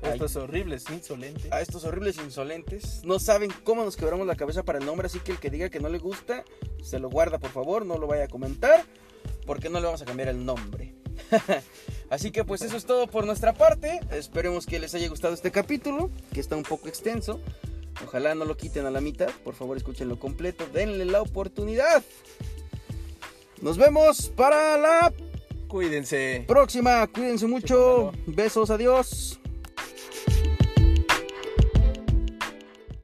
Ay. 0.02 0.14
Estos 0.14 0.36
horribles, 0.38 0.86
insolentes. 0.90 1.52
a 1.52 1.62
estos 1.62 1.84
horribles 1.84 2.18
insolentes. 2.18 3.02
No 3.04 3.20
saben 3.20 3.52
cómo 3.64 3.84
nos 3.84 3.98
quebramos 3.98 4.26
la 4.28 4.36
cabeza 4.36 4.64
para 4.64 4.80
el 4.80 4.86
nombre, 4.86 5.08
así 5.08 5.20
que 5.20 5.32
el 5.34 5.40
que 5.40 5.50
diga 5.50 5.70
que 5.70 5.80
no 5.80 5.90
le 5.90 5.98
gusta, 6.00 6.46
se 6.82 7.00
lo 7.00 7.10
guarda 7.10 7.38
por 7.38 7.50
favor, 7.52 7.86
no 7.86 7.98
lo 7.98 8.08
vaya 8.08 8.24
a 8.26 8.28
comentar, 8.28 8.86
porque 9.46 9.70
no 9.70 9.80
le 9.80 9.86
vamos 9.86 10.02
a 10.02 10.06
cambiar 10.06 10.30
el 10.30 10.46
nombre. 10.46 10.94
así 12.10 12.32
que 12.32 12.46
pues 12.46 12.62
eso 12.62 12.78
es 12.78 12.86
todo 12.86 13.08
por 13.08 13.26
nuestra 13.26 13.54
parte. 13.54 14.00
Esperemos 14.12 14.66
que 14.66 14.80
les 14.80 14.96
haya 14.96 15.10
gustado 15.10 15.34
este 15.34 15.52
capítulo, 15.52 16.10
que 16.34 16.40
está 16.40 16.56
un 16.56 16.64
poco 16.64 16.88
extenso. 16.88 17.42
Ojalá 18.06 18.34
no 18.36 18.46
lo 18.46 18.56
quiten 18.56 18.86
a 18.86 18.92
la 18.92 19.02
mitad, 19.02 19.30
por 19.44 19.56
favor 19.56 19.76
escúchenlo 19.76 20.18
completo, 20.18 20.66
denle 20.72 21.04
la 21.04 21.22
oportunidad. 21.22 22.02
Nos 23.62 23.78
vemos 23.78 24.32
para 24.36 24.78
la 24.78 25.14
Cuídense. 25.68 26.46
próxima, 26.48 27.06
cuídense 27.08 27.46
mucho, 27.46 28.14
besos, 28.26 28.70
adiós. 28.70 29.40